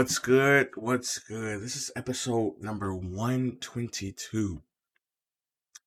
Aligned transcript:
What's 0.00 0.18
good? 0.18 0.70
What's 0.76 1.18
good? 1.18 1.60
This 1.60 1.76
is 1.76 1.90
episode 1.94 2.54
number 2.60 2.94
122 2.94 4.56
of 4.56 4.69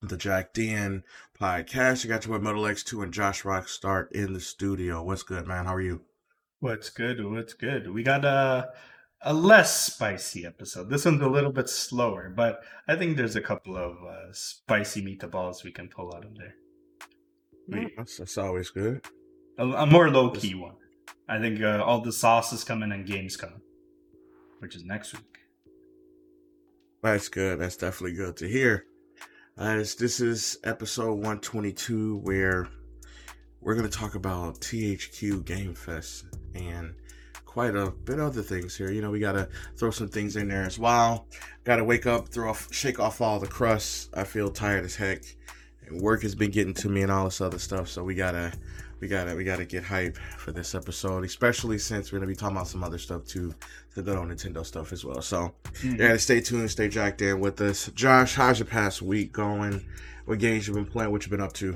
the 0.07 0.17
Jacked 0.17 0.57
In 0.57 1.03
podcast. 1.39 2.05
I 2.05 2.09
got 2.09 2.25
your 2.25 2.37
boy 2.37 2.43
Metal 2.43 2.63
X2 2.63 3.03
and 3.03 3.13
Josh 3.13 3.45
Rock 3.45 3.67
Start 3.69 4.11
in 4.11 4.33
the 4.33 4.39
studio. 4.39 5.01
What's 5.01 5.23
good, 5.23 5.47
man? 5.47 5.65
How 5.65 5.75
are 5.75 5.81
you? 5.81 6.01
What's 6.59 6.89
good? 6.89 7.23
What's 7.25 7.53
good? 7.53 7.89
We 7.89 8.03
got 8.03 8.25
a 8.25 8.69
a 9.25 9.33
less 9.33 9.85
spicy 9.85 10.45
episode. 10.45 10.89
This 10.89 11.05
one's 11.05 11.21
a 11.21 11.27
little 11.27 11.51
bit 11.51 11.69
slower, 11.69 12.29
but 12.35 12.61
I 12.89 12.97
think 12.97 13.15
there's 13.15 13.37
a 13.37 13.41
couple 13.41 13.77
of 13.77 13.95
uh, 14.03 14.33
spicy 14.33 15.01
meatballs 15.01 15.63
we 15.63 15.71
can 15.71 15.87
pull 15.87 16.13
out 16.13 16.25
of 16.25 16.35
there. 16.37 16.55
Mm, 17.71 17.91
that's, 17.95 18.17
that's 18.17 18.37
always 18.37 18.69
good. 18.69 19.05
A, 19.57 19.65
a 19.65 19.85
more 19.85 20.09
low 20.09 20.31
key 20.31 20.55
one. 20.55 20.75
I 21.29 21.39
think 21.39 21.61
uh, 21.61 21.81
all 21.81 22.01
the 22.01 22.11
sauces 22.11 22.65
coming 22.65 22.91
and 22.91 23.05
games 23.05 23.37
coming, 23.37 23.61
which 24.59 24.75
is 24.75 24.83
next 24.83 25.13
week. 25.13 25.23
That's 27.01 27.29
good. 27.29 27.59
That's 27.59 27.77
definitely 27.77 28.17
good 28.17 28.35
to 28.37 28.47
hear. 28.47 28.85
Uh, 29.55 29.65
as 29.65 29.93
this 29.93 30.19
is 30.19 30.57
episode 30.63 31.13
122, 31.13 32.17
where 32.23 32.67
we're 33.61 33.75
going 33.75 33.87
to 33.87 33.97
talk 33.97 34.15
about 34.15 34.59
THQ 34.61 35.45
Game 35.45 35.75
Fest 35.75 36.25
and 36.55 36.95
quite 37.45 37.75
a 37.75 37.91
bit 37.91 38.17
of 38.17 38.25
other 38.25 38.41
things 38.41 38.75
here. 38.75 38.89
You 38.89 39.03
know, 39.03 39.11
we 39.11 39.19
got 39.19 39.33
to 39.33 39.47
throw 39.77 39.91
some 39.91 40.07
things 40.07 40.37
in 40.37 40.47
there 40.47 40.63
as 40.63 40.79
well. 40.79 41.27
Got 41.65 41.75
to 41.75 41.83
wake 41.83 42.07
up, 42.07 42.29
throw 42.29 42.49
off, 42.49 42.73
shake 42.73 42.99
off 42.99 43.21
all 43.21 43.39
the 43.39 43.45
crust. 43.45 44.09
I 44.15 44.23
feel 44.23 44.49
tired 44.49 44.85
as 44.85 44.95
heck. 44.95 45.21
And 45.85 46.01
work 46.01 46.23
has 46.23 46.33
been 46.33 46.49
getting 46.49 46.73
to 46.73 46.89
me 46.89 47.03
and 47.03 47.11
all 47.11 47.25
this 47.25 47.39
other 47.39 47.59
stuff. 47.59 47.89
So 47.89 48.03
we 48.03 48.15
got 48.15 48.31
to 48.31 48.51
we 49.03 49.09
gotta 49.09 49.35
we 49.35 49.43
gotta 49.43 49.65
get 49.65 49.83
hype 49.83 50.15
for 50.37 50.53
this 50.53 50.73
episode, 50.73 51.25
especially 51.25 51.77
since 51.77 52.09
we're 52.09 52.19
gonna 52.19 52.29
be 52.29 52.37
talking 52.37 52.55
about 52.55 52.69
some 52.69 52.85
other 52.85 52.97
stuff 52.97 53.25
too, 53.25 53.53
the 53.95 54.01
good 54.01 54.17
old 54.17 54.29
Nintendo 54.29 54.65
stuff 54.65 54.93
as 54.93 55.03
well. 55.03 55.21
So 55.21 55.53
mm-hmm. 55.73 55.99
yeah, 55.99 56.15
stay 56.15 56.39
tuned, 56.39 56.71
stay 56.71 56.87
jacked 56.87 57.21
in 57.21 57.41
with 57.41 57.59
us. 57.59 57.91
Josh, 57.95 58.33
how's 58.33 58.59
your 58.59 58.65
past 58.65 59.01
week 59.01 59.33
going? 59.33 59.85
What 60.23 60.39
games 60.39 60.67
you've 60.67 60.77
been 60.77 60.85
playing? 60.85 61.11
What 61.11 61.23
you've 61.23 61.31
been 61.31 61.41
up 61.41 61.51
to? 61.53 61.75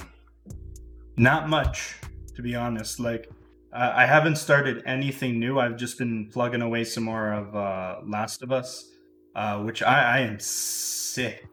Not 1.18 1.50
much, 1.50 1.96
to 2.36 2.42
be 2.42 2.56
honest. 2.56 2.98
Like 2.98 3.30
uh, 3.74 3.92
I 3.94 4.06
haven't 4.06 4.38
started 4.38 4.84
anything 4.86 5.38
new. 5.38 5.60
I've 5.60 5.76
just 5.76 5.98
been 5.98 6.30
plugging 6.32 6.62
away 6.62 6.86
some 6.86 7.04
more 7.04 7.34
of 7.34 7.54
uh, 7.54 7.98
Last 8.06 8.42
of 8.42 8.54
Us, 8.54 8.90
uh, 9.36 9.62
which 9.64 9.84
I, 9.84 10.20
I 10.20 10.20
am 10.20 10.40
sick 10.40 11.46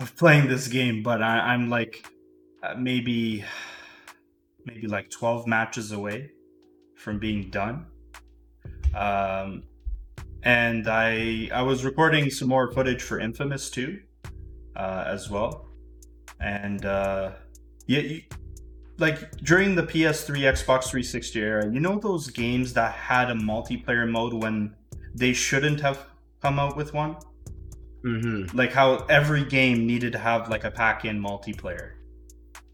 of 0.00 0.14
playing 0.16 0.48
this 0.48 0.68
game, 0.68 1.02
but 1.02 1.22
I, 1.22 1.54
I'm 1.54 1.70
like 1.70 2.06
uh, 2.62 2.74
maybe 2.76 3.42
maybe 4.68 4.86
like 4.86 5.10
12 5.10 5.46
matches 5.46 5.92
away 5.92 6.30
from 6.94 7.18
being 7.18 7.50
done. 7.50 7.86
Um, 8.94 9.64
and 10.42 10.88
I 10.88 11.48
I 11.52 11.62
was 11.62 11.84
recording 11.84 12.30
some 12.30 12.48
more 12.48 12.72
footage 12.72 13.02
for 13.02 13.18
Infamous 13.18 13.70
2 13.70 13.98
uh, 14.76 15.04
as 15.06 15.28
well. 15.28 15.66
And 16.40 16.84
uh, 16.84 17.32
yeah, 17.86 18.00
you, 18.00 18.22
like 18.98 19.30
during 19.38 19.74
the 19.74 19.82
PS3, 19.82 20.40
Xbox 20.56 20.84
360 20.90 21.40
era, 21.40 21.72
you 21.72 21.80
know 21.80 21.98
those 21.98 22.30
games 22.30 22.72
that 22.74 22.92
had 22.92 23.30
a 23.30 23.34
multiplayer 23.34 24.08
mode 24.08 24.34
when 24.34 24.74
they 25.14 25.32
shouldn't 25.32 25.80
have 25.80 26.06
come 26.40 26.58
out 26.58 26.76
with 26.76 26.94
one? 26.94 27.16
Mm-hmm. 28.04 28.56
Like 28.56 28.72
how 28.72 29.06
every 29.08 29.44
game 29.44 29.86
needed 29.86 30.12
to 30.12 30.18
have 30.18 30.48
like 30.48 30.64
a 30.64 30.70
pack-in 30.70 31.20
multiplayer. 31.20 31.92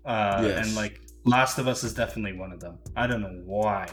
Uh, 0.04 0.42
yes. 0.44 0.66
And 0.66 0.76
like 0.76 1.00
Last 1.24 1.58
of 1.58 1.68
Us 1.68 1.84
is 1.84 1.94
definitely 1.94 2.38
one 2.38 2.52
of 2.52 2.60
them. 2.60 2.78
I 2.96 3.06
don't 3.06 3.22
know 3.22 3.40
why 3.44 3.86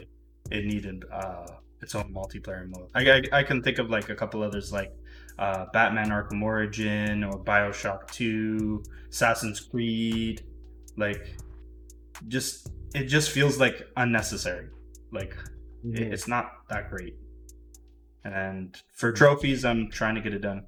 it 0.51 0.65
needed 0.65 1.05
uh, 1.11 1.45
its 1.81 1.95
own 1.95 2.13
multiplayer 2.13 2.67
mode. 2.67 2.89
I, 2.93 3.09
I, 3.09 3.39
I, 3.39 3.43
can 3.43 3.63
think 3.63 3.79
of 3.79 3.89
like 3.89 4.09
a 4.09 4.15
couple 4.15 4.43
others 4.43 4.71
like 4.71 4.93
uh, 5.39 5.65
Batman 5.71 6.09
Arkham 6.09 6.41
Origin 6.41 7.23
or 7.23 7.43
Bioshock 7.43 8.11
2, 8.11 8.83
Assassin's 9.09 9.59
Creed. 9.59 10.43
Like, 10.97 11.37
just 12.27 12.69
it 12.93 13.05
just 13.05 13.31
feels 13.31 13.59
like 13.59 13.87
unnecessary. 13.95 14.67
Like, 15.11 15.35
mm-hmm. 15.85 15.95
it, 15.95 16.13
it's 16.13 16.27
not 16.27 16.51
that 16.69 16.89
great. 16.89 17.15
And 18.23 18.79
for 18.93 19.11
trophies, 19.11 19.65
I'm 19.65 19.89
trying 19.89 20.15
to 20.15 20.21
get 20.21 20.33
it 20.33 20.41
done. 20.41 20.65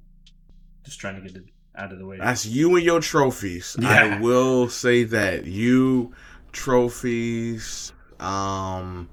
Just 0.84 0.98
trying 0.98 1.16
to 1.16 1.20
get 1.20 1.36
it 1.36 1.44
out 1.76 1.92
of 1.92 1.98
the 1.98 2.06
way. 2.06 2.18
That's 2.18 2.46
you 2.46 2.74
and 2.76 2.84
your 2.84 3.00
trophies. 3.00 3.76
Yeah. 3.78 4.16
I 4.16 4.20
will 4.20 4.68
say 4.68 5.04
that 5.04 5.46
you 5.46 6.12
trophies, 6.54 7.92
um, 8.20 9.10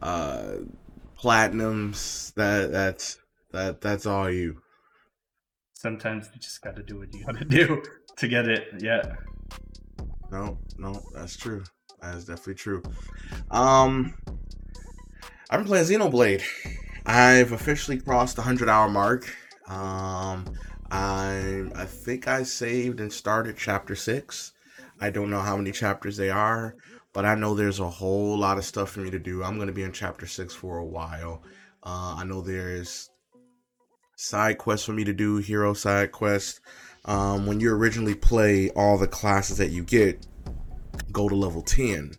uh, 0.00 0.54
platinums. 1.20 2.32
That 2.34 2.72
that's 2.72 3.18
that 3.52 3.82
that's 3.82 4.06
all 4.06 4.30
you. 4.30 4.62
Sometimes 5.74 6.30
you 6.32 6.40
just 6.40 6.62
got 6.62 6.76
to 6.76 6.82
do 6.82 6.98
what 6.98 7.12
you 7.12 7.24
got 7.26 7.36
to 7.36 7.44
do 7.66 7.82
to 8.16 8.28
get 8.28 8.48
it. 8.48 8.68
Yeah. 8.78 9.16
No, 10.30 10.58
no, 10.78 11.02
that's 11.14 11.36
true. 11.36 11.62
That 12.00 12.16
is 12.16 12.24
definitely 12.24 12.54
true. 12.54 12.82
Um, 13.50 14.14
I've 15.50 15.60
been 15.60 15.66
playing 15.66 15.84
Xenoblade. 15.84 16.42
I've 17.06 17.52
officially 17.52 18.00
crossed 18.00 18.36
the 18.36 18.42
hundred 18.42 18.68
hour 18.70 18.88
mark. 18.88 19.28
Um, 19.68 20.46
I 20.90 21.64
I 21.74 21.84
think 21.84 22.28
I 22.28 22.42
saved 22.44 23.00
and 23.00 23.12
started 23.12 23.56
chapter 23.58 23.94
six. 23.94 24.53
I 25.00 25.10
don't 25.10 25.30
know 25.30 25.40
how 25.40 25.56
many 25.56 25.72
chapters 25.72 26.16
they 26.16 26.30
are, 26.30 26.76
but 27.12 27.24
I 27.24 27.34
know 27.34 27.54
there's 27.54 27.80
a 27.80 27.88
whole 27.88 28.38
lot 28.38 28.58
of 28.58 28.64
stuff 28.64 28.90
for 28.90 29.00
me 29.00 29.10
to 29.10 29.18
do. 29.18 29.42
I'm 29.42 29.56
going 29.56 29.68
to 29.68 29.72
be 29.72 29.82
in 29.82 29.92
chapter 29.92 30.26
six 30.26 30.54
for 30.54 30.78
a 30.78 30.84
while. 30.84 31.42
Uh, 31.82 32.16
I 32.18 32.24
know 32.24 32.40
there's 32.40 33.10
side 34.16 34.58
quests 34.58 34.86
for 34.86 34.92
me 34.92 35.04
to 35.04 35.12
do, 35.12 35.36
hero 35.38 35.74
side 35.74 36.12
quests. 36.12 36.60
Um, 37.04 37.46
when 37.46 37.60
you 37.60 37.72
originally 37.72 38.14
play 38.14 38.70
all 38.70 38.96
the 38.96 39.06
classes 39.06 39.58
that 39.58 39.70
you 39.70 39.84
get, 39.84 40.26
go 41.12 41.28
to 41.28 41.34
level 41.34 41.62
10. 41.62 42.12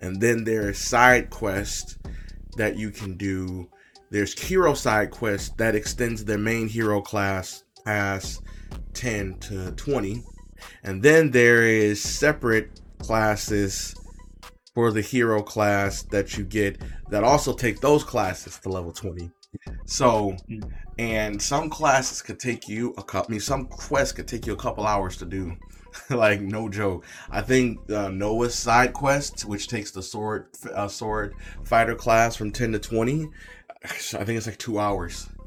And 0.00 0.20
then 0.20 0.44
there's 0.44 0.78
side 0.78 1.30
quests 1.30 1.98
that 2.56 2.76
you 2.76 2.90
can 2.90 3.16
do. 3.16 3.68
There's 4.10 4.38
hero 4.38 4.74
side 4.74 5.10
quests 5.10 5.50
that 5.56 5.74
extends 5.74 6.24
the 6.24 6.38
main 6.38 6.68
hero 6.68 7.00
class 7.00 7.64
past 7.84 8.42
10 8.94 9.38
to 9.40 9.72
20 9.72 10.24
and 10.82 11.02
then 11.02 11.30
there 11.30 11.62
is 11.62 12.02
separate 12.02 12.80
classes 12.98 13.94
for 14.74 14.90
the 14.90 15.00
hero 15.00 15.42
class 15.42 16.02
that 16.02 16.36
you 16.36 16.44
get 16.44 16.80
that 17.10 17.22
also 17.22 17.54
take 17.54 17.80
those 17.80 18.02
classes 18.02 18.58
to 18.58 18.68
level 18.68 18.92
20. 18.92 19.30
So, 19.84 20.36
and 20.98 21.40
some 21.40 21.70
classes 21.70 22.22
could 22.22 22.40
take 22.40 22.68
you 22.68 22.92
a 22.98 23.02
couple, 23.02 23.30
I 23.30 23.32
mean, 23.32 23.40
some 23.40 23.66
quests 23.66 24.12
could 24.12 24.26
take 24.26 24.46
you 24.46 24.52
a 24.52 24.56
couple 24.56 24.86
hours 24.86 25.16
to 25.18 25.24
do. 25.24 25.56
like, 26.10 26.40
no 26.40 26.68
joke. 26.68 27.04
I 27.30 27.40
think 27.40 27.88
uh, 27.88 28.08
Noah's 28.08 28.54
side 28.54 28.92
quest, 28.92 29.44
which 29.44 29.68
takes 29.68 29.92
the 29.92 30.02
sword, 30.02 30.48
uh, 30.74 30.88
sword 30.88 31.34
fighter 31.62 31.94
class 31.94 32.34
from 32.34 32.50
10 32.50 32.72
to 32.72 32.78
20, 32.80 33.28
I 33.84 33.88
think 33.88 34.30
it's 34.30 34.46
like 34.46 34.58
two 34.58 34.78
hours. 34.78 35.28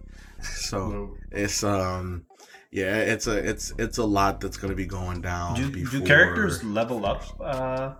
So, 0.43 1.17
it's, 1.31 1.63
um, 1.63 2.26
yeah, 2.71 2.97
it's 2.97 3.27
a 3.27 3.37
it's 3.37 3.73
it's 3.77 3.97
a 3.97 4.05
lot 4.05 4.41
that's 4.41 4.57
going 4.57 4.71
to 4.71 4.75
be 4.75 4.85
going 4.85 5.21
down. 5.21 5.55
Do, 5.55 5.71
before... 5.71 5.99
do 5.99 6.05
characters 6.05 6.63
level 6.63 7.05
up? 7.05 7.23
Uh, 7.39 7.93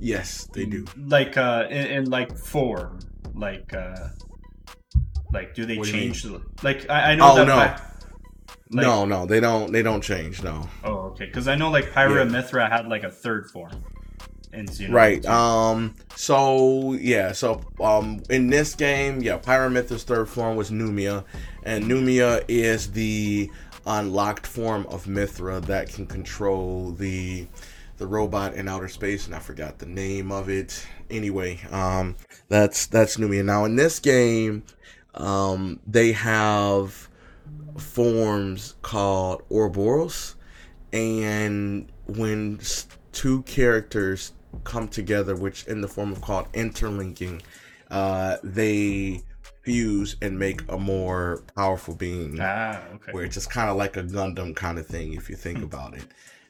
yes, 0.00 0.48
they 0.52 0.66
do. 0.66 0.84
Like 0.96 1.36
uh, 1.36 1.66
in, 1.70 1.86
in 1.86 2.10
like 2.10 2.36
four, 2.36 2.98
like 3.34 3.72
uh, 3.72 4.08
like 5.32 5.54
do 5.54 5.64
they 5.64 5.78
what 5.78 5.88
change? 5.88 6.22
Do 6.22 6.42
like 6.62 6.88
I, 6.90 7.12
I 7.12 7.14
know. 7.14 7.32
Oh 7.32 7.34
that 7.36 7.46
no. 7.46 7.56
like, 7.56 7.78
no, 8.70 9.04
no, 9.04 9.26
they 9.26 9.40
don't. 9.40 9.72
They 9.72 9.82
don't 9.82 10.02
change. 10.02 10.42
No. 10.42 10.68
Oh, 10.84 11.10
okay. 11.10 11.26
Because 11.26 11.48
I 11.48 11.54
know 11.54 11.70
like 11.70 11.86
Pyra 11.90 12.24
yeah. 12.24 12.40
Mythra 12.40 12.68
had 12.68 12.88
like 12.88 13.04
a 13.04 13.10
third 13.10 13.50
form. 13.50 13.84
In 14.52 14.66
right. 14.90 15.24
Um. 15.26 15.94
So 16.16 16.94
yeah. 16.94 17.30
So 17.32 17.62
um. 17.80 18.20
In 18.28 18.48
this 18.48 18.74
game, 18.74 19.22
yeah, 19.22 19.38
Pyra 19.38 19.70
Mythra's 19.70 20.02
third 20.02 20.28
form 20.28 20.56
was 20.56 20.70
Pneuma, 20.72 21.24
and 21.64 21.86
Pneuma 21.86 22.40
is 22.48 22.90
the 22.90 23.50
unlocked 23.86 24.46
form 24.46 24.86
of 24.88 25.04
Mythra 25.04 25.64
that 25.66 25.92
can 25.92 26.06
control 26.06 26.92
the 26.92 27.46
the 27.98 28.06
robot 28.06 28.54
in 28.54 28.66
outer 28.66 28.88
space, 28.88 29.26
and 29.26 29.34
I 29.34 29.40
forgot 29.40 29.78
the 29.78 29.86
name 29.86 30.32
of 30.32 30.48
it. 30.48 30.86
Anyway, 31.10 31.60
um, 31.70 32.16
that's 32.48 32.86
that's 32.86 33.18
Pneuma. 33.18 33.42
Now 33.42 33.64
in 33.66 33.76
this 33.76 33.98
game, 33.98 34.62
um, 35.14 35.80
they 35.86 36.12
have 36.12 37.08
forms 37.76 38.74
called 38.82 39.42
Ouroboros, 39.50 40.36
and 40.92 41.92
when 42.06 42.60
two 43.12 43.42
characters 43.42 44.32
come 44.64 44.88
together, 44.88 45.36
which 45.36 45.66
in 45.66 45.80
the 45.80 45.88
form 45.88 46.12
of 46.12 46.20
called 46.20 46.46
interlinking, 46.54 47.42
uh, 47.90 48.38
they 48.42 49.22
fuse 49.74 50.16
and 50.22 50.38
make 50.38 50.62
a 50.68 50.78
more 50.78 51.42
powerful 51.54 51.94
being 51.94 52.38
Ah, 52.40 52.80
okay. 52.94 53.12
where 53.12 53.24
it's 53.24 53.34
just 53.34 53.50
kind 53.50 53.70
of 53.70 53.76
like 53.76 53.96
a 53.96 54.02
Gundam 54.02 54.54
kind 54.54 54.78
of 54.78 54.86
thing 54.86 55.14
if 55.14 55.30
you 55.30 55.36
think 55.36 55.58
Hmm. 55.58 55.64
about 55.64 55.94
it. 55.94 56.04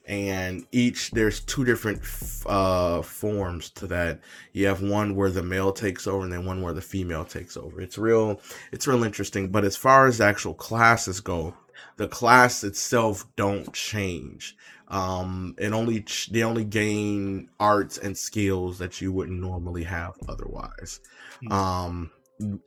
And 0.07 0.65
each 0.73 1.11
there's 1.13 1.41
two 1.41 1.65
different 1.65 2.01
f- 2.03 2.45
uh, 2.47 3.03
forms 3.03 3.71
to 3.71 3.87
that. 3.89 4.21
You 4.53 4.67
have 4.67 4.83
one 4.83 5.15
where 5.15 5.31
the 5.31 5.43
male 5.43 5.73
takes 5.73 6.07
over, 6.07 6.25
and 6.25 6.33
then 6.33 6.45
one 6.47 6.63
where 6.63 6.73
the 6.73 6.81
female 6.81 7.25
takes 7.25 7.57
over. 7.57 7.81
It's 7.81 7.97
real, 7.99 8.41
it's 8.73 8.89
real 8.89 9.05
interesting. 9.05 9.51
But 9.51 9.65
as 9.65 9.77
far 9.77 10.07
as 10.07 10.21
actual 10.21 10.55
classes 10.55 11.21
go, 11.21 11.55
the 11.97 12.09
class 12.09 12.65
itself 12.65 13.25
don't 13.37 13.73
change. 13.73 14.57
Um, 14.89 15.55
it 15.59 15.73
only 15.73 16.01
ch- 16.03 16.31
they 16.33 16.43
only 16.43 16.65
gain 16.65 17.49
arts 17.61 17.97
and 17.99 18.17
skills 18.19 18.79
that 18.79 19.01
you 19.01 19.13
wouldn't 19.13 19.39
normally 19.41 19.85
have 19.85 20.15
otherwise. 20.29 20.99
Hmm. 21.47 21.53
Um, 21.53 22.11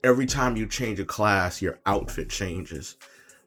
every 0.02 0.26
time 0.26 0.56
you 0.56 0.66
change 0.66 1.00
a 1.00 1.04
class, 1.04 1.60
your 1.62 1.78
outfit 1.86 2.30
changes 2.30 2.96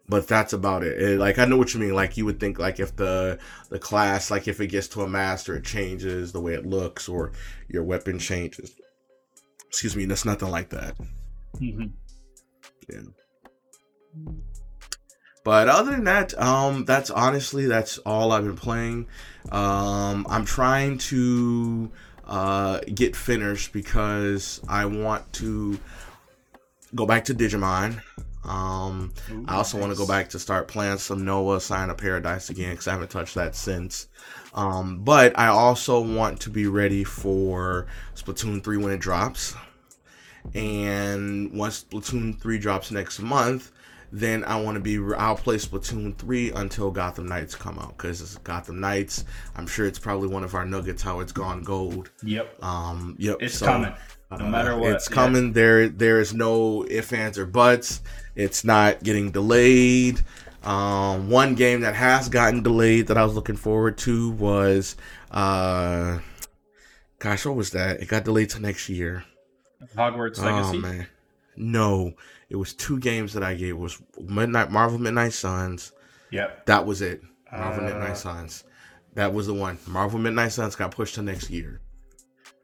but 0.09 0.27
that's 0.27 0.53
about 0.53 0.83
it. 0.83 1.01
It- 1.01 1.19
Like 1.19 1.37
I 1.37 1.45
know 1.45 1.57
what 1.57 1.73
you 1.73 1.79
mean. 1.81 1.93
Like 1.93 2.15
you 2.15 2.25
would 2.25 2.39
think 2.39 2.59
like 2.59 2.79
if 2.79 2.95
the 2.95 3.39
the 3.69 3.79
class 3.79 4.31
like 4.31 4.47
if 4.47 4.61
it 4.61 4.67
gets 4.67 4.87
to 4.89 5.01
a 5.01 5.07
master, 5.07 5.55
it 5.57 5.65
changes 5.65 6.31
the 6.31 6.39
way 6.39 6.53
it 6.53 6.65
looks 6.65 7.09
or 7.09 7.33
your 7.67 7.83
weapon 7.83 8.17
changes. 8.17 8.73
Excuse 9.67 9.95
me. 9.97 10.05
That's 10.05 10.23
nothing 10.25 10.49
like 10.49 10.69
that. 10.69 10.95
Mhm. 11.61 11.91
But 15.43 15.69
other 15.69 15.91
than 15.91 16.03
that, 16.05 16.37
um, 16.41 16.83
that's 16.85 17.09
honestly 17.09 17.67
that's 17.67 17.97
all 17.99 18.31
I've 18.31 18.43
been 18.43 18.57
playing. 18.57 19.07
Um, 19.51 20.25
I'm 20.29 20.45
trying 20.45 20.97
to 20.99 21.91
uh 22.25 22.79
get 22.93 23.15
finished 23.15 23.71
because 23.71 24.59
I 24.67 24.85
want 24.85 25.31
to 25.33 25.79
go 26.95 27.05
back 27.05 27.25
to 27.25 27.33
Digimon. 27.33 28.01
Um, 28.43 29.11
Ooh, 29.29 29.45
I 29.47 29.55
also 29.55 29.77
want 29.77 29.91
to 29.91 29.97
go 29.97 30.07
back 30.07 30.29
to 30.29 30.39
start 30.39 30.67
playing 30.67 30.99
some 30.99 31.25
Noah 31.25 31.59
Sign 31.59 31.89
of 31.89 31.97
Paradise 31.97 32.49
again 32.49 32.71
because 32.71 32.87
I 32.87 32.91
haven't 32.91 33.11
touched 33.11 33.35
that 33.35 33.55
since. 33.55 34.07
Um, 34.53 35.03
but 35.03 35.37
I 35.37 35.47
also 35.47 35.99
want 35.99 36.39
to 36.41 36.49
be 36.49 36.67
ready 36.67 37.03
for 37.03 37.87
Splatoon 38.15 38.63
3 38.63 38.77
when 38.77 38.93
it 38.93 38.99
drops. 38.99 39.53
And 40.55 41.51
once 41.51 41.83
Splatoon 41.83 42.39
3 42.39 42.57
drops 42.57 42.89
next 42.89 43.19
month, 43.19 43.71
then 44.11 44.45
I 44.45 44.61
want 44.61 44.75
to 44.75 44.81
be, 44.81 44.97
I'll 45.15 45.35
play 45.35 45.57
Splatoon 45.57 46.17
3 46.17 46.51
until 46.51 46.89
Gotham 46.89 47.27
Knights 47.27 47.55
come 47.55 47.77
out 47.77 47.97
because 47.97 48.21
it's 48.21 48.37
Gotham 48.37 48.79
Knights, 48.79 49.25
I'm 49.57 49.67
sure 49.67 49.85
it's 49.85 49.99
probably 49.99 50.29
one 50.29 50.45
of 50.45 50.55
our 50.55 50.65
nuggets 50.65 51.03
how 51.03 51.19
it's 51.19 51.33
gone 51.33 51.63
gold. 51.63 52.09
Yep. 52.23 52.63
Um, 52.63 53.15
yep. 53.19 53.37
It's 53.41 53.57
so- 53.57 53.65
coming. 53.65 53.93
No 54.31 54.45
uh, 54.45 54.49
matter 54.49 54.77
what, 54.77 54.93
it's 54.93 55.09
yeah. 55.09 55.15
coming. 55.15 55.53
There, 55.53 55.87
there 55.89 56.19
is 56.19 56.33
no 56.33 56.85
ifs, 56.85 57.13
ands, 57.13 57.37
or 57.37 57.45
buts. 57.45 58.01
It's 58.35 58.63
not 58.63 59.03
getting 59.03 59.31
delayed. 59.31 60.21
Um, 60.63 61.29
one 61.29 61.55
game 61.55 61.81
that 61.81 61.95
has 61.95 62.27
gotten 62.27 62.61
delayed 62.61 63.07
that 63.07 63.17
I 63.17 63.23
was 63.23 63.35
looking 63.35 63.55
forward 63.55 63.97
to 63.99 64.31
was, 64.31 64.97
uh, 65.31 66.19
gosh, 67.19 67.45
what 67.45 67.55
was 67.55 67.69
that? 67.71 68.01
It 68.01 68.09
got 68.09 68.25
delayed 68.25 68.49
to 68.51 68.59
next 68.59 68.89
year. 68.89 69.23
Hogwarts 69.95 70.39
Legacy. 70.39 70.77
Oh 70.77 70.81
man, 70.81 71.07
no, 71.55 72.13
it 72.49 72.55
was 72.57 72.73
two 72.73 72.99
games 72.99 73.33
that 73.33 73.43
I 73.43 73.53
gave. 73.53 73.69
It 73.69 73.77
was 73.77 74.01
Midnight 74.19 74.71
Marvel 74.71 74.99
Midnight 74.99 75.33
Suns. 75.33 75.93
Yep. 76.31 76.65
That 76.65 76.85
was 76.85 77.01
it. 77.01 77.21
Marvel 77.51 77.85
Uh, 77.85 77.89
Midnight 77.89 78.17
Suns. 78.17 78.65
That 79.13 79.33
was 79.33 79.47
the 79.47 79.53
one. 79.53 79.77
Marvel 79.87 80.19
Midnight 80.19 80.51
Suns 80.51 80.75
got 80.75 80.91
pushed 80.91 81.15
to 81.15 81.21
next 81.21 81.49
year. 81.49 81.79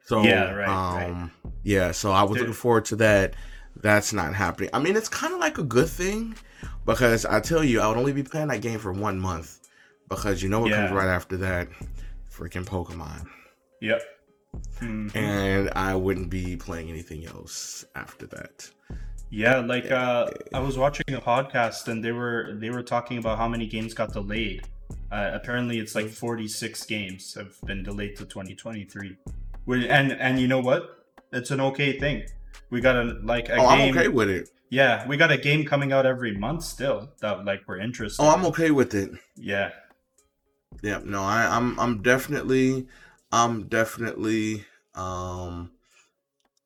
So 0.05 0.21
Yeah, 0.23 0.51
right, 0.51 0.67
right. 0.67 1.09
um, 1.09 1.31
yeah. 1.63 1.91
So 1.91 2.11
I 2.11 2.23
was 2.23 2.33
Dude. 2.33 2.39
looking 2.41 2.53
forward 2.53 2.85
to 2.85 2.95
that. 2.97 3.35
That's 3.77 4.13
not 4.13 4.33
happening. 4.33 4.69
I 4.73 4.79
mean, 4.79 4.95
it's 4.95 5.09
kind 5.09 5.33
of 5.33 5.39
like 5.39 5.57
a 5.57 5.63
good 5.63 5.89
thing 5.89 6.35
because 6.85 7.25
I 7.25 7.39
tell 7.39 7.63
you, 7.63 7.81
I 7.81 7.87
would 7.87 7.97
only 7.97 8.13
be 8.13 8.23
playing 8.23 8.49
that 8.49 8.61
game 8.61 8.79
for 8.79 8.91
one 8.93 9.19
month 9.19 9.59
because 10.09 10.43
you 10.43 10.49
know 10.49 10.59
what 10.59 10.71
comes 10.71 10.91
right 10.91 11.07
after 11.07 11.37
that, 11.37 11.67
freaking 12.31 12.65
Pokemon, 12.65 13.27
Yep. 13.81 14.01
Mhm. 14.81 15.15
and 15.15 15.69
I 15.75 15.95
wouldn't 15.95 16.29
be 16.29 16.55
playing 16.55 16.89
anything 16.89 17.25
else 17.25 17.83
after 17.95 18.27
that. 18.27 18.69
Yeah, 19.31 19.57
like 19.61 19.89
uh, 19.89 20.27
I 20.53 20.59
was 20.59 20.77
watching 20.77 21.05
a 21.15 21.19
podcast 21.21 21.87
and 21.87 22.03
they 22.03 22.11
were 22.11 22.53
they 22.53 22.69
were 22.69 22.83
talking 22.83 23.17
about 23.17 23.39
how 23.39 23.47
many 23.47 23.65
games 23.65 23.93
got 23.95 24.13
delayed. 24.13 24.67
Uh, 25.11 25.31
apparently, 25.33 25.79
it's 25.79 25.95
like 25.95 26.09
46 26.09 26.85
games 26.85 27.33
have 27.33 27.59
been 27.65 27.81
delayed 27.83 28.15
to 28.17 28.25
2023. 28.25 29.17
And 29.67 30.11
and 30.11 30.39
you 30.39 30.47
know 30.47 30.59
what? 30.59 31.05
It's 31.31 31.51
an 31.51 31.61
okay 31.61 31.97
thing. 31.99 32.23
We 32.69 32.81
got 32.81 32.95
a 32.95 33.19
like 33.23 33.49
a 33.49 33.55
oh, 33.55 33.67
I'm 33.67 33.77
game. 33.79 33.97
okay 33.97 34.07
with 34.07 34.29
it. 34.29 34.49
Yeah, 34.69 35.07
we 35.07 35.17
got 35.17 35.31
a 35.31 35.37
game 35.37 35.65
coming 35.65 35.91
out 35.91 36.05
every 36.05 36.35
month 36.35 36.63
still 36.63 37.11
that 37.21 37.45
like 37.45 37.61
we're 37.67 37.79
interested. 37.79 38.23
Oh, 38.23 38.29
I'm 38.29 38.45
okay 38.47 38.71
with 38.71 38.95
it. 38.95 39.11
Yeah. 39.35 39.71
Yeah, 40.81 40.99
no, 41.03 41.21
I, 41.21 41.55
I'm 41.55 41.79
I'm 41.79 42.01
definitely 42.01 42.87
I'm 43.31 43.67
definitely 43.67 44.65
um 44.95 45.71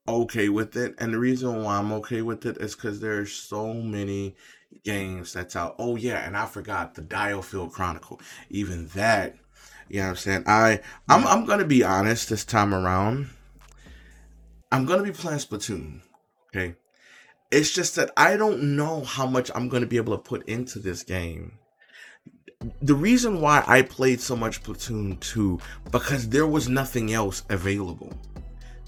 okay 0.08 0.50
with 0.50 0.76
it. 0.78 0.96
And 1.00 1.14
the 1.14 1.20
reason 1.20 1.64
why 1.64 1.78
I'm 1.78 1.92
okay 1.94 2.22
with 2.22 2.46
it 2.46 2.58
is 2.58 2.76
because 2.76 3.00
there's 3.00 3.34
so 3.34 3.74
many 3.74 4.36
games 4.84 5.34
that's 5.34 5.56
out. 5.56 5.76
Oh 5.78 5.96
yeah, 5.96 6.26
and 6.26 6.38
I 6.38 6.46
forgot 6.46 6.96
the 6.96 7.02
Diofield 7.02 7.72
Chronicle. 7.72 8.22
Even 8.50 8.88
that, 8.90 9.36
you 9.90 9.98
know 9.98 10.04
what 10.04 10.10
I'm 10.10 10.16
saying? 10.18 10.44
I 10.48 10.80
I'm 11.08 11.26
I'm 11.28 11.46
gonna 11.46 11.66
be 11.66 11.84
honest 11.84 12.30
this 12.30 12.46
time 12.46 12.74
around. 12.74 13.30
I'm 14.72 14.86
gonna 14.86 15.04
be 15.04 15.12
playing 15.12 15.40
Splatoon. 15.40 16.02
Okay. 16.50 16.76
It's 17.52 17.74
just 17.74 17.96
that 17.96 18.12
I 18.18 18.36
don't 18.36 18.76
know 18.76 19.04
how 19.04 19.26
much 19.26 19.50
I'm 19.56 19.70
gonna 19.70 19.86
be 19.86 19.98
able 19.98 20.18
to 20.18 20.22
put 20.22 20.48
into 20.48 20.80
this 20.80 21.04
game 21.04 21.60
the 22.82 22.96
reason 22.96 23.42
why 23.42 23.64
I 23.68 23.82
played 23.82 24.20
so 24.20 24.36
much 24.36 24.64
Splatoon 24.64 25.20
2 25.20 25.60
because 25.92 26.30
there 26.30 26.48
was 26.48 26.68
nothing 26.68 27.14
else 27.14 27.44
available. 27.50 28.12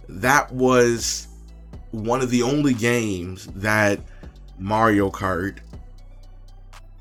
That 0.07 0.51
was 0.51 1.27
one 1.91 2.21
of 2.21 2.29
the 2.29 2.43
only 2.43 2.73
games 2.73 3.47
that 3.55 3.99
Mario 4.57 5.09
Kart. 5.09 5.59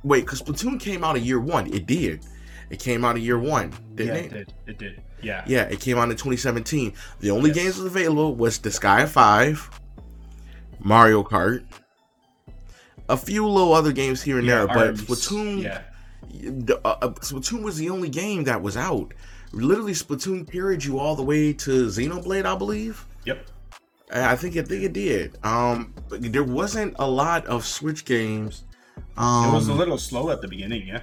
Wait, 0.04 0.24
because 0.24 0.42
Splatoon 0.42 0.78
came 0.78 1.04
out 1.04 1.16
of 1.16 1.24
year 1.24 1.40
one. 1.40 1.72
It 1.72 1.86
did. 1.86 2.24
It 2.70 2.78
came 2.80 3.04
out 3.04 3.16
of 3.16 3.22
year 3.22 3.38
one, 3.38 3.72
didn't 3.94 4.14
yeah, 4.14 4.20
it? 4.20 4.24
it 4.24 4.32
did. 4.32 4.54
It 4.66 4.78
did. 4.78 5.02
Yeah. 5.22 5.42
Yeah, 5.46 5.62
it 5.62 5.80
came 5.80 5.96
out 5.98 6.04
in 6.10 6.16
2017. 6.16 6.92
The 7.20 7.30
only 7.30 7.50
Yes. 7.50 7.56
games 7.58 7.76
was 7.78 7.86
available 7.86 8.34
was 8.34 8.58
Disgaea 8.58 9.08
5, 9.08 9.70
Mario 10.80 11.22
Kart, 11.24 11.64
a 13.08 13.16
few 13.16 13.46
little 13.48 13.72
other 13.72 13.92
games 13.92 14.22
here 14.22 14.38
and 14.38 14.46
Yeah, 14.46 14.66
there, 14.66 14.68
but 14.68 14.94
Splatoon 14.96 15.62
Yeah. 15.62 15.80
the, 16.30 16.78
uh, 16.84 16.96
uh, 17.02 17.08
Splatoon 17.20 17.62
was 17.62 17.76
the 17.78 17.90
only 17.90 18.08
game 18.10 18.44
that 18.44 18.62
was 18.62 18.76
out. 18.76 19.12
Literally, 19.52 19.92
Splatoon 19.94 20.50
carried 20.50 20.84
you 20.84 20.98
all 20.98 21.16
the 21.16 21.22
way 21.22 21.52
to 21.54 21.86
Xenoblade, 21.86 22.44
I 22.44 22.54
believe. 22.54 23.06
Yep. 23.24 23.46
I 24.12 24.32
I 24.32 24.36
think 24.36 24.56
I 24.56 24.62
think 24.62 24.84
it 24.84 24.92
did. 24.92 25.36
Um, 25.42 25.94
there 26.10 26.44
wasn't 26.44 26.94
a 26.98 27.08
lot 27.10 27.46
of 27.46 27.66
Switch 27.66 28.04
games. 28.04 28.64
Um, 29.16 29.48
It 29.48 29.52
was 29.54 29.68
a 29.68 29.72
little 29.74 29.98
slow 29.98 30.30
at 30.30 30.42
the 30.42 30.48
beginning. 30.48 30.86
Yeah. 30.86 31.00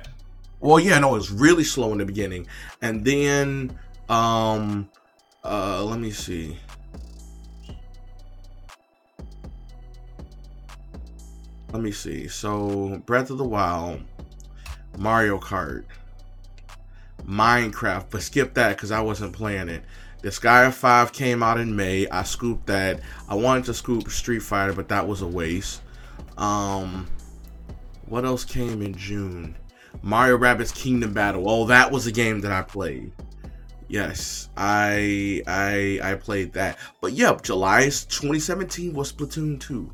Well, 0.59 0.79
yeah, 0.79 0.99
no, 0.99 1.15
it 1.15 1.19
was 1.19 1.31
really 1.31 1.63
slow 1.63 1.91
in 1.91 1.99
the 1.99 2.05
beginning, 2.05 2.47
and 2.81 3.05
then, 3.05 3.77
um, 4.09 4.89
uh, 5.43 5.83
let 5.83 5.99
me 5.99 6.11
see. 6.11 6.57
Let 11.71 11.83
me 11.83 11.91
see. 11.91 12.27
So, 12.29 13.01
Breath 13.05 13.29
of 13.29 13.37
the 13.37 13.43
Wild, 13.43 14.01
Mario 14.97 15.37
Kart, 15.39 15.83
Minecraft, 17.23 18.05
but 18.09 18.21
skip 18.21 18.53
that 18.53 18.69
because 18.77 18.91
I 18.91 19.01
wasn't 19.01 19.33
playing 19.33 19.69
it. 19.69 19.83
Disgaea 20.21 20.73
5 20.73 21.11
came 21.11 21.43
out 21.43 21.59
in 21.59 21.75
May. 21.75 22.07
I 22.07 22.23
scooped 22.23 22.65
that. 22.67 23.01
I 23.29 23.35
wanted 23.35 23.65
to 23.65 23.73
scoop 23.73 24.09
Street 24.09 24.39
Fighter, 24.39 24.73
but 24.73 24.87
that 24.89 25.07
was 25.07 25.21
a 25.21 25.27
waste. 25.27 25.81
Um, 26.37 27.07
what 28.07 28.25
else 28.25 28.43
came 28.43 28.81
in 28.81 28.95
June? 28.95 29.55
Mario 30.05 30.37
Rabbids 30.37 30.71
Kingdom 30.71 31.13
Battle. 31.13 31.49
Oh, 31.49 31.65
that 31.65 31.91
was 31.91 32.05
a 32.05 32.11
game 32.11 32.39
that 32.41 32.51
I 32.51 32.61
played. 32.61 33.11
Yes, 33.87 34.49
I 34.55 35.41
I 35.47 35.99
I 36.03 36.13
played 36.13 36.53
that. 36.53 36.77
But 37.01 37.13
yep, 37.13 37.41
July 37.41 37.85
2017 37.85 38.93
was 38.93 39.11
Splatoon 39.11 39.59
2. 39.59 39.91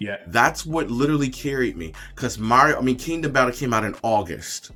Yeah. 0.00 0.16
That's 0.26 0.66
what 0.66 0.90
literally 0.90 1.28
carried 1.28 1.76
me. 1.76 1.92
Cause 2.16 2.38
Mario, 2.38 2.76
I 2.76 2.80
mean 2.80 2.96
Kingdom 2.96 3.30
Battle 3.30 3.52
came 3.52 3.72
out 3.72 3.84
in 3.84 3.94
August. 4.02 4.72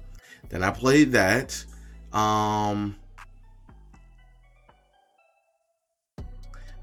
Then 0.51 0.63
I 0.63 0.71
played 0.71 1.11
that. 1.13 1.65
Um 2.13 2.95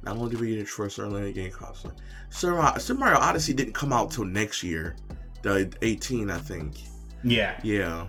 not 0.04 0.18
only 0.18 0.32
did 0.32 0.42
we 0.42 0.56
get 0.56 0.64
a 0.64 0.66
first 0.66 1.00
early 1.00 1.32
game 1.32 1.52
console. 1.52 1.94
Super 2.32 2.96
Mario 2.96 3.18
Odyssey 3.18 3.54
didn't 3.54 3.74
come 3.74 3.94
out 3.94 4.12
till 4.12 4.26
next 4.26 4.62
year. 4.62 4.98
The 5.42 5.72
18, 5.82 6.30
I 6.30 6.38
think. 6.38 6.76
Yeah. 7.24 7.60
Yeah. 7.64 8.08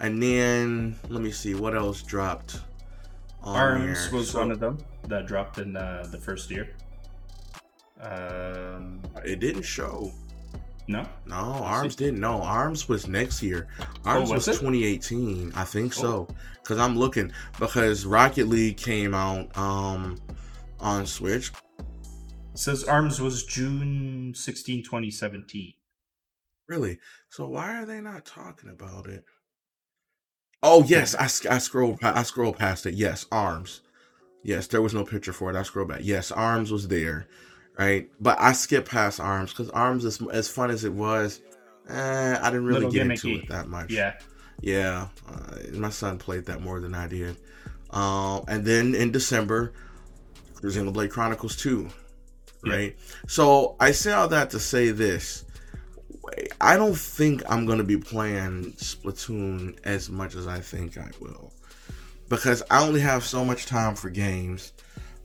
And 0.00 0.22
then 0.22 0.96
let 1.08 1.22
me 1.22 1.30
see 1.30 1.54
what 1.54 1.74
else 1.76 2.02
dropped. 2.02 2.60
On 3.42 3.56
Arms 3.56 4.08
there. 4.10 4.18
was 4.18 4.30
So- 4.30 4.38
one 4.40 4.50
of 4.50 4.60
them 4.60 4.78
that 5.08 5.26
dropped 5.26 5.58
in 5.58 5.76
uh, 5.76 6.06
the 6.10 6.18
first 6.18 6.50
year. 6.50 6.68
Um, 8.00 9.00
It 9.24 9.40
didn't 9.40 9.62
show. 9.62 10.12
no. 10.88 11.06
No, 11.26 11.34
Arms 11.36 11.94
didn't. 11.96 12.20
No, 12.20 12.40
Arms 12.42 12.88
was 12.88 13.06
next 13.06 13.42
year. 13.42 13.68
Oh, 13.80 13.84
Arms 14.06 14.30
was 14.30 14.46
was, 14.46 14.58
2018. 14.58 15.52
I 15.54 15.64
think 15.64 15.92
Oh. 15.98 16.02
so. 16.02 16.28
Because 16.62 16.78
I'm 16.78 16.98
looking. 16.98 17.32
Because 17.58 18.06
Rocket 18.06 18.48
League 18.48 18.76
came 18.76 19.14
out 19.14 19.56
um 19.56 20.18
on 20.78 21.06
Switch. 21.06 21.52
It 21.78 22.58
says 22.58 22.84
Arms 22.84 23.20
was 23.20 23.44
June 23.44 24.32
16, 24.34 24.82
2017. 24.82 25.74
Really? 26.70 27.00
So 27.30 27.48
why 27.48 27.76
are 27.82 27.84
they 27.84 28.00
not 28.00 28.24
talking 28.24 28.70
about 28.70 29.06
it? 29.08 29.24
Oh 30.62 30.84
yes, 30.84 31.16
I, 31.16 31.26
sc- 31.26 31.50
I 31.50 31.58
scrolled 31.58 32.00
pa- 32.00 32.12
I 32.14 32.22
scrolled 32.22 32.58
past 32.58 32.86
it. 32.86 32.94
Yes, 32.94 33.26
Arms. 33.32 33.80
Yes, 34.44 34.68
there 34.68 34.80
was 34.80 34.94
no 34.94 35.04
picture 35.04 35.32
for 35.32 35.50
it. 35.50 35.56
I 35.56 35.62
scrolled 35.64 35.88
back. 35.88 36.00
Yes, 36.02 36.30
Arms 36.30 36.70
was 36.70 36.86
there, 36.86 37.26
right? 37.76 38.08
But 38.20 38.40
I 38.40 38.52
skipped 38.52 38.88
past 38.88 39.18
Arms 39.18 39.50
because 39.50 39.68
Arms 39.70 40.04
is 40.04 40.22
as 40.32 40.48
fun 40.48 40.70
as 40.70 40.84
it 40.84 40.92
was. 40.92 41.40
Eh, 41.88 42.38
I 42.40 42.50
didn't 42.50 42.66
really 42.66 42.86
Little 42.86 42.92
get 42.92 43.06
gimmicky. 43.08 43.24
into 43.32 43.42
it 43.42 43.48
that 43.48 43.66
much. 43.68 43.90
Yeah. 43.90 44.14
Yeah, 44.60 45.08
uh, 45.28 45.56
my 45.72 45.90
son 45.90 46.18
played 46.18 46.44
that 46.46 46.60
more 46.60 46.78
than 46.80 46.94
I 46.94 47.08
did. 47.08 47.36
Um, 47.90 48.44
and 48.46 48.64
then 48.64 48.94
in 48.94 49.10
December, 49.10 49.72
Xenoblade 50.62 51.10
Chronicles 51.10 51.56
2. 51.56 51.88
Yeah. 52.64 52.72
Right? 52.72 52.96
So 53.26 53.74
I 53.80 53.90
say 53.90 54.12
all 54.12 54.28
that 54.28 54.50
to 54.50 54.60
say 54.60 54.90
this. 54.90 55.46
I 56.60 56.76
don't 56.76 56.96
think 56.96 57.42
I'm 57.48 57.66
to 57.78 57.84
be 57.84 57.96
playing 57.96 58.72
Splatoon 58.74 59.78
as 59.84 60.10
much 60.10 60.34
as 60.34 60.46
I 60.46 60.60
think 60.60 60.98
I 60.98 61.10
will. 61.20 61.52
Because 62.28 62.62
I 62.70 62.86
only 62.86 63.00
have 63.00 63.24
so 63.24 63.44
much 63.44 63.66
time 63.66 63.96
for 63.96 64.08
games. 64.08 64.72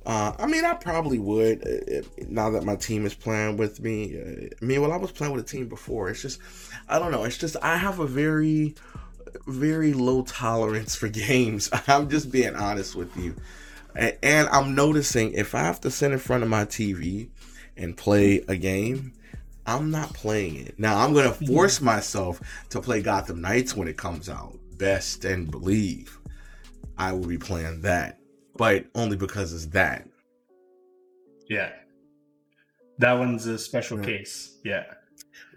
Uh, 0.06 0.34
I 0.38 0.46
mean, 0.46 0.66
I 0.66 0.74
probably 0.74 1.18
would 1.18 1.64
uh, 1.66 1.98
uh, 1.98 2.26
now 2.30 2.52
that 2.52 2.64
my 2.64 2.76
team 2.76 3.06
is 3.06 3.14
playing 3.16 3.58
with 3.58 3.80
me. 3.80 4.20
Uh, 4.20 4.56
I 4.62 4.66
mean, 4.66 4.82
well, 4.82 4.92
I 4.92 4.98
was 4.98 5.12
playing 5.12 5.34
with 5.34 5.44
a 5.44 5.48
team 5.48 5.68
before. 5.68 6.10
It's 6.10 6.22
just, 6.22 6.40
I 6.88 7.00
don't 7.00 7.12
know. 7.12 7.24
It's 7.24 7.38
just 7.38 7.56
I 7.62 7.78
have 7.78 8.00
a 8.00 8.06
very, 8.06 8.76
very 9.48 9.94
low 9.94 10.22
tolerance 10.24 10.96
for 10.96 11.08
games. 11.28 11.70
I'm 11.88 12.10
just 12.10 12.32
being 12.32 12.56
honest 12.56 12.96
with 12.96 13.16
you, 13.18 13.36
A- 13.96 14.24
and 14.24 14.48
I'm 14.50 14.76
noticing 14.76 15.34
if 15.34 15.56
I 15.56 15.62
have 15.62 15.82
to 15.82 15.92
sit 15.92 16.12
in 16.12 16.20
front 16.20 16.44
of 16.44 16.50
my 16.50 16.66
TV 16.66 17.30
and 17.76 17.98
play 17.98 18.44
a 18.48 18.56
game, 18.56 19.14
I'm 19.68 19.90
not 19.92 20.14
playing 20.14 20.58
it. 20.68 20.78
Now 20.80 20.98
I'm 21.00 21.14
gonna 21.14 21.32
force 21.34 21.82
myself 21.82 22.40
to 22.70 22.80
play 22.82 23.02
Gotham 23.02 23.42
Knights 23.42 23.76
when 23.76 23.88
it 23.88 23.98
comes 23.98 24.30
out. 24.30 24.58
Best 24.78 25.26
and 25.26 25.50
believe 25.50 26.20
I 26.98 27.12
will 27.14 27.28
be 27.28 27.38
playing 27.38 27.82
that, 27.82 28.20
but 28.58 28.86
only 28.94 29.18
because 29.18 29.54
it's 29.54 29.66
that. 29.68 30.08
Yeah. 31.50 31.72
That 33.00 33.14
one's 33.14 33.46
a 33.48 33.58
special 33.58 34.00
Yeah. 34.00 34.06
case. 34.06 34.58
Yeah. 34.64 34.84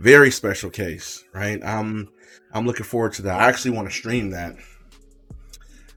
very 0.00 0.30
special 0.30 0.70
case, 0.70 1.24
right? 1.34 1.62
I'm 1.64 2.08
I'm 2.52 2.66
looking 2.66 2.84
forward 2.84 3.12
to 3.14 3.22
that. 3.22 3.40
I 3.40 3.48
actually 3.48 3.72
want 3.72 3.88
to 3.90 3.94
stream 3.94 4.30
that, 4.30 4.56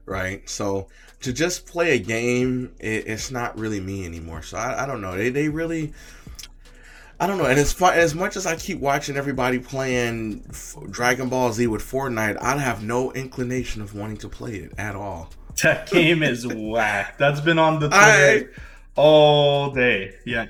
right? 0.06 0.48
So 0.48 0.88
to 1.20 1.32
just 1.32 1.66
play 1.66 1.92
a 1.94 1.98
game, 1.98 2.74
it, 2.80 3.06
it's 3.06 3.30
not 3.30 3.56
really 3.58 3.80
me 3.80 4.04
anymore. 4.04 4.42
So 4.42 4.56
I, 4.58 4.82
I 4.82 4.86
don't 4.86 5.00
know. 5.00 5.16
They 5.16 5.30
they 5.30 5.48
really. 5.48 5.92
I 7.20 7.26
don't 7.26 7.38
know, 7.38 7.44
and 7.46 7.58
it's 7.58 7.72
fun. 7.72 7.94
As 7.94 8.14
much 8.14 8.36
as 8.36 8.46
I 8.46 8.56
keep 8.56 8.80
watching 8.80 9.16
everybody 9.16 9.58
playing 9.60 10.44
F- 10.50 10.76
Dragon 10.90 11.28
Ball 11.28 11.52
Z 11.52 11.66
with 11.68 11.82
Fortnite, 11.82 12.36
I 12.40 12.56
have 12.58 12.82
no 12.82 13.12
inclination 13.12 13.80
of 13.82 13.94
wanting 13.94 14.16
to 14.18 14.28
play 14.28 14.56
it 14.56 14.72
at 14.78 14.96
all. 14.96 15.30
That 15.62 15.88
game 15.90 16.22
is 16.22 16.46
whack. 16.46 17.18
That's 17.18 17.40
been 17.40 17.58
on 17.58 17.78
the 17.78 17.88
I- 17.92 18.46
all 18.96 19.70
day. 19.70 20.14
Yeah. 20.26 20.46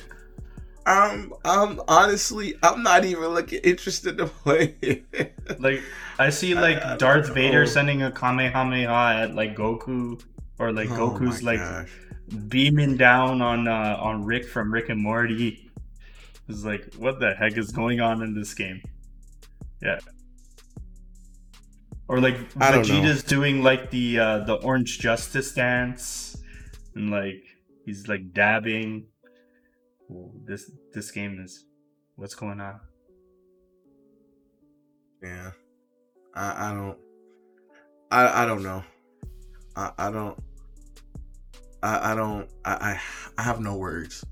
I'm, 0.85 1.33
I'm 1.45 1.81
honestly, 1.87 2.57
I'm 2.63 2.83
not 2.83 3.05
even 3.05 3.27
looking 3.29 3.61
interested 3.63 4.19
to 4.19 4.27
play 4.27 4.75
it. 4.81 5.05
Like 5.59 5.83
I 6.19 6.31
see 6.31 6.55
like 6.55 6.79
I 6.79 6.91
don't 6.91 6.99
Darth. 6.99 7.35
Vader 7.35 7.67
sending 7.67 8.03
a 8.03 8.11
Kamehameha 8.11 9.23
at 9.23 9.35
like 9.35 9.55
Goku 9.57 10.23
or 10.59 10.73
like 10.73 10.89
Oh 10.93 11.11
Goku's 11.11 11.43
like 11.43 11.59
gosh. 11.59 11.91
beaming 12.49 12.97
down 12.97 13.43
on 13.43 13.69
uh 13.69 13.97
on 14.01 14.25
Rick 14.25 14.47
from 14.49 14.73
Rick 14.73 14.89
and 14.89 15.01
Morty. 15.03 15.69
It's 16.49 16.65
like 16.65 16.95
what 16.95 17.21
the 17.21 17.35
heck 17.35 17.57
is 17.57 17.71
going 17.71 18.01
on 18.01 18.23
in 18.23 18.35
this 18.35 18.55
game? 18.55 18.83
Yeah. 19.81 19.99
Or 22.09 22.21
like. 22.21 22.37
Vegeta's 22.53 23.23
doing 23.23 23.63
like 23.63 23.91
the 23.91 24.19
uh 24.19 24.39
the 24.41 24.55
orange 24.55 24.99
justice 24.99 25.53
dance 25.53 26.37
and 26.95 27.11
like 27.11 27.43
he's 27.85 28.09
like 28.09 28.33
dabbing. 28.33 29.07
This 30.45 30.71
this 30.93 31.11
game 31.11 31.41
is 31.41 31.65
what's 32.17 32.35
going 32.35 32.61
on? 32.61 32.81
Yeah. 35.23 35.51
I, 36.35 36.71
I 36.71 36.75
don't 36.75 36.99
I 38.11 38.43
I 38.43 38.47
don't 38.47 38.63
know. 38.63 38.85
I, 39.77 39.91
I 39.99 40.11
don't 40.11 40.39
I, 41.83 42.13
I 42.13 42.15
don't 42.15 42.49
I, 42.65 42.73
I 42.73 43.01
I 43.39 43.43
have 43.43 43.61
no 43.61 43.77
words. 43.77 44.25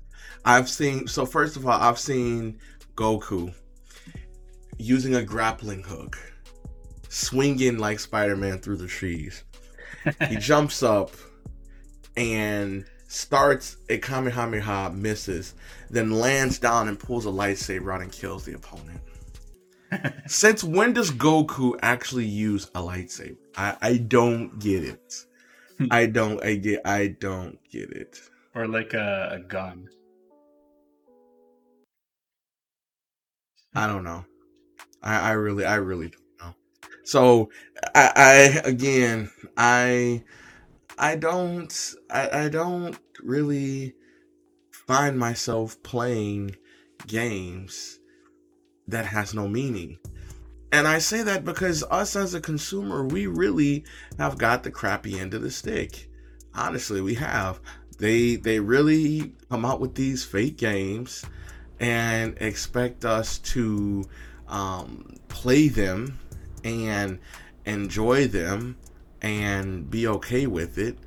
I've 0.45 0.69
seen 0.69 1.07
so 1.07 1.25
first 1.25 1.55
of 1.55 1.65
all, 1.67 1.79
I've 1.79 1.99
seen 1.99 2.59
Goku 2.95 3.53
using 4.77 5.15
a 5.15 5.23
grappling 5.23 5.83
hook, 5.83 6.17
swinging 7.09 7.77
like 7.77 7.99
Spider-Man 7.99 8.59
through 8.59 8.77
the 8.77 8.87
trees. 8.87 9.43
He 10.27 10.35
jumps 10.37 10.81
up 10.81 11.11
and 12.17 12.85
starts 13.07 13.77
a 13.89 13.97
Kamehameha, 13.97 14.91
misses, 14.91 15.53
then 15.89 16.11
lands 16.11 16.57
down 16.59 16.87
and 16.87 16.97
pulls 16.99 17.25
a 17.25 17.29
lightsaber 17.29 17.93
out 17.93 18.01
and 18.01 18.11
kills 18.11 18.45
the 18.45 18.53
opponent. 18.53 19.01
Since 20.27 20.63
when 20.63 20.93
does 20.93 21.11
Goku 21.11 21.77
actually 21.81 22.25
use 22.25 22.71
a 22.73 22.79
lightsaber? 22.81 23.37
I, 23.57 23.75
I 23.81 23.97
don't 23.97 24.57
get 24.59 24.83
it. 24.83 25.25
Hmm. 25.77 25.87
I 25.91 26.05
don't 26.05 26.43
I 26.43 26.55
get 26.55 26.81
I 26.85 27.07
don't 27.19 27.59
get 27.69 27.91
it. 27.91 28.19
or 28.55 28.67
like 28.67 28.93
a, 28.93 29.29
a 29.33 29.39
gun. 29.39 29.89
I 33.73 33.87
don't 33.87 34.03
know. 34.03 34.25
I, 35.01 35.29
I 35.29 35.31
really 35.31 35.65
I 35.65 35.75
really 35.75 36.09
don't 36.09 36.47
know. 36.47 36.55
So 37.03 37.49
I, 37.95 38.11
I 38.15 38.61
again 38.67 39.31
I 39.57 40.23
I 40.97 41.15
don't 41.15 41.93
I, 42.09 42.45
I 42.45 42.49
don't 42.49 42.97
really 43.23 43.95
find 44.71 45.17
myself 45.17 45.81
playing 45.83 46.55
games 47.07 47.99
that 48.87 49.05
has 49.05 49.33
no 49.33 49.47
meaning. 49.47 49.97
And 50.73 50.87
I 50.87 50.99
say 50.99 51.21
that 51.23 51.43
because 51.43 51.83
us 51.91 52.15
as 52.15 52.33
a 52.33 52.41
consumer, 52.41 53.05
we 53.05 53.27
really 53.27 53.83
have 54.17 54.37
got 54.37 54.63
the 54.63 54.71
crappy 54.71 55.19
end 55.19 55.33
of 55.33 55.41
the 55.41 55.51
stick. 55.51 56.09
Honestly, 56.53 57.01
we 57.01 57.15
have. 57.15 57.59
They 57.97 58.35
they 58.35 58.59
really 58.59 59.33
come 59.49 59.65
out 59.65 59.79
with 59.79 59.95
these 59.95 60.23
fake 60.23 60.57
games 60.57 61.25
and 61.81 62.37
expect 62.39 63.03
us 63.03 63.39
to 63.39 64.05
um, 64.47 65.15
play 65.27 65.67
them 65.67 66.17
and 66.63 67.19
enjoy 67.65 68.27
them 68.27 68.77
and 69.21 69.89
be 69.89 70.07
okay 70.07 70.47
with 70.47 70.77
it 70.77 70.97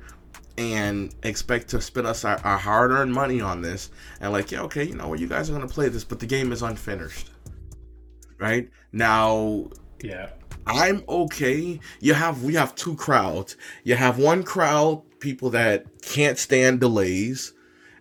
and 0.57 1.15
expect 1.23 1.69
to 1.69 1.81
spend 1.81 2.05
us 2.07 2.23
our, 2.23 2.39
our 2.43 2.57
hard-earned 2.57 3.13
money 3.13 3.41
on 3.41 3.61
this 3.61 3.89
and 4.21 4.31
like 4.31 4.51
yeah 4.51 4.61
okay 4.61 4.83
you 4.83 4.95
know 4.95 5.07
what 5.07 5.19
you 5.19 5.27
guys 5.27 5.49
are 5.49 5.53
going 5.53 5.67
to 5.67 5.73
play 5.73 5.89
this 5.89 6.03
but 6.03 6.19
the 6.19 6.25
game 6.25 6.51
is 6.51 6.61
unfinished 6.61 7.31
right 8.37 8.69
now 8.91 9.69
Yeah. 10.03 10.29
I'm 10.67 11.03
okay. 11.07 11.79
You 11.99 12.15
have 12.15 12.43
we 12.43 12.55
have 12.55 12.73
two 12.73 12.95
crowds. 12.95 13.55
You 13.83 13.95
have 13.95 14.17
one 14.17 14.41
crowd 14.43 15.03
people 15.19 15.51
that 15.51 16.01
can't 16.01 16.39
stand 16.39 16.79
delays 16.79 17.53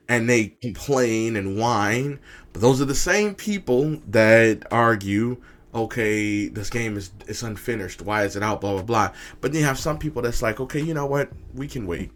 and 0.09 0.29
they 0.31 0.49
complain 0.63 1.37
and 1.37 1.59
whine, 1.59 2.21
but 2.55 2.63
those 2.63 2.81
are 2.81 2.87
the 2.87 2.95
same 2.95 3.35
people 3.35 4.01
that 4.09 4.63
argue, 4.71 5.37
okay, 5.75 6.49
this 6.49 6.71
game 6.71 6.97
is 6.97 7.11
it's 7.29 7.43
unfinished. 7.43 8.01
Why 8.01 8.25
is 8.25 8.37
it 8.37 8.43
out? 8.43 8.61
Blah 8.63 8.75
blah 8.75 8.83
blah. 8.83 9.13
But 9.43 9.53
then 9.53 9.61
you 9.61 9.67
have 9.67 9.79
some 9.79 9.99
people 9.99 10.23
that's 10.23 10.41
like, 10.41 10.61
okay, 10.61 10.81
you 10.81 10.95
know 10.95 11.07
what? 11.07 11.31
We 11.53 11.69
can 11.69 11.87
wait. 11.87 12.11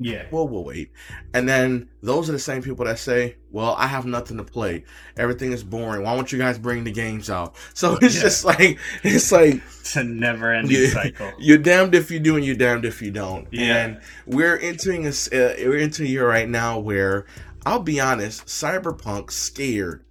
Yeah. 0.00 0.26
Well, 0.30 0.46
we'll 0.46 0.62
wait. 0.62 0.92
And 1.34 1.48
then 1.48 1.88
those 2.02 2.28
are 2.28 2.32
the 2.32 2.38
same 2.38 2.62
people 2.62 2.84
that 2.84 3.00
say, 3.00 3.34
well, 3.50 3.74
I 3.76 3.88
have 3.88 4.06
nothing 4.06 4.36
to 4.36 4.44
play. 4.44 4.84
Everything 5.16 5.50
is 5.50 5.64
boring. 5.64 6.04
Why 6.04 6.14
don't 6.14 6.30
you 6.30 6.38
guys 6.38 6.56
bring 6.56 6.84
the 6.84 6.92
games 6.92 7.28
out? 7.28 7.56
So 7.74 7.96
it's 8.00 8.14
Yeah. 8.14 8.20
just 8.22 8.44
like 8.44 8.78
it's 9.02 9.32
like 9.32 9.54
It's 9.80 9.96
a 9.96 10.04
never 10.04 10.52
ending 10.54 10.82
Yeah. 10.82 10.90
cycle. 10.90 11.32
you're 11.40 11.58
damned 11.58 11.96
if 11.96 12.12
you 12.12 12.20
do 12.20 12.36
and 12.36 12.44
you're 12.44 12.54
damned 12.54 12.84
if 12.84 13.02
you 13.02 13.10
don't. 13.10 13.48
Yeah. 13.50 13.76
And 13.86 14.00
we're 14.24 14.56
entering 14.58 15.04
a, 15.06 15.08
uh, 15.10 15.54
we're 15.66 15.78
entering 15.78 16.08
a 16.08 16.12
year 16.12 16.28
right 16.28 16.48
now 16.48 16.78
where 16.78 17.26
I'll 17.68 17.80
be 17.80 18.00
honest, 18.00 18.46
Cyberpunk 18.46 19.30
scared 19.30 20.02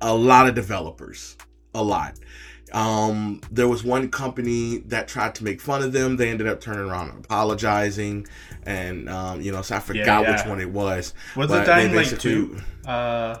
a 0.00 0.14
lot 0.14 0.46
of 0.46 0.54
developers, 0.54 1.36
a 1.74 1.82
lot. 1.82 2.14
Um, 2.72 3.40
there 3.50 3.66
was 3.66 3.82
one 3.82 4.10
company 4.10 4.78
that 4.86 5.08
tried 5.08 5.34
to 5.34 5.44
make 5.44 5.60
fun 5.60 5.82
of 5.82 5.92
them. 5.92 6.16
They 6.16 6.30
ended 6.30 6.46
up 6.46 6.60
turning 6.60 6.88
around 6.88 7.10
and 7.10 7.24
apologizing, 7.24 8.28
and 8.62 9.08
um, 9.10 9.40
you 9.40 9.50
know, 9.50 9.60
so 9.62 9.74
I 9.74 9.80
forgot 9.80 10.22
yeah. 10.22 10.36
which 10.36 10.46
one 10.46 10.60
it 10.60 10.70
was. 10.70 11.14
Was 11.36 11.48
but 11.48 11.64
it 11.64 11.66
Dying 11.66 11.94
Light 11.96 12.18
two? 12.20 12.56
Uh, 12.86 13.38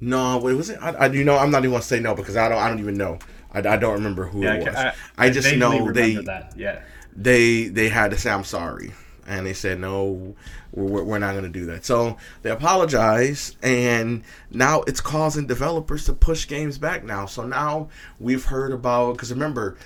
No, 0.00 0.38
wait, 0.38 0.54
was 0.54 0.70
it? 0.70 0.78
I, 0.80 0.90
I, 0.92 1.06
you 1.08 1.22
know, 1.22 1.36
I'm 1.36 1.50
not 1.50 1.58
even 1.58 1.72
gonna 1.72 1.82
say 1.82 2.00
no 2.00 2.14
because 2.14 2.36
I 2.36 2.48
don't. 2.48 2.58
I 2.58 2.68
don't 2.68 2.80
even 2.80 2.96
know. 2.96 3.18
I, 3.52 3.58
I 3.58 3.76
don't 3.76 3.94
remember 3.94 4.26
who 4.26 4.42
yeah, 4.42 4.54
it 4.54 4.64
was. 4.66 4.74
I, 4.74 4.94
I 5.18 5.30
just 5.30 5.54
know 5.54 5.92
they 5.92 6.14
that. 6.14 6.54
Yeah. 6.56 6.80
they 7.14 7.68
they 7.68 7.88
had 7.90 8.10
to 8.10 8.18
say 8.18 8.30
I'm 8.30 8.44
sorry, 8.44 8.92
and 9.26 9.46
they 9.46 9.52
said 9.52 9.78
no, 9.80 10.34
we're, 10.72 11.02
we're 11.02 11.18
not 11.18 11.32
going 11.32 11.44
to 11.44 11.50
do 11.50 11.66
that. 11.66 11.84
So 11.84 12.16
they 12.42 12.50
apologized, 12.50 13.56
and 13.62 14.22
now 14.50 14.82
it's 14.82 15.00
causing 15.00 15.46
developers 15.46 16.04
to 16.06 16.12
push 16.12 16.46
games 16.46 16.78
back 16.78 17.04
now. 17.04 17.26
So 17.26 17.46
now 17.46 17.88
we've 18.20 18.44
heard 18.44 18.72
about 18.72 19.12
because 19.12 19.32
remember. 19.32 19.76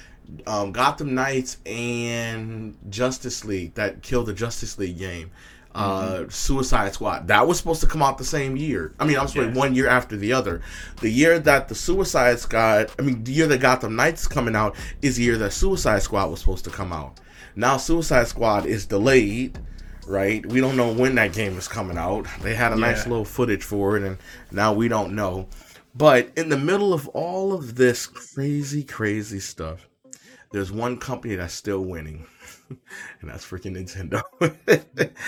Um, 0.47 0.71
Gotham 0.71 1.13
Knights 1.17 1.57
and 1.67 2.77
Justice 2.89 3.45
League 3.45 3.75
that 3.75 4.01
killed 4.01 4.27
the 4.27 4.33
Justice 4.33 4.79
League 4.79 4.97
game. 4.97 5.33
Uh, 5.75 6.25
Suicide 6.29 6.93
Squad 6.95 7.27
that 7.29 7.47
was 7.49 7.59
supposed 7.59 7.81
to 7.81 7.87
come 7.89 8.01
out 8.01 8.17
the 8.17 8.25
same 8.25 8.57
year. 8.57 8.93
I 9.01 9.07
mean, 9.07 9.17
I 9.17 9.23
was 9.23 9.33
sorry, 9.33 9.47
Yeah. 9.49 9.55
one 9.55 9.75
year 9.75 9.89
after 9.89 10.17
the 10.17 10.33
other. 10.33 10.63
The 11.01 11.11
year 11.11 11.41
that 11.41 11.67
the 11.69 11.75
Suicide 11.75 12.39
Squad, 12.39 12.91
I 12.97 13.03
mean, 13.03 13.25
the 13.25 13.33
year 13.33 13.49
that 13.49 13.59
Gotham 13.59 13.97
Knights 13.97 14.29
coming 14.29 14.55
out 14.55 14.77
is 15.03 15.17
the 15.17 15.25
year 15.25 15.37
that 15.39 15.53
Suicide 15.53 16.03
Squad 16.03 16.27
was 16.31 16.39
supposed 16.41 16.65
to 16.65 16.71
come 16.71 16.93
out. 16.93 17.19
Now 17.57 17.77
Suicide 17.77 18.29
Squad 18.29 18.67
is 18.67 18.87
delayed, 18.87 19.59
right? 20.07 20.45
We 20.47 20.61
don't 20.61 20.77
know 20.77 20.93
when 20.93 21.15
that 21.17 21.33
game 21.33 21.57
is 21.57 21.69
coming 21.69 21.99
out. 21.99 22.27
They 22.43 22.55
had 22.55 22.73
a 22.73 22.77
nice 22.77 23.07
little 23.07 23.25
footage 23.25 23.63
for 23.63 23.97
it, 23.97 24.03
and 24.03 24.19
now 24.51 24.73
we 24.73 24.89
don't 24.89 25.15
know. 25.15 25.49
But 25.95 26.31
in 26.37 26.49
the 26.49 26.59
middle 26.59 26.93
of 26.93 27.09
all 27.09 27.53
of 27.53 27.75
this 27.75 28.07
crazy, 28.07 28.85
crazy 28.85 29.41
stuff, 29.41 29.89
there's 30.53 30.71
one 30.71 30.99
company 30.99 31.35
that's 31.35 31.55
still 31.55 31.81
winning, 31.81 32.27
and 32.69 33.31
that's 33.31 33.45
freaking 33.45 33.77
Nintendo. 33.77 34.23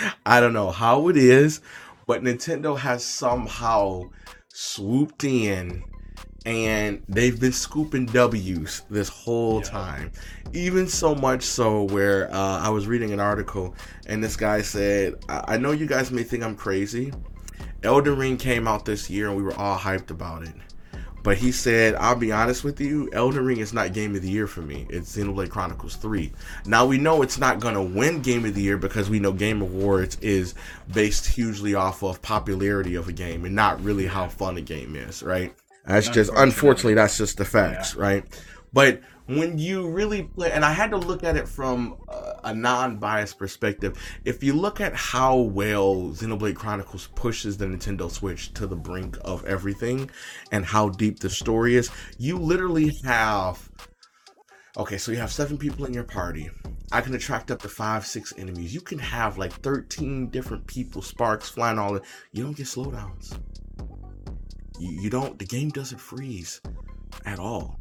I 0.26 0.41
don't 0.41 0.52
know 0.52 0.71
how 0.71 1.09
it 1.09 1.17
is, 1.17 1.61
but 2.07 2.23
Nintendo 2.23 2.79
has 2.79 3.05
somehow 3.05 4.11
swooped 4.49 5.25
in 5.25 5.83
and 6.45 7.03
they've 7.09 7.39
been 7.41 7.53
scooping 7.53 8.07
W's 8.07 8.83
this 8.91 9.09
whole 9.09 9.59
Yeah. 9.61 9.69
time. 9.71 10.13
Even 10.53 10.89
so 10.89 11.15
much 11.15 11.43
so 11.45 11.85
where 11.85 12.33
uh, 12.35 12.59
I 12.61 12.69
was 12.71 12.87
reading 12.87 13.13
an 13.13 13.21
article 13.21 13.75
and 14.07 14.23
this 14.23 14.37
guy 14.37 14.63
said, 14.63 15.15
I-, 15.29 15.55
I 15.55 15.57
know 15.57 15.71
you 15.73 15.87
guys 15.87 16.11
may 16.11 16.23
think 16.25 16.43
I'm 16.43 16.57
crazy. 16.57 17.13
Elden 17.83 18.17
Ring 18.17 18.37
came 18.37 18.69
out 18.69 18.85
this 18.85 19.09
year 19.11 19.29
and 19.29 19.37
we 19.37 19.43
were 19.43 19.55
all 19.55 19.79
hyped 19.79 20.11
about 20.11 20.43
it. 20.43 20.55
But 21.25 21.37
he 21.37 21.53
said, 21.53 21.95
I'll 21.95 22.17
be 22.17 22.33
honest 22.33 22.65
with 22.65 22.81
you, 22.81 23.09
Elden 23.13 23.45
Ring 23.45 23.59
is 23.59 23.73
not 23.73 23.93
Game 23.93 24.17
of 24.17 24.23
the 24.23 24.29
Year 24.31 24.49
for 24.49 24.61
me. 24.61 24.89
It's 24.91 25.17
Xenoblade 25.17 25.51
Chronicles 25.51 25.95
3. 25.95 26.33
Now 26.67 26.85
we 26.85 26.99
know 26.99 27.23
it's 27.23 27.39
not 27.39 27.61
going 27.61 27.75
to 27.75 27.83
win 27.83 28.23
Game 28.23 28.45
of 28.45 28.55
the 28.57 28.63
Year 28.63 28.77
because 28.77 29.09
we 29.09 29.21
know 29.21 29.31
Game 29.33 29.63
Awards 29.63 30.17
is 30.21 30.55
based 30.93 31.27
hugely 31.29 31.77
off 31.77 32.03
of 32.03 32.21
popularity 32.23 32.97
of 32.97 33.07
a 33.07 33.13
game 33.13 33.45
and 33.45 33.55
not 33.55 33.81
really 33.85 34.07
how 34.07 34.27
fun 34.27 34.57
a 34.57 34.61
game 34.61 34.97
is, 34.97 35.23
right? 35.23 35.55
That's 35.85 36.09
just, 36.09 36.31
Unfortunately. 36.35 36.95
that's 36.95 37.19
just 37.19 37.39
the 37.39 37.45
facts, 37.45 37.97
right? 37.97 38.25
But 38.73 39.03
when 39.27 39.59
you 39.59 39.89
really 39.89 40.25
play, 40.25 40.53
and 40.53 40.65
I 40.65 40.73
had 40.73 40.91
to 40.91 40.97
look 40.97 41.25
at 41.25 41.37
it 41.37 41.49
from 41.49 41.97
a, 42.09 42.41
a 42.45 42.55
non-biased 42.55 43.39
perspective. 43.39 43.99
If 44.25 44.43
you 44.43 44.53
look 44.53 44.81
at 44.81 44.95
how 44.95 45.37
well 45.39 46.11
Xenoblade 46.11 46.57
Chronicles 46.57 47.09
pushes 47.15 47.57
the 47.57 47.67
Nintendo 47.67 48.11
Switch 48.11 48.53
to 48.55 48.67
the 48.67 48.77
brink 48.77 49.17
of 49.25 49.45
everything, 49.45 50.11
and 50.51 50.65
how 50.65 50.89
deep 50.89 51.21
the 51.21 51.31
story 51.31 51.77
is, 51.77 51.91
you 52.19 52.37
literally 52.39 52.93
have. 53.05 53.71
Okay, 54.77 54.97
so 54.97 55.12
you 55.12 55.19
have 55.19 55.31
seven 55.31 55.59
people 55.59 55.85
in 55.85 55.93
your 55.93 56.05
party. 56.05 56.51
I 56.93 57.01
can 57.03 57.15
attract 57.15 57.51
up 57.51 57.61
to 57.62 57.69
five, 57.69 58.07
six 58.07 58.33
enemies. 58.39 58.75
You 58.75 58.81
can 58.81 58.99
have 58.99 59.37
like 59.39 59.53
thirteen 59.53 60.29
different 60.29 60.67
people, 60.67 61.03
sparks 61.03 61.49
flying 61.49 61.79
all. 61.79 61.95
That. 61.95 62.05
You 62.33 62.43
don't 62.45 62.57
get 62.57 62.67
slowdowns. 62.67 63.39
You, 64.83 65.11
don't. 65.11 65.39
The 65.39 65.45
game 65.45 65.69
doesn't 65.71 65.99
freeze 65.99 66.61
at 67.25 67.39
all. 67.39 67.78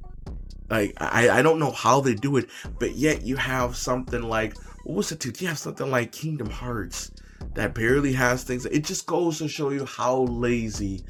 Like 0.69 0.93
I, 0.97 1.29
I 1.29 1.41
don't 1.41 1.59
know 1.59 1.71
how 1.71 1.99
they 1.99 2.13
do 2.13 2.37
it, 2.37 2.49
but 2.79 2.95
yet 2.95 3.23
you 3.23 3.35
have 3.35 3.75
something 3.75 4.21
like 4.21 4.55
what 4.83 4.95
was 4.95 5.11
it? 5.11 5.41
You 5.41 5.47
have 5.47 5.57
something 5.57 5.89
like 5.89 6.11
Kingdom 6.11 6.49
Hearts 6.49 7.11
that 7.55 7.73
barely 7.73 8.13
has 8.13 8.43
things. 8.43 8.65
It 8.65 8.83
just 8.85 9.05
goes 9.05 9.39
to 9.39 9.47
show 9.47 9.69
you 9.71 9.85
how 9.85 10.21
lazy 10.23 11.03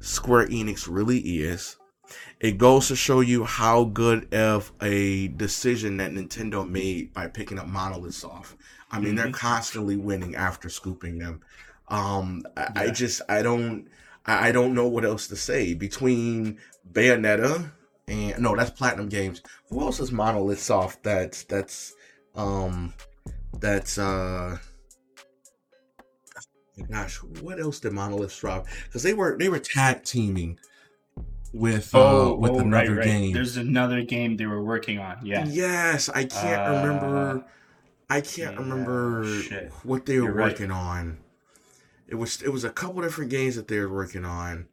Square 0.00 0.48
Enix 0.48 0.88
really 0.90 1.18
is. 1.18 1.76
It 2.40 2.58
goes 2.58 2.88
to 2.88 2.96
show 2.96 3.20
you 3.20 3.44
how 3.44 3.84
good 3.84 4.32
of 4.34 4.72
a 4.82 5.28
decision 5.28 5.96
that 5.98 6.12
Nintendo 6.12 6.68
made 6.68 7.12
by 7.12 7.28
picking 7.28 7.58
up 7.58 7.66
Monolith 7.66 8.14
Soft. 8.14 8.56
I 8.90 9.00
mean, 9.00 9.14
they're 9.14 9.28
Mhm. 9.28 9.34
constantly 9.34 9.96
winning 9.96 10.34
after 10.36 10.68
scooping 10.68 11.18
them. 11.18 11.40
Um, 11.88 12.42
I, 12.56 12.68
I 12.76 12.90
just 12.90 13.22
I 13.28 13.42
don't 13.42 13.86
I 14.26 14.48
I 14.48 14.52
don't 14.52 14.74
know 14.74 14.88
what 14.88 15.04
else 15.04 15.26
to 15.28 15.36
say 15.36 15.74
between 15.74 16.58
Bayonetta 16.92 17.70
and 18.08 18.38
no, 18.38 18.54
that's 18.56 18.70
Platinum 18.70 19.08
Games. 19.08 19.42
Who 19.70 19.80
else 19.80 20.00
is 20.00 20.12
Monolith 20.12 20.60
Soft? 20.60 21.02
That's 21.02 21.44
that's 21.44 21.94
um 22.34 22.94
that's 23.60 23.98
uh 23.98 24.58
gosh, 26.90 27.16
what 27.40 27.60
else 27.60 27.80
did 27.80 27.92
Monolith 27.92 28.38
drop? 28.38 28.66
Because 28.84 29.02
they 29.02 29.14
were 29.14 29.36
they 29.38 29.48
were 29.48 29.58
tag 29.58 30.04
teaming 30.04 30.58
with 31.52 31.94
uh 31.94 32.34
with 32.36 32.52
another 32.60 32.96
game. 33.02 33.30
Oh, 33.30 33.34
There's 33.34 33.56
another 33.56 34.02
game 34.02 34.36
they 34.36 34.46
were 34.46 34.62
working 34.62 34.98
on. 34.98 35.24
Yeah. 35.24 35.44
Yes, 35.46 36.08
I 36.08 36.24
can't 36.24 36.60
Uh, 36.60 36.80
remember. 36.80 37.44
I 38.10 38.20
can't 38.20 38.52
yeah, 38.54 38.58
remember 38.58 39.24
shit. 39.24 39.72
what 39.82 40.04
they 40.04 40.18
were 40.18 40.24
You're 40.26 40.32
right. 40.34 40.52
working 40.52 40.70
on. 40.70 41.18
It 42.14 42.18
was 42.18 42.42
it 42.42 42.50
was 42.50 42.62
a 42.62 42.70
couple 42.70 43.02
different 43.02 43.32
games 43.32 43.56
that 43.56 43.66
they 43.66 43.80
were 43.80 43.92
working 43.92 44.24
on. 44.24 44.68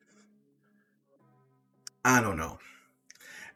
I 2.05 2.21
don't 2.21 2.37
know. 2.37 2.59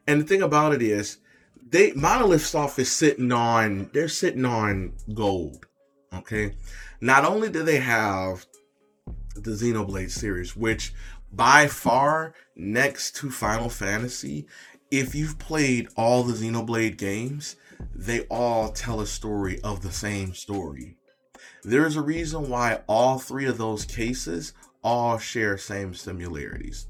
And 0.08 0.20
the 0.20 0.24
thing 0.24 0.42
about 0.42 0.74
it 0.74 0.82
is, 0.82 1.18
they 1.64 1.92
Monolith 1.92 2.44
Soft 2.44 2.80
is 2.80 2.90
sitting 2.90 3.30
on 3.30 3.88
they're 3.92 4.08
sitting 4.08 4.44
on 4.44 4.94
gold. 5.14 5.66
Okay, 6.12 6.56
not 7.00 7.24
only 7.24 7.48
do 7.48 7.62
they 7.62 7.76
have 7.76 8.44
the 9.36 9.52
Xenoblade 9.52 10.10
series, 10.10 10.56
which 10.56 10.92
by 11.32 11.68
far 11.68 12.34
next 12.56 13.14
to 13.18 13.30
Final 13.30 13.68
Fantasy, 13.68 14.48
if 14.90 15.14
you've 15.14 15.38
played 15.38 15.86
all 15.96 16.24
the 16.24 16.34
Xenoblade 16.34 16.98
games, 16.98 17.54
they 17.94 18.22
all 18.22 18.70
tell 18.72 19.00
a 19.00 19.06
story 19.06 19.60
of 19.60 19.82
the 19.82 19.92
same 19.92 20.34
story. 20.34 20.96
There's 21.66 21.96
a 21.96 22.00
reason 22.00 22.48
why 22.48 22.82
all 22.86 23.18
three 23.18 23.46
of 23.46 23.58
those 23.58 23.84
cases 23.84 24.52
all 24.84 25.18
share 25.18 25.58
same 25.58 25.94
similarities, 25.94 26.86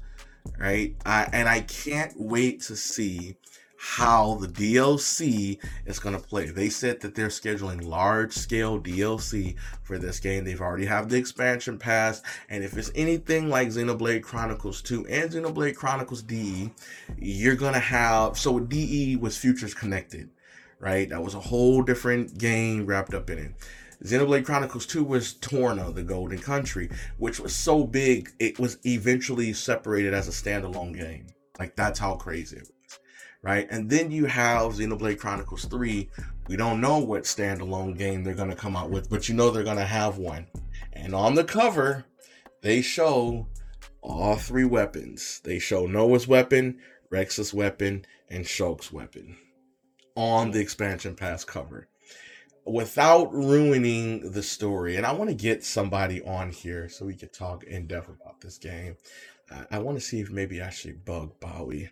right? 0.59 0.95
I, 1.03 1.27
and 1.33 1.49
I 1.49 1.61
can't 1.61 2.13
wait 2.15 2.61
to 2.61 2.75
see 2.75 3.37
how 3.79 4.35
the 4.35 4.47
DLC 4.47 5.57
is 5.87 5.97
going 5.97 6.15
to 6.15 6.21
play. 6.21 6.45
They 6.45 6.69
said 6.69 7.01
that 7.01 7.15
they're 7.15 7.29
scheduling 7.29 7.87
large 7.87 8.33
scale 8.33 8.79
DLC 8.79 9.55
for 9.81 9.97
this 9.97 10.19
game. 10.19 10.45
They've 10.45 10.61
already 10.61 10.85
have 10.85 11.09
the 11.09 11.17
expansion 11.17 11.79
pass, 11.79 12.21
and 12.47 12.63
if 12.63 12.77
it's 12.77 12.91
anything 12.93 13.49
like 13.49 13.69
Xenoblade 13.69 14.21
Chronicles 14.21 14.83
2 14.83 15.07
and 15.07 15.31
Xenoblade 15.31 15.75
Chronicles 15.75 16.21
DE, 16.21 16.71
you're 17.17 17.55
going 17.55 17.73
to 17.73 17.79
have 17.79 18.37
so 18.37 18.59
DE 18.59 19.15
was 19.15 19.39
Futures 19.39 19.73
Connected, 19.73 20.29
right? 20.79 21.09
That 21.09 21.23
was 21.23 21.33
a 21.33 21.39
whole 21.39 21.81
different 21.81 22.37
game 22.37 22.85
wrapped 22.85 23.15
up 23.15 23.31
in 23.31 23.39
it. 23.39 23.53
Xenoblade 24.03 24.45
Chronicles 24.45 24.85
2 24.85 25.03
was 25.03 25.33
Torna, 25.33 25.91
the 25.91 26.03
Golden 26.03 26.37
Country, 26.37 26.89
which 27.17 27.39
was 27.39 27.55
so 27.55 27.83
big 27.83 28.29
it 28.39 28.59
was 28.59 28.77
eventually 28.85 29.53
separated 29.53 30.13
as 30.13 30.27
a 30.27 30.31
standalone 30.31 30.95
game. 30.95 31.27
Like 31.59 31.75
that's 31.75 31.99
how 31.99 32.15
crazy 32.15 32.57
it 32.57 32.61
was. 32.61 32.99
Right? 33.41 33.67
And 33.71 33.89
then 33.89 34.11
you 34.11 34.25
have 34.25 34.73
Xenoblade 34.73 35.19
Chronicles 35.19 35.65
3. 35.65 36.09
We 36.47 36.55
don't 36.55 36.81
know 36.81 36.99
what 36.99 37.23
standalone 37.23 37.97
game 37.97 38.23
they're 38.23 38.33
gonna 38.35 38.55
come 38.55 38.75
out 38.75 38.91
with, 38.91 39.09
but 39.09 39.27
you 39.27 39.35
know 39.35 39.49
they're 39.49 39.63
gonna 39.63 39.85
have 39.85 40.17
one. 40.17 40.47
And 40.93 41.15
on 41.15 41.35
the 41.35 41.43
cover, 41.43 42.05
they 42.61 42.81
show 42.81 43.47
all 44.01 44.35
three 44.35 44.65
weapons. 44.65 45.41
They 45.43 45.59
show 45.59 45.87
Noah's 45.87 46.27
weapon, 46.27 46.79
Rex's 47.09 47.53
weapon, 47.53 48.05
and 48.29 48.45
Shulk's 48.45 48.91
weapon 48.91 49.37
on 50.15 50.51
the 50.51 50.59
expansion 50.59 51.15
pass 51.15 51.43
cover 51.43 51.87
without 52.67 53.33
ruining 53.33 54.31
the 54.31 54.43
story. 54.43 54.97
And 54.97 55.05
I 55.05 55.13
want 55.13 55.29
to 55.29 55.35
get 55.35 55.63
somebody 55.63 56.21
on 56.23 56.51
here 56.51 56.89
so 56.89 57.05
we 57.05 57.15
could 57.15 57.33
talk 57.33 57.63
in 57.63 57.87
depth 57.87 58.09
about 58.09 58.41
this 58.41 58.57
game. 58.57 58.97
I, 59.51 59.65
I 59.77 59.79
want 59.79 59.97
to 59.97 60.03
see 60.03 60.19
if 60.19 60.29
maybe 60.31 60.61
I 60.61 60.69
should 60.69 61.05
bug 61.05 61.39
Bowie, 61.39 61.89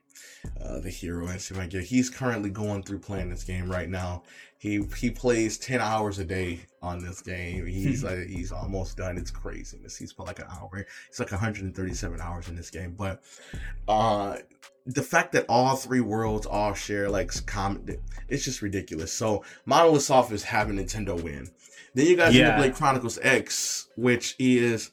uh, 0.61 0.79
the 0.79 0.89
hero, 0.89 1.27
and 1.27 1.39
see 1.41 1.53
if 1.55 1.59
I 1.61 1.67
get. 1.67 1.83
He's 1.83 2.09
currently 2.09 2.49
going 2.49 2.83
through 2.83 2.99
playing 2.99 3.29
this 3.29 3.43
game 3.43 3.69
right 3.69 3.89
now. 3.89 4.23
He 4.57 4.83
he 4.97 5.11
plays 5.11 5.57
ten 5.57 5.79
hours 5.81 6.17
a 6.19 6.25
day 6.25 6.61
on 6.81 7.03
this 7.03 7.21
game. 7.21 7.65
He's 7.67 8.03
like 8.03 8.25
he's 8.27 8.51
almost 8.51 8.97
done. 8.97 9.17
It's 9.17 9.29
craziness. 9.31 9.97
He's 9.97 10.13
put 10.13 10.27
like 10.27 10.39
an 10.39 10.47
hour. 10.49 10.85
It's 11.09 11.19
like 11.19 11.31
137 11.31 12.21
hours 12.21 12.47
in 12.49 12.55
this 12.55 12.69
game. 12.71 12.95
But 12.97 13.21
uh 13.87 14.37
the 14.87 15.01
fact 15.03 15.31
that 15.33 15.45
all 15.49 15.75
three 15.75 16.01
worlds 16.01 16.45
all 16.45 16.73
share 16.73 17.09
like 17.09 17.31
common, 17.47 17.97
it's 18.27 18.43
just 18.45 18.61
ridiculous. 18.61 19.11
So 19.11 19.43
Monolith 19.65 20.03
Soft 20.03 20.31
is 20.31 20.43
having 20.43 20.77
Nintendo 20.77 21.21
win. 21.21 21.49
Then 21.95 22.05
you 22.07 22.15
got 22.15 22.33
Yeah. 22.33 22.57
Xenoblade 22.57 22.75
Chronicles 22.75 23.17
X, 23.21 23.87
which 23.95 24.35
is 24.37 24.91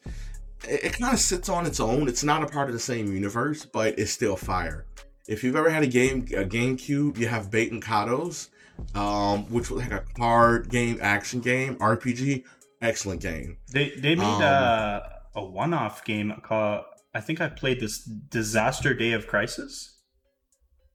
it, 0.68 0.84
it 0.84 0.92
kind 0.98 1.12
of 1.14 1.20
sits 1.20 1.48
on 1.48 1.66
its 1.66 1.80
own. 1.80 2.08
It's 2.08 2.24
not 2.24 2.42
a 2.42 2.46
part 2.46 2.68
of 2.68 2.72
the 2.74 2.80
same 2.80 3.12
universe, 3.12 3.64
but 3.64 3.98
it's 3.98 4.12
still 4.12 4.36
fire. 4.36 4.86
If 5.28 5.44
you've 5.44 5.56
ever 5.56 5.70
had 5.70 5.82
a 5.82 5.86
game, 5.86 6.22
a 6.36 6.44
GameCube, 6.44 7.16
you 7.18 7.28
have 7.28 7.50
Baten 7.50 7.80
Kaitos, 7.82 8.48
um, 8.96 9.44
which 9.50 9.70
was 9.70 9.82
like 9.82 9.92
a 9.92 10.04
card 10.16 10.68
game, 10.68 10.98
action 11.00 11.40
game, 11.40 11.76
RPG. 11.76 12.44
Excellent 12.80 13.20
game. 13.20 13.58
They 13.72 13.90
they 13.90 14.16
made 14.16 14.24
Um, 14.24 14.42
a 14.42 15.02
a 15.36 15.44
one 15.44 15.72
off 15.72 16.04
game 16.04 16.32
called 16.42 16.84
I 17.14 17.20
think 17.20 17.40
I 17.40 17.48
played 17.48 17.78
this 17.78 17.98
Disaster 18.02 18.92
Day 18.94 19.12
of 19.12 19.26
Crisis. 19.28 19.98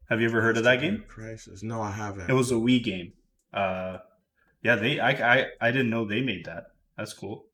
Have 0.09 0.19
you 0.19 0.27
ever 0.27 0.41
heard 0.41 0.57
of 0.57 0.63
that 0.65 0.81
game? 0.81 1.05
Crisis. 1.07 1.63
No, 1.63 1.81
I 1.81 1.91
haven't. 1.91 2.29
It 2.29 2.33
was 2.33 2.51
a 2.51 2.55
Wii 2.55 2.83
game. 2.83 3.13
Uh, 3.53 3.97
yeah, 4.61 4.75
they 4.75 4.99
I 4.99 5.11
I, 5.11 5.45
I 5.61 5.71
didn't 5.71 5.89
know 5.89 6.03
they 6.05 6.21
made 6.21 6.45
that. 6.45 6.65
That's 6.97 7.13
cool. 7.13 7.45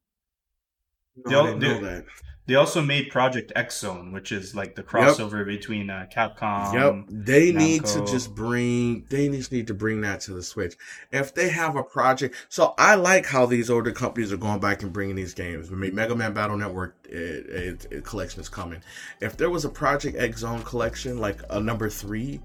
No, 1.15 1.29
they'll- 1.29 1.41
I 1.41 1.45
didn't 1.59 1.59
know 1.61 1.79
they- 1.99 2.03
They 2.45 2.55
also 2.55 2.81
made 2.81 3.09
Project 3.09 3.53
X 3.55 3.79
Zone, 3.79 4.11
which 4.11 4.33
is 4.33 4.53
like 4.53 4.75
the 4.75 4.83
crossover 4.83 5.45
between 5.45 5.89
uh, 5.89 6.07
Capcom. 6.13 6.73
yep, 6.73 7.05
they 7.07 7.53
need 7.53 7.85
to 7.85 8.05
just 8.05 8.35
bring. 8.35 9.05
They 9.09 9.29
just 9.29 9.53
need 9.53 9.67
to 9.67 9.73
bring 9.73 10.01
that 10.01 10.19
to 10.21 10.33
the 10.33 10.43
Switch. 10.43 10.75
If 11.13 11.33
they 11.33 11.47
have 11.47 11.77
a 11.77 11.83
project, 11.83 12.35
so 12.49 12.73
I 12.77 12.95
like 12.95 13.25
how 13.25 13.45
these 13.45 13.69
older 13.69 13.93
companies 13.93 14.33
are 14.33 14.37
going 14.37 14.59
back 14.59 14.83
and 14.83 14.91
bringing 14.91 15.15
these 15.15 15.33
games. 15.33 15.71
I 15.71 15.75
mean, 15.75 15.95
Mega 15.95 16.15
Man 16.17 16.33
Battle 16.33 16.57
Network 16.57 16.97
it, 17.09 17.15
it, 17.15 17.87
it 17.89 18.03
collection 18.03 18.41
is 18.41 18.49
coming. 18.49 18.81
If 19.21 19.37
there 19.37 19.49
was 19.49 19.63
a 19.63 19.69
Project 19.69 20.17
X 20.17 20.39
Zone 20.41 20.63
collection, 20.63 21.19
like 21.19 21.39
a 21.49 21.61
number 21.61 21.89
three, 21.89 22.41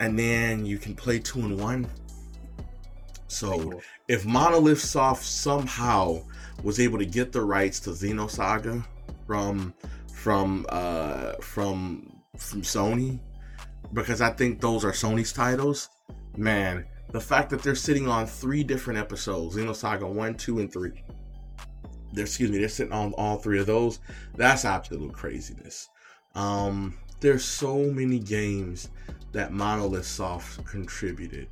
and 0.00 0.18
then 0.18 0.64
you 0.64 0.78
can 0.78 0.94
play 0.94 1.18
two 1.18 1.40
and 1.40 1.60
one. 1.60 1.86
So 3.28 3.58
Cool. 3.60 3.82
if 4.08 4.24
Monolith 4.24 4.80
Soft 4.80 5.24
somehow 5.24 6.22
was 6.62 6.80
able 6.80 6.98
to 6.98 7.06
get 7.06 7.32
the 7.32 7.42
rights 7.42 7.80
to 7.80 7.90
Xenosaga 7.90 8.84
from 9.26 9.74
from 10.12 10.64
uh 10.68 11.32
from 11.40 12.20
from 12.36 12.62
Sony, 12.62 13.20
because 13.92 14.20
I 14.20 14.30
think 14.30 14.60
those 14.60 14.84
are 14.84 14.92
Sony's 14.92 15.32
titles, 15.32 15.88
man, 16.36 16.86
the 17.10 17.20
fact 17.20 17.50
that 17.50 17.62
they're 17.62 17.74
sitting 17.74 18.08
on 18.08 18.26
three 18.26 18.64
different 18.64 18.98
episodes, 18.98 19.56
Xenosaga 19.56 20.08
one, 20.10 20.34
two, 20.34 20.58
and 20.60 20.72
three. 20.72 21.04
They're 22.12 22.24
excuse 22.24 22.50
me, 22.50 22.58
they're 22.58 22.68
sitting 22.68 22.92
on 22.92 23.12
all 23.14 23.36
three 23.38 23.60
of 23.60 23.66
those. 23.66 23.98
That's 24.36 24.64
absolute 24.64 25.12
craziness. 25.12 25.88
Um, 26.34 26.98
there's 27.20 27.44
so 27.44 27.78
many 27.90 28.18
games 28.18 28.88
that 29.32 29.52
Monolith 29.52 30.06
Soft 30.06 30.64
contributed 30.64 31.48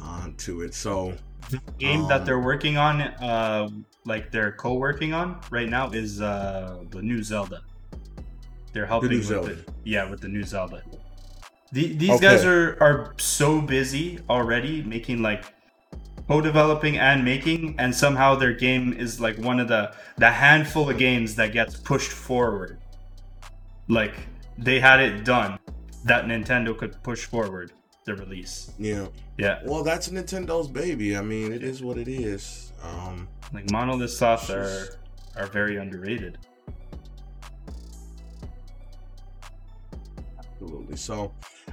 uh, 0.00 0.28
to 0.38 0.62
it. 0.62 0.74
So 0.74 1.14
game 1.78 2.06
that 2.08 2.20
Um, 2.20 2.26
they're 2.26 2.40
working 2.40 2.76
on, 2.76 3.00
uh, 3.00 3.68
like 4.04 4.30
they're 4.30 4.52
co-working 4.52 5.12
on 5.12 5.40
right 5.50 5.68
now, 5.68 5.90
is 5.90 6.20
uh, 6.20 6.84
the 6.90 7.02
new 7.02 7.22
Zelda. 7.22 7.62
They're 8.72 8.86
helping 8.86 9.10
new 9.10 9.18
with 9.18 9.26
Zelda. 9.26 9.54
The, 9.54 9.64
yeah, 9.84 10.08
with 10.08 10.20
the 10.20 10.28
new 10.28 10.42
Zelda. 10.44 10.82
The, 11.72 11.92
these 11.94 12.20
guys 12.20 12.44
are 12.44 12.78
are 12.80 13.14
so 13.18 13.60
busy 13.60 14.20
already 14.30 14.82
making 14.82 15.20
like 15.20 15.44
co-developing 16.26 16.98
and 16.98 17.24
making, 17.24 17.74
and 17.78 17.94
somehow 17.94 18.34
their 18.34 18.52
game 18.52 18.92
is 18.92 19.20
like 19.20 19.38
one 19.38 19.60
of 19.60 19.68
the 19.68 19.94
the 20.16 20.30
handful 20.30 20.88
of 20.88 20.98
games 20.98 21.34
that 21.36 21.52
gets 21.52 21.76
pushed 21.76 22.12
forward. 22.12 22.78
Like 23.88 24.14
they 24.56 24.80
had 24.80 25.00
it 25.00 25.24
done 25.24 25.58
that 26.04 26.24
Nintendo 26.24 26.76
could 26.76 27.02
push 27.02 27.24
forward 27.24 27.72
the 28.04 28.14
release. 28.14 28.72
yeah, 28.78 29.08
Yeah, 29.36 29.60
well, 29.64 29.82
that's 29.82 30.08
Nintendo's 30.08 30.68
baby. 30.68 31.16
I 31.16 31.20
mean, 31.20 31.52
it 31.52 31.62
is 31.62 31.82
what 31.82 31.98
it 31.98 32.08
is. 32.08 32.67
Um, 32.82 33.28
like 33.52 33.70
Monolith 33.70 34.10
Soft 34.10 34.50
are 34.50 34.98
are 35.36 35.46
very 35.46 35.76
underrated. 35.76 36.38
absolutely. 40.38 40.96
So, 40.96 41.32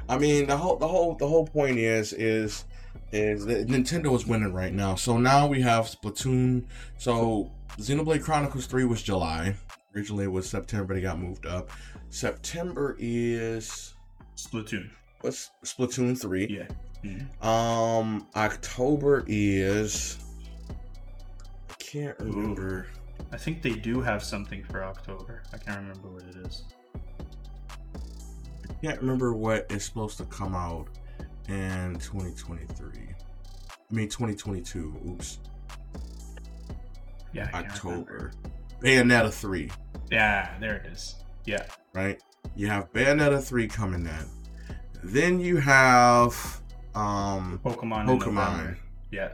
I 0.09 0.17
mean, 0.17 0.47
the 0.47 0.57
whole 0.57 0.77
the 0.77 0.87
whole 0.87 1.15
the 1.15 1.27
whole 1.27 1.45
point 1.47 1.77
is 1.77 2.13
is 2.13 2.65
is 3.11 3.45
that 3.45 3.67
Nintendo 3.67 4.13
is 4.15 4.25
winning 4.25 4.53
right 4.53 4.73
now. 4.73 4.95
So 4.95 5.17
now 5.17 5.47
we 5.47 5.61
have 5.61 5.85
Splatoon. 5.85 6.65
So 6.97 7.51
Xenoblade 7.77 8.23
Chronicles 8.23 8.65
Three 8.67 8.85
was 8.85 9.01
July. 9.01 9.55
Originally 9.95 10.25
it 10.25 10.31
was 10.31 10.49
September, 10.49 10.85
but 10.85 10.97
it 10.97 11.01
got 11.01 11.19
moved 11.19 11.45
up. 11.45 11.69
September 12.09 12.95
is 12.99 13.93
Splatoon. 14.35 14.89
what's 15.21 15.51
Splatoon 15.63 16.19
Three. 16.19 16.47
Yeah. 16.49 16.67
Mhm. 17.03 17.43
Um, 17.45 18.27
October 18.35 19.23
is. 19.27 20.17
I 21.95 21.97
can't 21.97 22.19
remember. 22.19 22.87
I 23.31 23.37
think 23.37 23.61
they 23.61 23.71
do 23.75 24.01
have 24.01 24.21
something 24.21 24.65
for 24.65 24.83
October. 24.83 25.43
I 25.53 25.57
can't 25.57 25.77
remember 25.79 26.09
what 26.09 26.23
it 26.23 26.35
is. 26.45 26.63
I 28.69 28.73
can't 28.85 28.99
remember 28.99 29.31
what 29.33 29.65
is 29.71 29.85
supposed 29.85 30.17
to 30.17 30.25
come 30.25 30.53
out 30.55 30.87
in 31.47 31.93
2023. 31.99 32.89
I 32.89 33.93
mean 33.95 34.09
2022. 34.09 34.93
Oops, 35.07 35.39
Yeah. 37.31 37.47
I 37.53 37.61
can't 37.63 37.83
remember. 37.85 38.31
October. 38.31 38.31
Bayonetta 38.81 39.31
3, 39.33 39.71
Yeah, 40.11 40.53
there 40.59 40.75
it 40.75 40.87
is. 40.87 41.15
Yeah. 41.45 41.65
right? 41.93 42.21
You 42.57 42.67
have 42.67 42.91
Bayonetta 42.91 43.41
3 43.41 43.69
coming 43.69 44.01
in. 44.05 44.25
Then 45.01 45.39
you 45.39 45.57
have 45.57 46.33
um 46.93 47.61
Pokemon. 47.63 48.09
in 48.09 48.19
Pokemon 48.19 48.35
November. 48.35 48.77
Yeah. 49.11 49.29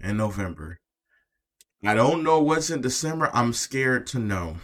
in 0.00 0.16
November. 0.16 0.80
I 1.84 1.94
don't 1.94 2.22
know 2.22 2.40
what's 2.40 2.70
in 2.70 2.80
December. 2.80 3.30
I'm 3.34 3.52
scared 3.52 4.06
to 4.08 4.18
know 4.18 4.56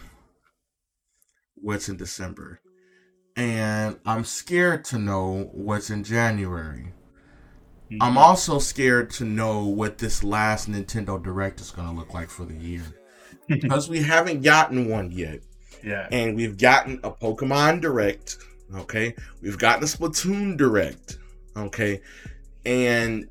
what's 1.55 1.87
in 1.89 1.97
December. 1.97 2.59
And 3.35 3.99
I'm 4.05 4.25
scared 4.25 4.83
to 4.85 4.97
know 4.97 5.49
what's 5.53 5.89
in 5.89 6.03
January. 6.03 6.93
I'm 7.99 8.13
Mhm. 8.13 8.17
also 8.17 8.57
scared 8.59 9.09
to 9.11 9.25
know 9.25 9.65
what 9.65 9.97
this 9.97 10.23
last 10.23 10.69
Nintendo 10.69 11.21
Direct 11.21 11.59
is 11.61 11.71
going 11.71 11.87
to 11.87 11.93
look 11.93 12.13
like 12.13 12.29
for 12.29 12.45
the 12.45 12.55
year. 12.55 12.83
Because 13.47 13.89
we 13.89 14.01
haven't 14.01 14.41
gotten 14.43 14.87
one 14.89 15.11
yet. 15.11 15.41
yeah. 15.83 16.07
And 16.11 16.35
we've 16.35 16.57
gotten 16.57 16.99
a 17.03 17.11
Pokemon 17.11 17.81
Direct. 17.81 18.37
Okay. 18.75 19.15
We've 19.41 19.57
gotten 19.57 19.83
a 19.83 19.87
Splatoon 19.87 20.55
Direct. 20.57 21.17
Okay. 21.57 22.01
And 22.65 23.27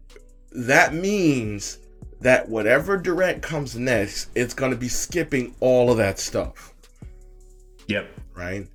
that 0.52 0.92
means 0.94 1.78
that 2.20 2.48
whatever 2.48 2.96
Direct 2.96 3.42
comes 3.42 3.76
next, 3.76 4.30
it's 4.34 4.54
going 4.54 4.70
to 4.72 4.76
be 4.76 4.88
skipping 4.88 5.54
all 5.60 5.90
of 5.90 5.96
that 5.98 6.18
stuff. 6.18 6.74
Yep. 7.86 8.08
Right? 8.34 8.68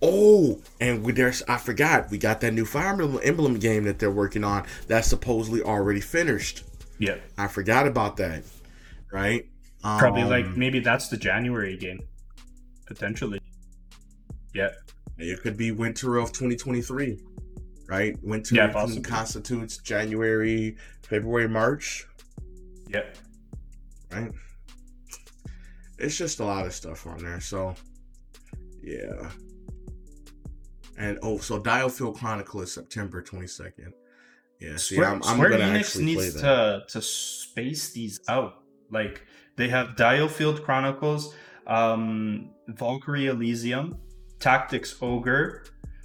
Oh, 0.00 0.60
and 0.80 1.02
we, 1.02 1.12
there's 1.12 1.42
I 1.48 1.56
forgot 1.56 2.10
we 2.10 2.18
got 2.18 2.40
that 2.42 2.52
new 2.52 2.64
Fire 2.64 2.90
Emblem- 2.90 3.20
Emblem 3.22 3.58
game 3.58 3.84
that 3.84 3.98
they're 3.98 4.10
working 4.10 4.44
on 4.44 4.66
that's 4.86 5.08
supposedly 5.08 5.62
already 5.62 6.00
finished. 6.00 6.64
Yep. 6.98 7.22
I 7.38 7.48
forgot 7.48 7.86
about 7.86 8.16
that. 8.18 8.42
Right? 9.12 9.46
Probably 9.82 10.22
Um, 10.22 10.30
like 10.30 10.56
maybe 10.56 10.80
that's 10.80 11.08
the 11.08 11.16
January 11.16 11.76
game. 11.76 12.00
Potentially. 12.86 13.40
Yeah. 14.54 14.70
It 15.18 15.40
could 15.42 15.56
be 15.56 15.70
winter 15.72 16.16
of 16.16 16.32
2023, 16.32 17.18
right? 17.86 18.16
Winter 18.22 18.54
Yeah, 18.56 18.72
constitutes 18.72 19.78
January, 19.78 20.76
February, 21.02 21.48
March, 21.48 22.06
Yep. 22.94 23.16
right? 24.12 24.32
It's 25.98 26.16
just 26.16 26.40
a 26.40 26.44
lot 26.44 26.66
of 26.66 26.72
stuff 26.72 27.06
on 27.06 27.18
there. 27.18 27.40
So, 27.40 27.74
yeah. 28.82 29.30
And 30.96 31.18
oh, 31.22 31.38
so 31.38 31.60
DioField 31.60 32.16
Chronicle 32.16 32.60
is 32.62 32.72
September 32.72 33.22
22nd. 33.22 33.92
Yeah, 34.60 34.76
see, 34.76 34.94
Square, 34.94 35.08
I'm, 35.08 35.22
I'm 35.24 35.36
Square 35.36 35.50
gonna 35.50 35.64
Enix 35.64 35.78
actually 35.80 36.14
play 36.14 36.24
needs 36.24 36.34
that. 36.40 36.88
to 36.88 36.92
to 36.92 37.02
space 37.02 37.90
these 37.90 38.20
out. 38.28 38.62
Like 38.90 39.22
they 39.56 39.68
have 39.68 39.96
DioField 39.96 40.62
Chronicles, 40.62 41.34
um, 41.66 42.50
Valkyrie 42.68 43.26
Elysium, 43.26 43.98
Tactics 44.38 44.96
Ogre, 45.02 45.64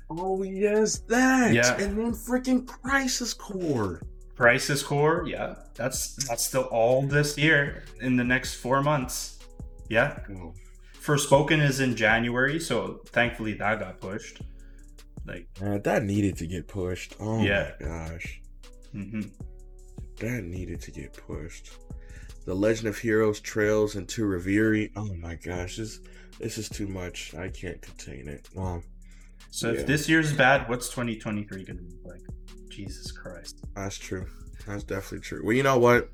Oh 0.09 0.41
yes, 0.41 0.99
that. 1.01 1.53
Yeah. 1.53 1.77
And 1.79 1.97
then 1.97 2.11
freaking 2.13 2.65
Crisis 2.65 3.33
Core. 3.33 4.01
Crisis 4.43 4.81
Core. 4.81 5.25
Yeah, 5.27 5.55
that's 5.75 6.15
that's 6.27 6.45
still 6.45 6.63
all 6.71 7.01
this 7.01 7.37
year 7.37 7.83
in 8.01 8.15
the 8.15 8.23
next 8.23 8.55
four 8.55 8.81
months. 8.81 9.39
Yeah, 9.89 10.19
Oh, 10.31 10.53
Forspoken 11.01 11.61
is 11.61 11.79
in 11.81 11.95
January, 11.95 12.59
so 12.59 13.01
thankfully 13.07 13.53
that 13.53 13.79
got 13.79 13.99
pushed. 13.99 14.41
Like 15.25 15.47
Man, 15.59 15.81
that 15.81 16.03
needed 16.03 16.37
to 16.37 16.47
get 16.47 16.67
pushed. 16.67 17.15
Oh 17.19 17.43
Yeah. 17.43 17.71
my 17.81 17.85
gosh. 17.87 18.41
hmm 18.93 19.21
That 20.19 20.43
needed 20.43 20.79
to 20.81 20.91
get 20.91 21.13
pushed. 21.13 21.71
The 22.45 22.53
Legend 22.55 22.87
of 22.87 22.97
Heroes 22.97 23.39
Trails 23.41 23.95
into 23.95 24.25
Reverie. 24.25 24.91
Oh 24.95 25.13
my 25.15 25.35
gosh, 25.35 25.75
this 25.77 25.99
this 26.39 26.57
is 26.57 26.69
too 26.69 26.87
much. 26.87 27.35
I 27.35 27.49
can't 27.49 27.81
contain 27.81 28.29
it. 28.29 28.47
Um, 28.57 28.83
So 29.51 29.71
Yeah. 29.71 29.79
if 29.79 29.85
this 29.87 30.07
year's 30.07 30.31
bad, 30.31 30.69
what's 30.69 30.87
2023 30.89 31.65
gonna 31.65 31.81
be 31.81 31.97
like? 32.05 32.21
Jesus 32.79 33.11
Christ. 33.11 33.57
that's 33.75 33.97
true. 33.97 34.25
That's 34.65 34.83
definitely 34.83 35.19
true. 35.19 35.41
Well, 35.43 35.53
you 35.53 35.63
know 35.63 35.77
what? 35.77 36.09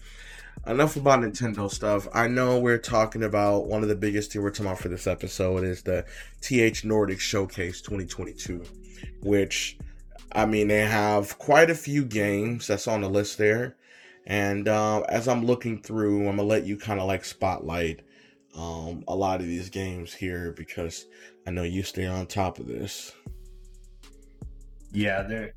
Enough 0.66 0.96
about 0.96 1.20
Nintendo 1.20 1.70
stuff. 1.70 2.08
I 2.12 2.28
know 2.28 2.60
we're 2.60 2.80
talking 2.80 3.22
about 3.22 3.68
one 3.68 3.84
of 3.84 3.90
the 3.90 3.96
biggest 3.96 4.32
things 4.32 4.42
we're 4.42 4.50
talking 4.50 4.66
about 4.66 4.80
for 4.80 4.90
this 4.90 5.06
episode 5.06 5.64
is 5.64 5.84
the 5.84 6.06
THQ 6.42 6.86
Nordic 6.86 7.20
Showcase 7.20 7.82
2022, 7.82 8.64
which 9.22 9.78
I 10.32 10.48
mean 10.48 10.68
they 10.68 10.80
have 10.80 11.38
quite 11.38 11.70
a 11.70 11.76
few 11.76 12.04
games 12.04 12.66
that's 12.66 12.88
on 12.88 13.02
the 13.02 13.10
list 13.10 13.38
there. 13.38 13.76
And 14.26 14.68
um, 14.68 15.04
as 15.08 15.28
I'm 15.28 15.46
looking 15.46 15.84
through, 15.84 16.22
I'm 16.22 16.38
gonna 16.38 16.48
let 16.48 16.66
you 16.66 16.78
kind 16.78 17.00
of 17.00 17.06
like 17.06 17.26
spotlight 17.26 18.02
um, 18.58 19.04
a 19.08 19.16
lot 19.16 19.40
of 19.40 19.46
these 19.46 19.70
games 19.70 20.16
here 20.16 20.52
because 20.58 21.06
I 21.46 21.52
know 21.52 21.62
you 21.62 21.84
stay 21.84 22.08
on 22.08 22.26
top 22.26 22.58
of 22.58 22.66
this. 22.66 23.14
Yeah, 24.92 25.22
there. 25.22 25.54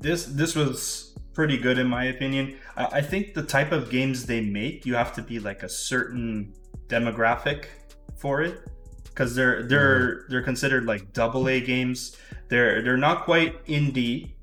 This 0.00 0.26
this 0.26 0.54
was 0.54 1.14
pretty 1.32 1.56
good 1.56 1.78
in 1.78 1.86
my 1.86 2.04
opinion. 2.04 2.58
I, 2.76 2.84
I 2.84 3.00
think 3.00 3.34
the 3.34 3.42
type 3.42 3.72
of 3.72 3.90
games 3.90 4.26
they 4.26 4.40
make, 4.40 4.84
you 4.84 4.94
have 4.94 5.14
to 5.14 5.22
be 5.22 5.38
like 5.38 5.62
a 5.62 5.68
certain 5.68 6.52
demographic 6.88 7.66
for 8.18 8.42
it, 8.42 8.60
because 9.04 9.34
they're 9.34 9.62
they're 9.66 10.24
they're 10.28 10.42
considered 10.42 10.84
like 10.84 11.12
double 11.12 11.48
A 11.48 11.60
games. 11.60 12.16
They're 12.48 12.82
they're 12.82 12.96
not 12.96 13.24
quite 13.24 13.64
indie, 13.66 14.34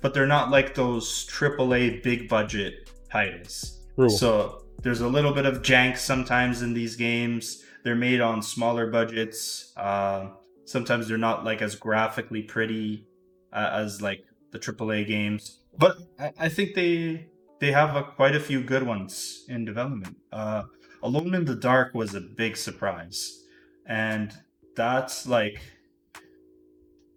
but 0.00 0.14
they're 0.14 0.26
not 0.26 0.50
like 0.50 0.74
those 0.74 1.24
triple 1.26 1.74
A 1.74 2.00
big 2.00 2.28
budget 2.28 2.90
titles. 3.10 3.80
So 4.08 4.64
there's 4.82 5.00
a 5.00 5.08
little 5.08 5.34
bit 5.34 5.44
of 5.44 5.62
jank 5.62 5.98
sometimes 5.98 6.62
in 6.62 6.72
these 6.72 6.94
games. 6.96 7.64
They're 7.84 7.96
made 7.96 8.20
on 8.20 8.42
smaller 8.42 8.90
budgets. 8.90 9.72
Uh, 9.76 10.30
sometimes 10.64 11.08
they're 11.08 11.18
not 11.18 11.44
like 11.44 11.62
as 11.62 11.74
graphically 11.74 12.42
pretty 12.42 13.06
uh, 13.52 13.70
as 13.72 14.00
like 14.00 14.24
the 14.50 14.58
AAA 14.58 15.06
games. 15.06 15.60
But 15.76 15.96
I, 16.18 16.32
I 16.38 16.48
think 16.48 16.74
they 16.74 17.26
they 17.60 17.72
have 17.72 17.96
a, 17.96 18.02
quite 18.02 18.34
a 18.34 18.40
few 18.40 18.62
good 18.62 18.84
ones 18.84 19.44
in 19.48 19.64
development. 19.64 20.16
Uh, 20.32 20.64
Alone 21.02 21.34
in 21.34 21.44
the 21.44 21.54
Dark 21.54 21.94
was 21.94 22.14
a 22.14 22.20
big 22.20 22.56
surprise, 22.56 23.44
and 23.86 24.32
that's 24.74 25.26
like 25.26 25.60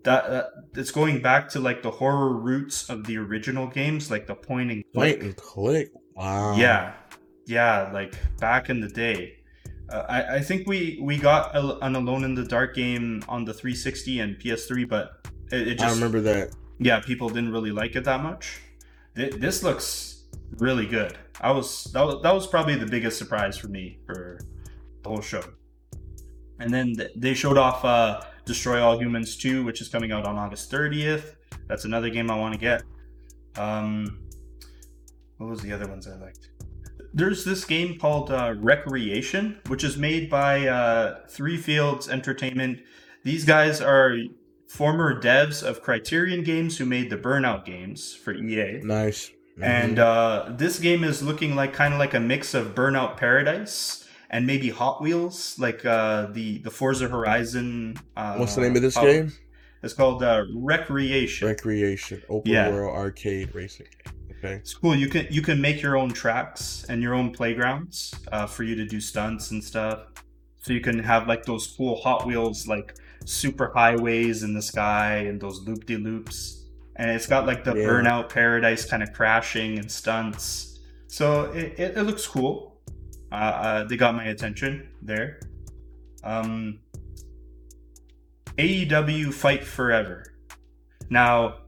that, 0.04 0.30
that. 0.30 0.50
It's 0.76 0.92
going 0.92 1.22
back 1.22 1.50
to 1.50 1.60
like 1.60 1.82
the 1.82 1.92
horror 1.92 2.34
roots 2.34 2.90
of 2.90 3.06
the 3.06 3.18
original 3.18 3.68
games, 3.68 4.12
like 4.12 4.28
the 4.28 4.36
point 4.36 4.72
and 4.72 4.84
click. 4.94 5.20
Point 5.20 5.24
and 5.24 5.36
click. 5.36 5.92
Wow. 6.16 6.56
Yeah, 6.56 6.94
yeah, 7.48 7.90
like 7.92 8.14
back 8.40 8.70
in 8.70 8.80
the 8.82 8.88
day. 8.88 9.38
Uh, 9.90 10.06
I, 10.08 10.36
I 10.36 10.40
think 10.42 10.68
we 10.68 11.00
we 11.02 11.18
got 11.18 11.56
a, 11.56 11.78
an 11.80 11.96
Alone 11.96 12.24
in 12.24 12.36
the 12.36 12.46
Dark 12.46 12.76
game 12.76 13.24
on 13.28 13.46
the 13.46 13.54
360 13.54 14.20
and 14.20 14.38
PS3, 14.38 14.88
but 14.88 15.28
it, 15.52 15.68
it 15.68 15.82
I 15.82 15.86
just 15.86 15.96
remember 15.96 16.22
that. 16.22 16.52
Yeah, 16.84 17.00
people 17.00 17.30
didn't 17.30 17.52
really 17.52 17.72
like 17.72 17.96
it 17.96 18.04
that 18.06 18.24
much. 18.24 18.60
Th- 19.16 19.34
This 19.36 19.62
looks 19.62 20.24
really 20.58 20.88
good. 20.88 21.16
I 21.40 21.52
was 21.52 21.86
that, 21.94 22.04
was 22.04 22.22
that 22.24 22.34
was 22.34 22.48
probably 22.48 22.76
the 22.76 22.88
biggest 22.88 23.18
surprise 23.20 23.56
for 23.56 23.68
me 23.68 24.00
for 24.06 24.40
the 25.04 25.10
whole 25.10 25.22
show. 25.22 25.44
And 26.60 26.74
then 26.74 26.96
th- 26.96 27.12
they 27.16 27.36
showed 27.36 27.58
off 27.58 27.86
uh, 27.86 28.22
Destroy 28.46 28.82
All 28.82 28.98
Humans 29.00 29.38
2, 29.38 29.64
which 29.64 29.80
is 29.80 29.90
coming 29.90 30.12
out 30.12 30.26
on 30.26 30.38
August 30.38 30.72
30th. 30.72 31.36
That's 31.68 31.86
another 31.86 32.10
game 32.10 32.32
I 32.32 32.36
want 32.36 32.54
to 32.56 32.60
get. 32.60 32.84
Um, 33.58 34.20
what 35.38 35.50
was 35.50 35.62
the 35.62 35.72
other 35.72 35.88
ones 35.88 36.08
I 36.08 36.16
liked? 36.16 36.50
There's 37.14 37.44
this 37.46 37.64
game 37.64 38.00
called 38.00 38.32
uh, 38.32 38.54
Wreckreation, 38.56 39.68
which 39.70 39.84
is 39.84 39.98
made 39.98 40.30
by 40.30 40.68
uh, 40.68 41.28
Three 41.28 41.58
Fields 41.58 42.10
Entertainment. 42.10 42.80
These 43.24 43.46
guys 43.46 43.82
are 43.82 44.16
former 44.72 45.20
devs 45.22 45.62
of 45.62 45.82
Criterion 45.82 46.44
Games 46.44 46.78
who 46.78 46.86
made 46.86 47.10
the 47.10 47.18
Burnout 47.18 47.66
games 47.66 48.16
for 48.16 48.34
EA. 48.34 48.80
Nice. 48.82 49.30
And 49.62 49.98
Mhm. 49.98 50.00
uh, 50.00 50.56
this 50.56 50.80
game 50.80 51.04
is 51.04 51.22
looking 51.22 51.56
like 51.58 51.74
kind 51.74 51.94
of 51.94 52.00
like 52.00 52.14
a 52.14 52.22
mix 52.22 52.54
of 52.54 52.74
Burnout 52.74 53.18
Paradise 53.18 54.06
and 54.30 54.48
maybe 54.48 54.70
Hot 54.70 55.02
Wheels, 55.02 55.60
like 55.60 55.84
uh, 55.86 56.28
the 56.32 56.60
the 56.60 56.72
Forza 56.72 57.10
Horizon. 57.10 57.98
Uh, 58.16 58.36
what's 58.38 58.56
the 58.56 58.62
name 58.62 58.76
of 58.78 58.82
this 58.82 58.96
game? 58.96 59.34
It's 59.84 59.94
called 59.94 60.24
uh, 60.24 60.46
Wreckreation. 60.56 61.44
Wreckreation, 61.50 62.22
open 62.30 62.50
Yeah. 62.52 62.70
world 62.70 62.96
arcade 62.96 63.54
racing. 63.54 63.88
Okay. 64.38 64.54
It's 64.54 64.74
cool. 64.74 64.96
You 64.96 65.10
can 65.10 65.28
you 65.30 65.42
can 65.42 65.60
make 65.60 65.82
your 65.82 65.98
own 65.98 66.12
tracks 66.12 66.86
and 66.88 67.04
your 67.04 67.14
own 67.14 67.32
playgrounds 67.34 68.16
uh, 68.32 68.46
for 68.48 68.64
you 68.64 68.76
to 68.76 68.86
do 68.86 69.02
stunts 69.02 69.52
and 69.52 69.62
stuff. 69.62 70.00
So 70.60 70.72
you 70.72 70.80
can 70.80 70.98
have 71.00 71.28
like 71.28 71.44
those 71.46 71.68
cool 71.76 71.96
Hot 72.06 72.26
Wheels 72.26 72.68
like 72.68 72.96
super 73.26 73.72
highways 73.74 74.44
in 74.44 74.54
the 74.54 74.62
sky 74.62 75.18
and 75.28 75.40
those 75.40 75.62
loop 75.62 75.86
de 75.86 75.98
loops. 75.98 76.66
And 76.96 77.10
it's 77.12 77.28
got 77.28 77.46
like 77.48 77.64
the 77.64 77.76
Yeah. 77.76 77.86
Burnout 77.86 78.30
Paradise 78.30 78.86
kind 78.86 79.02
of 79.02 79.14
crashing 79.14 79.80
and 79.80 79.90
stunts. 79.90 80.80
So 81.08 81.46
it, 81.52 81.80
it, 81.80 81.98
it 81.98 82.04
looks 82.04 82.28
cool. 82.28 82.80
Uh, 83.32 83.36
uh, 83.36 83.84
they 83.86 83.98
got 83.98 84.14
my 84.16 84.26
attention 84.26 84.90
there. 85.02 85.40
Um, 86.24 86.80
AEW 88.58 89.34
Fight 89.34 89.64
Forever. 89.64 90.26
Now, 91.10 91.60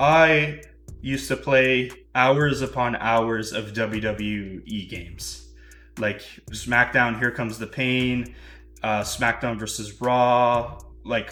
I 0.00 0.62
used 1.00 1.28
to 1.28 1.36
play 1.36 1.90
hours 2.14 2.62
upon 2.62 2.96
hours 2.96 3.52
of 3.52 3.72
WWE 3.72 4.88
games. 4.88 5.52
Like 5.98 6.22
SmackDown, 6.50 7.18
Here 7.18 7.30
Comes 7.30 7.58
the 7.58 7.66
Pain, 7.66 8.34
uh, 8.84 9.02
SmackDown 9.02 9.58
versus 9.58 9.88
Raw, 10.00 10.78
like 11.04 11.30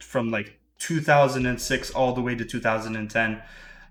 from 0.00 0.30
like 0.30 0.48
2006 0.78 1.90
all 1.98 2.12
the 2.14 2.20
way 2.22 2.34
to 2.34 2.44
2010. 2.44 3.42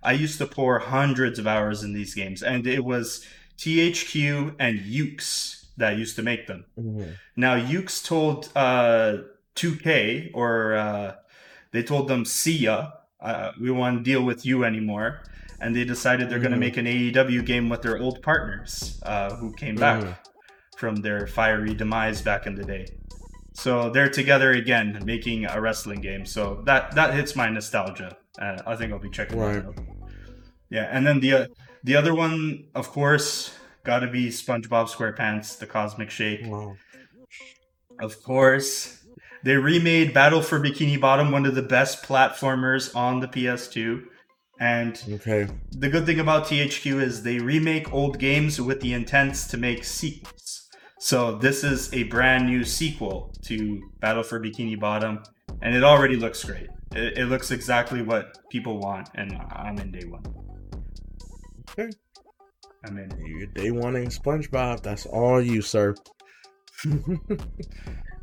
I 0.03 0.13
used 0.13 0.37
to 0.39 0.47
pour 0.47 0.79
hundreds 0.79 1.37
of 1.37 1.45
hours 1.45 1.83
in 1.83 1.93
these 1.93 2.13
games, 2.15 2.41
and 2.41 2.65
it 2.65 2.83
was 2.83 3.25
THQ 3.57 4.55
and 4.59 4.79
Yuke's 4.79 5.67
that 5.77 5.97
used 5.97 6.15
to 6.15 6.23
make 6.23 6.47
them. 6.47 6.65
Mhm. 6.79 7.13
Now, 7.35 7.55
Yuke's 7.71 8.01
told 8.01 8.49
uh, 8.55 9.17
2K, 9.55 10.31
or 10.33 10.73
uh, 10.75 11.15
they 11.71 11.83
told 11.83 12.07
them, 12.07 12.25
see 12.25 12.57
ya, 12.67 12.91
uh, 13.19 13.51
we 13.59 13.69
won't 13.71 14.03
deal 14.03 14.23
with 14.23 14.45
you 14.45 14.63
anymore. 14.63 15.09
And 15.59 15.75
they 15.75 15.85
decided 15.85 16.29
they're 16.29 16.39
going 16.47 16.57
to 16.59 16.65
make 16.67 16.77
an 16.77 16.87
AEW 16.87 17.41
game 17.45 17.69
with 17.69 17.81
their 17.83 17.97
old 17.99 18.21
partners 18.23 18.99
uh, 19.03 19.35
who 19.35 19.53
came 19.63 19.75
back 19.75 19.99
Mhm. 20.01 20.15
from 20.77 20.95
their 21.05 21.27
fiery 21.27 21.73
demise 21.75 22.21
back 22.29 22.47
in 22.47 22.55
the 22.55 22.63
day. 22.75 22.85
So 23.61 23.91
they're 23.91 24.09
together 24.09 24.51
again, 24.53 24.87
making 25.05 25.45
a 25.45 25.61
wrestling 25.61 26.01
game. 26.01 26.25
So 26.25 26.63
that 26.65 26.95
that 26.95 27.13
hits 27.13 27.35
my 27.35 27.47
nostalgia. 27.49 28.17
Uh, 28.41 28.57
I 28.65 28.75
think 28.75 28.91
I'll 28.91 28.97
be 29.09 29.09
checking 29.09 29.37
Right. 29.37 29.61
that 29.63 29.67
out. 29.67 29.75
Yeah, 30.69 30.87
and 30.91 31.05
then 31.05 31.19
the 31.19 31.31
uh, 31.33 31.45
the 31.83 31.95
other 31.95 32.13
one, 32.15 32.65
of 32.73 32.85
course, 32.89 33.53
got 33.83 33.99
to 33.99 34.07
be 34.07 34.29
SpongeBob 34.29 34.85
SquarePants: 34.89 35.59
The 35.59 35.67
Cosmic 35.67 36.09
Shake. 36.09 36.41
Wow. 36.45 36.75
Of 37.99 38.23
course. 38.23 38.97
They 39.43 39.55
remade 39.57 40.13
Battle 40.13 40.41
for 40.41 40.59
Bikini 40.59 40.99
Bottom, 40.99 41.31
one 41.31 41.45
of 41.47 41.55
the 41.55 41.63
best 41.77 42.03
platformers 42.03 42.95
on 42.95 43.19
the 43.21 43.27
PS2. 43.27 44.03
And 44.59 44.93
Okay. 45.17 45.47
the 45.71 45.89
good 45.89 46.05
thing 46.05 46.19
about 46.19 46.45
THQ 46.47 47.01
is 47.01 47.23
they 47.23 47.39
remake 47.39 47.91
old 47.91 48.19
games 48.19 48.61
with 48.61 48.79
the 48.81 48.93
intents 48.93 49.47
to 49.47 49.57
make 49.57 49.83
sequels. 49.83 50.40
So 51.03 51.35
this 51.35 51.63
is 51.63 51.91
a 51.93 52.03
brand 52.03 52.45
new 52.45 52.63
sequel 52.63 53.33
to 53.45 53.81
Battle 54.01 54.21
for 54.21 54.39
Bikini 54.39 54.79
Bottom, 54.79 55.23
and 55.63 55.75
it 55.75 55.83
already 55.83 56.15
looks 56.15 56.43
great. 56.43 56.67
It, 56.95 57.17
it 57.17 57.25
looks 57.25 57.49
exactly 57.49 58.03
what 58.03 58.37
people 58.51 58.77
want, 58.77 59.09
and 59.15 59.35
I'm 59.49 59.79
in 59.79 59.91
day 59.91 60.05
one. 60.05 60.23
Okay. 61.71 61.89
I'm 62.85 62.99
in. 62.99 63.09
You 63.25 63.47
day 63.47 63.71
one 63.71 63.95
in 63.95 64.09
SpongeBob. 64.09 64.83
That's 64.83 65.07
all 65.07 65.41
you, 65.41 65.63
sir. 65.63 65.95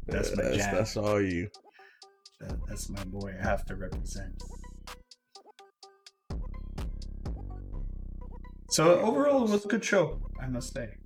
That's 0.07 0.37
my 0.37 0.43
that's, 0.45 0.57
jam. 0.57 0.75
that's 0.77 0.97
all 0.97 1.21
you. 1.21 1.51
That, 2.41 2.61
that's 2.69 2.89
my 2.91 3.03
boy. 3.07 3.35
I 3.41 3.43
have 3.43 3.67
to 3.67 3.75
represent. 3.75 4.41
So 8.71 9.01
overall, 9.01 9.49
it 9.49 9.51
was 9.51 9.65
a 9.65 9.69
good 9.69 9.85
show. 9.85 10.21
I 10.41 10.47
must 10.47 10.73
say. 10.73 10.98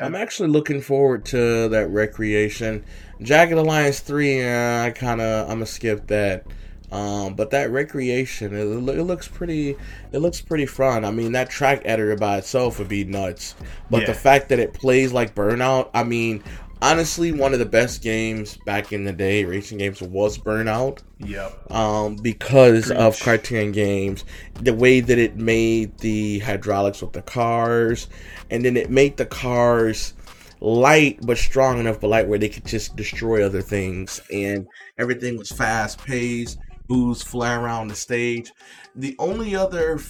I'm 0.00 0.14
actually 0.14 0.48
looking 0.48 0.80
forward 0.80 1.24
to 1.26 1.68
that 1.68 1.88
Wreckreation. 1.88 2.82
Jagged 3.20 3.52
Alliance 3.52 4.00
three, 4.00 4.42
uh, 4.42 4.84
I 4.84 4.90
kind 4.90 5.20
of 5.20 5.44
I'm 5.48 5.56
gonna 5.56 5.66
skip 5.66 6.06
that. 6.06 6.46
Um, 6.90 7.34
but 7.34 7.50
that 7.50 7.68
Wreckreation, 7.70 8.52
it, 8.52 8.98
it 8.98 9.02
looks 9.02 9.28
pretty. 9.28 9.76
It 10.12 10.18
looks 10.18 10.40
pretty 10.40 10.66
fun. 10.66 11.04
I 11.04 11.10
mean, 11.10 11.32
that 11.32 11.50
track 11.50 11.82
editor 11.84 12.16
by 12.16 12.38
itself 12.38 12.78
would 12.78 12.88
be 12.88 13.04
nuts. 13.04 13.54
But 13.90 14.06
the 14.06 14.14
fact 14.14 14.48
that 14.50 14.58
it 14.58 14.72
plays 14.72 15.12
like 15.12 15.34
Burnout, 15.34 15.90
I 15.92 16.04
mean, 16.04 16.42
honestly, 16.82 17.32
one 17.32 17.52
of 17.52 17.58
the 17.58 17.66
best 17.66 18.02
games 18.02 18.56
back 18.64 18.92
in 18.92 19.04
the 19.04 19.12
day, 19.12 19.44
racing 19.44 19.78
games, 19.78 20.00
was 20.00 20.38
Burnout. 20.38 21.02
Yep. 21.18 21.72
Um, 21.72 22.16
because 22.16 22.90
of 22.90 23.14
Preach. 23.14 23.22
Criterion 23.22 23.72
Games, 23.72 24.24
the 24.54 24.74
way 24.74 25.00
that 25.00 25.18
it 25.18 25.36
made 25.36 25.98
the 25.98 26.40
hydraulics 26.40 27.02
with 27.02 27.12
the 27.12 27.22
cars, 27.22 28.08
and 28.50 28.64
then 28.64 28.76
it 28.76 28.90
made 28.90 29.16
the 29.16 29.26
cars 29.26 30.14
light 30.60 31.18
but 31.22 31.38
strong 31.38 31.78
enough, 31.78 32.00
but 32.00 32.08
light 32.08 32.28
where 32.28 32.38
they 32.38 32.48
could 32.48 32.66
just 32.66 32.96
destroy 32.96 33.44
other 33.44 33.62
things, 33.62 34.20
and 34.32 34.66
everything 34.98 35.36
was 35.36 35.50
fast 35.50 36.04
paced. 36.04 36.58
Booze 36.88 37.22
fly 37.22 37.54
around 37.54 37.88
the 37.88 37.94
stage. 37.94 38.50
The 38.96 39.14
only 39.18 39.54
other 39.54 40.00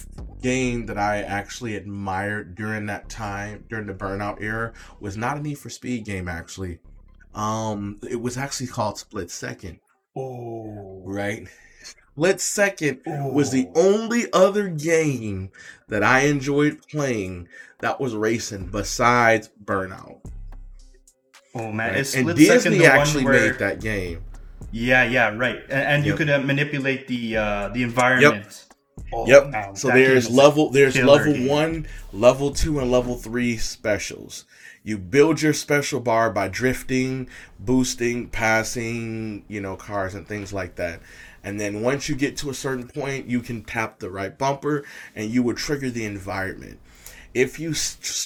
game 0.41 0.85
that 0.85 0.97
I 0.97 1.21
actually 1.21 1.75
admired 1.75 2.55
during 2.55 2.85
that 2.87 3.09
time, 3.09 3.65
during 3.69 3.85
the 3.87 3.93
Burnout 3.93 4.41
era, 4.41 4.73
was 4.99 5.17
not 5.17 5.37
a 5.37 5.41
Need 5.41 5.59
for 5.59 5.69
Speed 5.69 6.05
game. 6.05 6.27
Actually, 6.27 6.79
um, 7.35 7.99
it 8.09 8.21
was 8.21 8.37
actually 8.37 8.67
called 8.67 8.97
Split 8.97 9.29
Second 9.29 9.79
Oh. 10.15 11.03
right? 11.05 11.47
Split 11.83 12.41
Second 12.41 13.01
was 13.05 13.51
the 13.51 13.67
Oh. 13.75 13.81
only 13.93 14.31
other 14.33 14.67
game 14.69 15.51
that 15.87 16.03
I 16.03 16.21
enjoyed 16.21 16.81
playing 16.89 17.47
that 17.79 17.99
was 17.99 18.15
racing 18.15 18.67
besides 18.67 19.49
Burnout. 19.63 20.19
Oh 21.55 21.71
man, 21.71 21.93
right? 21.93 22.15
And 22.15 22.27
Disney 22.27 22.45
Second 22.45 22.77
the 22.77 22.85
actually 22.85 23.25
where... 23.25 23.51
made 23.51 23.59
that 23.59 23.81
game. 23.81 24.21
Yeah, 24.71 25.03
yeah, 25.03 25.29
right. 25.35 25.61
And, 25.69 25.83
and 25.93 26.05
you 26.05 26.13
Yep. 26.13 26.15
could 26.15 26.29
uh, 26.29 26.39
manipulate 26.39 27.07
the 27.07 27.37
uh, 27.37 27.69
the 27.69 27.83
environment. 27.83 28.65
Oh, 29.11 29.27
Yep. 29.27 29.51
man, 29.51 29.73
So 29.73 29.91
there's 29.91 30.29
level 30.29 30.69
there's 30.69 31.01
level 31.01 31.33
game. 31.33 31.47
one, 31.47 31.87
level 32.11 32.51
two, 32.51 32.79
and 32.79 32.91
level 32.91 33.15
three 33.15 33.57
specials. 33.57 34.45
You 34.83 34.97
build 34.97 35.41
your 35.41 35.53
special 35.53 35.99
bar 35.99 36.31
by 36.31 36.47
drifting, 36.47 37.29
boosting, 37.59 38.29
passing, 38.29 39.43
you 39.47 39.61
know, 39.61 39.75
cars 39.75 40.15
and 40.15 40.27
things 40.27 40.53
like 40.53 40.75
that. 40.75 41.01
And 41.43 41.59
then 41.59 41.81
once 41.81 42.09
you 42.09 42.15
get 42.15 42.37
to 42.37 42.49
a 42.49 42.53
certain 42.53 42.87
point, 42.87 43.27
you 43.27 43.41
can 43.41 43.63
tap 43.63 43.99
the 43.99 44.09
right 44.09 44.37
bumper 44.37 44.85
and 45.15 45.29
you 45.31 45.43
will 45.43 45.55
trigger 45.55 45.89
the 45.89 46.05
environment. 46.05 46.79
If 47.33 47.59
you 47.59 47.73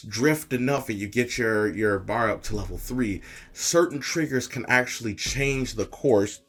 drift 0.08 0.54
enough 0.54 0.90
and 0.90 0.98
you 0.98 1.08
get 1.08 1.38
your 1.38 1.74
your 1.74 2.00
bar 2.00 2.30
up 2.30 2.44
to 2.44 2.56
level 2.56 2.78
three, 2.78 3.22
certain 3.52 4.00
triggers 4.00 4.48
can 4.48 4.66
actually 4.68 5.16
change 5.16 5.76
the 5.76 5.86
course 5.86 6.42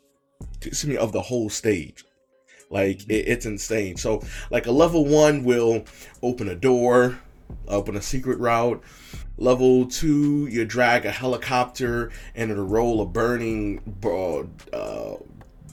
excuse 0.56 0.86
me, 0.86 0.96
of 0.96 1.12
the 1.12 1.22
whole 1.22 1.50
stage. 1.50 2.04
Like 2.70 3.02
it, 3.08 3.28
it's 3.28 3.46
insane. 3.46 3.96
So 3.96 4.22
like 4.50 4.66
a 4.66 4.72
level 4.72 5.04
one 5.04 5.44
will 5.44 5.84
open 6.22 6.48
a 6.48 6.54
door, 6.54 7.20
open 7.68 7.96
a 7.96 8.02
secret 8.02 8.38
route. 8.38 8.82
Level 9.36 9.86
two, 9.86 10.46
you 10.46 10.64
drag 10.64 11.04
a 11.04 11.10
helicopter 11.10 12.10
and 12.34 12.50
it'll 12.50 12.64
roll 12.64 13.00
a 13.00 13.06
burning 13.06 13.80
uh, 14.04 14.76
uh, 14.76 15.16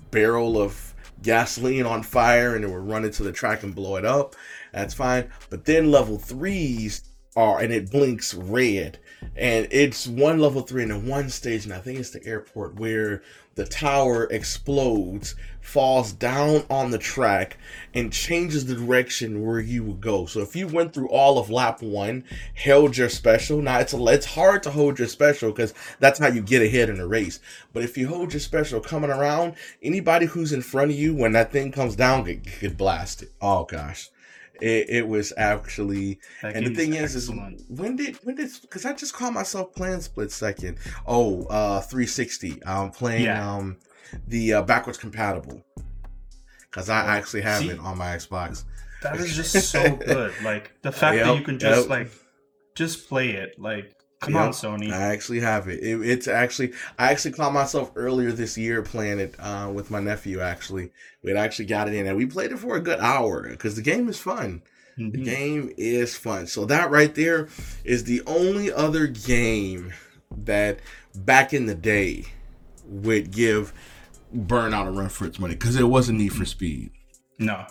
barrel 0.10 0.60
of 0.60 0.94
gasoline 1.22 1.86
on 1.86 2.02
fire 2.02 2.56
and 2.56 2.66
it 2.66 2.68
will 2.68 2.78
run 2.80 3.06
into 3.06 3.22
the 3.22 3.32
track 3.32 3.62
and 3.64 3.76
blow 3.76 3.96
it 3.98 4.06
up. 4.06 4.36
That's 4.72 4.94
fine. 4.94 5.30
But 5.50 5.66
then 5.66 5.92
level 5.92 6.18
threes 6.18 7.04
are, 7.36 7.60
and 7.60 7.72
it 7.72 7.92
blinks 7.92 8.34
red. 8.34 9.00
And 9.36 9.68
it's 9.72 10.08
one 10.08 10.40
level 10.40 10.62
three 10.62 10.84
and 10.84 11.08
one 11.08 11.30
stage, 11.30 11.66
and 11.66 11.74
I 11.74 11.80
think 11.80 12.00
it's 12.00 12.10
the 12.10 12.26
airport 12.26 12.76
where 12.76 13.22
the 13.56 13.66
tower 13.66 14.28
explodes, 14.32 15.36
falls 15.60 16.14
down 16.14 16.64
on 16.70 16.90
the 16.90 16.98
track, 16.98 17.58
and 17.94 18.12
changes 18.12 18.66
the 18.66 18.76
direction 18.76 19.46
where 19.46 19.60
you 19.60 19.84
would 19.84 20.02
go. 20.02 20.26
So 20.26 20.40
if 20.40 20.56
you 20.56 20.68
went 20.68 20.94
through 20.94 21.10
all 21.10 21.38
of 21.38 21.50
lap 21.50 21.82
one, 21.82 22.24
held 22.56 22.98
your 22.98 23.10
special, 23.10 23.62
now 23.62 23.80
it's 23.80 23.94
a, 23.94 24.04
it's 24.08 24.26
hard 24.26 24.64
to 24.64 24.72
hold 24.72 25.00
your 25.00 25.08
special 25.08 25.52
because 25.52 25.74
that's 26.00 26.20
how 26.20 26.28
you 26.28 26.42
get 26.42 26.62
ahead 26.62 26.90
in 26.90 27.00
a 27.00 27.08
race. 27.08 27.40
But 27.74 27.84
if 27.84 27.98
you 27.98 28.08
hold 28.08 28.34
your 28.34 28.40
special 28.40 28.80
coming 28.80 29.12
around, 29.12 29.56
anybody 29.84 30.26
who's 30.26 30.54
in 30.54 30.62
front 30.62 30.92
of 30.92 30.98
you 30.98 31.14
when 31.14 31.34
that 31.34 31.52
thing 31.52 31.72
comes 31.72 31.96
down 31.96 32.24
get, 32.24 32.60
get 32.60 32.78
blasted. 32.78 33.30
Oh 33.42 33.66
gosh. 33.66 34.10
It, 34.62 34.90
it 34.90 35.08
was 35.08 35.34
actually 35.38 36.20
That 36.42 36.56
and 36.56 36.68
the 36.68 36.76
thing 36.76 36.94
is, 36.94 37.16
is 37.16 37.30
when 37.70 37.96
did 37.96 38.18
when 38.24 38.36
did 38.36 38.50
because 38.62 38.86
I 38.86 38.94
just 38.94 39.14
caught 39.14 39.34
myself 39.34 39.74
playing 39.76 40.02
Split 40.02 40.32
Second. 40.32 40.78
Oh, 41.08 41.44
uh, 41.46 41.82
360. 41.82 42.62
I'm 42.66 42.92
playing 42.92 43.26
Yeah. 43.26 43.56
um 43.56 43.78
the 44.28 44.54
uh, 44.56 44.62
backwards 44.62 44.98
compatible 44.98 45.64
because 46.70 46.90
I 46.90 47.18
actually 47.18 47.42
have 47.42 47.62
See? 47.62 47.70
it 47.70 47.80
on 47.80 47.98
my 47.98 48.16
Xbox. 48.16 48.66
that 49.02 49.18
is 49.18 49.36
just 49.36 49.70
so 49.72 49.96
good. 49.96 50.34
Like 50.44 50.72
the 50.82 50.92
fact 50.92 51.18
that 51.18 51.28
Yep, 51.28 51.38
you 51.38 51.44
can 51.44 51.60
just 51.60 51.82
yep. 51.82 51.90
like 51.90 52.12
just 52.76 53.08
play 53.10 53.32
it. 53.32 53.60
Like, 53.60 53.94
come 54.22 54.36
Yep, 54.36 54.44
on, 54.44 54.52
Sony. 54.52 54.92
I 54.92 54.98
actually 55.14 55.40
have 55.42 55.68
it. 55.68 55.80
it. 55.84 56.02
It's 56.08 56.28
actually 56.28 56.74
I 56.98 57.12
actually 57.12 57.32
caught 57.34 57.54
myself 57.54 57.92
earlier 57.96 58.32
this 58.32 58.58
year 58.58 58.82
playing 58.82 59.20
it 59.20 59.36
uh, 59.40 59.70
with 59.74 59.92
my 59.92 60.00
nephew. 60.00 60.40
Actually, 60.40 60.92
we 61.24 61.32
had 61.32 61.38
actually 61.38 61.66
got 61.66 61.88
it 61.88 61.94
in 61.96 62.08
and 62.08 62.16
we 62.16 62.26
played 62.26 62.52
it 62.52 62.60
for 62.60 62.76
a 62.76 62.80
good 62.82 63.00
hour 63.00 63.50
because 63.50 63.76
the 63.76 63.82
game 63.82 64.08
is 64.10 64.18
fun. 64.20 64.62
The 64.98 65.04
Mhm. 65.04 65.24
game 65.26 65.74
is 65.78 66.16
fun. 66.18 66.48
So 66.48 66.66
that 66.66 66.92
right 66.92 67.14
there 67.16 67.48
is 67.84 68.04
the 68.04 68.22
only 68.28 68.72
other 68.72 69.08
game 69.08 69.94
that 70.46 70.80
back 71.16 71.54
in 71.54 71.66
the 71.66 71.76
day 71.76 72.26
would 72.86 73.32
give 73.32 73.74
Burnout 74.36 74.88
a 74.88 74.92
run 74.92 75.10
for 75.10 75.26
its 75.26 75.40
money 75.40 75.56
because 75.56 75.76
it 75.78 75.84
wasn't 75.84 76.18
Need 76.20 76.34
for 76.34 76.46
Speed. 76.46 76.92
No, 77.40 77.66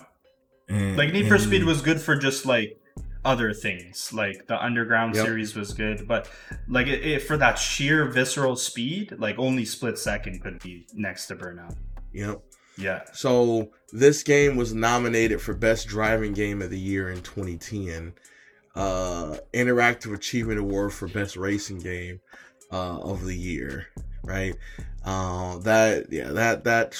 And- 0.69 0.97
like 0.97 1.13
Need 1.13 1.29
for 1.29 1.35
and- 1.35 1.43
Speed 1.45 1.65
was 1.65 1.83
good 1.83 2.01
for 2.01 2.17
just 2.17 2.45
like 2.47 2.80
other 3.24 3.52
things. 3.52 4.12
Like 4.12 4.46
the 4.46 4.62
Underground 4.62 5.14
Yep. 5.14 5.24
series 5.24 5.54
was 5.54 5.72
good, 5.72 6.06
but 6.09 6.28
like 6.68 6.87
it, 6.87 7.04
it, 7.04 7.22
for 7.22 7.37
that 7.37 7.59
sheer 7.59 8.06
visceral 8.06 8.56
speed, 8.56 9.14
like 9.18 9.38
only 9.38 9.64
Split 9.64 9.98
Second 9.98 10.40
could 10.42 10.62
be 10.62 10.87
next 10.94 11.26
to 11.26 11.37
Burnout. 11.37 11.76
Yep. 12.12 12.40
Yeah. 12.76 13.02
So 13.12 13.70
this 13.92 14.22
game 14.22 14.56
was 14.56 14.72
nominated 14.72 15.40
for 15.40 15.54
Best 15.54 15.87
Driving 15.88 16.33
Game 16.33 16.62
of 16.62 16.70
the 16.70 16.78
Year 16.78 17.11
in 17.11 17.20
2010. 17.22 18.14
Uh, 18.74 19.37
Interactive 19.52 20.14
Achievement 20.14 20.61
Award 20.61 20.92
for 20.92 21.09
Best 21.09 21.37
Racing 21.37 21.80
Game 21.80 22.20
uh, 22.72 23.00
of 23.00 23.24
the 23.24 23.37
Year. 23.37 23.88
Right. 24.22 24.54
Uh, 25.04 25.59
that 25.59 26.06
yeah 26.11 26.28
that 26.28 26.64
that 26.64 26.96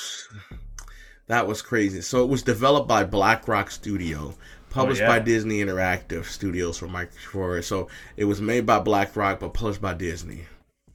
that 1.28 1.46
was 1.46 1.62
crazy. 1.62 2.00
So 2.00 2.24
it 2.24 2.28
was 2.28 2.42
developed 2.42 2.88
by 2.88 3.04
BlackRock 3.04 3.70
Studio, 3.70 4.35
published 4.70 5.00
yeah. 5.02 5.09
by 5.09 5.18
Disney 5.18 5.59
Interactive 5.62 6.24
Studios 6.24 6.78
for 6.78 6.87
Mike 6.88 7.12
for 7.12 7.61
so 7.62 7.88
it 8.16 8.24
was 8.24 8.40
made 8.40 8.64
by 8.66 8.78
BlackRock 8.78 9.40
but 9.40 9.52
published 9.54 9.80
by 9.83 9.94
Disney. 9.94 10.46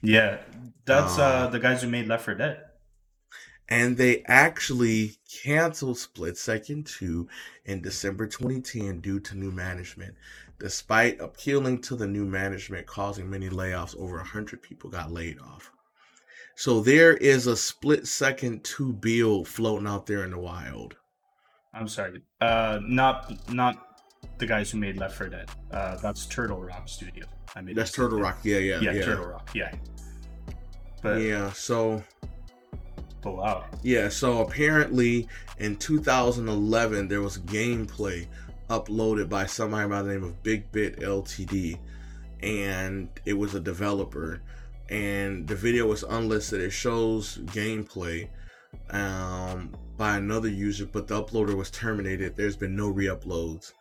Yeah. 0.01 0.37
That's 0.85 1.17
uh, 1.17 1.23
Uh, 1.23 1.47
the 1.47 1.59
guys 1.59 1.81
who 1.81 1.89
made 1.89 2.07
Left 2.07 2.25
4 2.25 2.35
Dead. 2.35 2.61
and 3.67 3.97
they 3.97 4.23
actually 4.27 5.15
canceled 5.43 5.97
Split 5.97 6.37
Second 6.37 6.85
2 6.85 7.27
in 7.65 7.81
December 7.81 8.27
2010 8.27 8.99
due 9.01 9.19
to 9.19 9.35
new 9.35 9.51
management. 9.51 10.13
Despite 10.59 11.19
appealing 11.19 11.81
to 11.81 11.95
the 11.95 12.07
new 12.07 12.23
management 12.25 12.85
causing 12.87 13.29
many 13.29 13.49
layoffs, 13.49 13.97
over 13.97 14.17
100 14.17 14.61
people 14.61 14.89
got 14.89 15.11
laid 15.11 15.39
off. 15.39 15.71
So 16.55 16.79
there 16.79 17.15
is 17.17 17.47
a 17.47 17.57
Split 17.57 18.07
Second 18.07 18.63
2 18.63 18.93
build 18.93 19.47
floating 19.47 19.87
out 19.87 20.05
there 20.05 20.23
in 20.23 20.31
the 20.31 20.39
wild. 20.39 20.95
I'm 21.75 21.87
sorry. 21.89 22.21
Uh, 22.39 22.79
not 22.81 23.51
not 23.51 23.99
the 24.37 24.45
guys 24.45 24.71
who 24.71 24.77
made 24.77 24.97
Left 24.97 25.15
4 25.15 25.27
Dead. 25.27 25.49
Uh, 25.71 25.97
that's 25.97 26.25
Turtle 26.25 26.61
Rock 26.61 26.87
Studio. 26.87 27.25
I 27.55 27.61
made 27.61 27.75
That's 27.75 27.91
Turtle 27.91 28.19
Rock. 28.19 28.39
Yeah, 28.43 28.57
yeah, 28.57 28.79
Yeah, 28.79 28.91
yeah. 28.93 29.05
Turtle 29.05 29.27
Rock. 29.27 29.49
Yeah. 29.53 29.73
But 31.01 31.21
Yeah, 31.21 31.51
so 31.51 32.01
oh 33.25 33.31
wow. 33.31 33.65
Yeah, 33.83 34.09
so 34.09 34.41
apparently 34.41 35.27
in 35.59 35.75
2011 35.75 37.07
there 37.07 37.21
was 37.21 37.37
gameplay 37.39 38.27
uploaded 38.69 39.29
by 39.29 39.45
somebody 39.45 39.87
by 39.87 40.01
the 40.01 40.13
name 40.13 40.23
of 40.23 40.41
Big 40.43 40.71
Bit 40.71 40.99
Ltd, 40.99 41.77
and 42.41 43.09
it 43.25 43.33
was 43.33 43.53
a 43.53 43.59
developer, 43.59 44.41
and 44.89 45.47
the 45.47 45.55
video 45.55 45.85
was 45.85 46.03
unlisted. 46.03 46.61
It 46.61 46.71
shows 46.71 47.37
gameplay 47.37 48.29
um, 48.89 49.75
by 49.97 50.17
another 50.17 50.49
user, 50.49 50.85
but 50.85 51.07
the 51.07 51.23
uploader 51.23 51.55
was 51.55 51.71
terminated. 51.71 52.35
There's 52.35 52.55
been 52.55 52.75
no 52.75 52.89
re-uploads, 52.89 53.73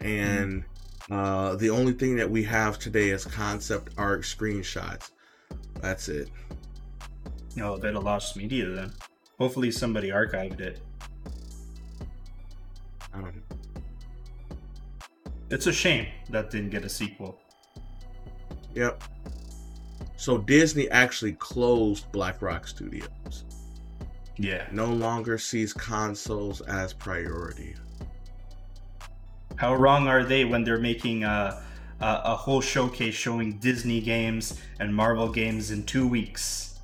and 0.00 0.64
uh, 1.10 1.56
the 1.56 1.70
only 1.70 1.92
thing 1.92 2.16
that 2.16 2.30
we 2.30 2.42
have 2.44 2.78
today 2.78 3.10
is 3.10 3.24
concept 3.24 3.92
art 3.96 4.22
screenshots. 4.22 5.10
That's 5.80 6.08
it. 6.08 6.30
No, 7.56 7.74
a 7.74 7.78
bit 7.78 7.96
of 7.96 8.04
lost 8.04 8.36
media 8.36 8.68
then. 8.68 8.92
Hopefully 9.38 9.70
somebody 9.70 10.10
archived 10.10 10.60
it. 10.60 10.80
I 13.12 13.20
don't 13.20 13.34
know. 13.34 13.56
It's 15.50 15.66
a 15.66 15.72
shame 15.72 16.06
that 16.30 16.50
didn't 16.50 16.70
get 16.70 16.84
a 16.84 16.88
sequel. 16.88 17.40
Yep. 18.74 19.02
So 20.16 20.36
Disney 20.38 20.90
actually 20.90 21.32
closed 21.32 22.12
BlackRock 22.12 22.66
Studios. 22.66 23.44
Yeah. 24.38 24.66
No 24.70 24.86
longer 24.86 25.36
sees 25.36 25.72
consoles 25.72 26.60
as 26.62 26.92
priority. 26.92 27.74
How 29.56 29.74
wrong 29.74 30.06
are 30.06 30.24
they 30.24 30.44
when 30.44 30.62
they're 30.62 30.78
making 30.78 31.24
uh, 31.24 31.60
uh, 32.00 32.20
a 32.24 32.36
whole 32.36 32.60
showcase 32.60 33.14
showing 33.14 33.58
Disney 33.58 34.00
games 34.00 34.60
and 34.78 34.94
Marvel 34.94 35.28
games 35.28 35.70
in 35.70 35.84
two 35.84 36.06
weeks. 36.06 36.78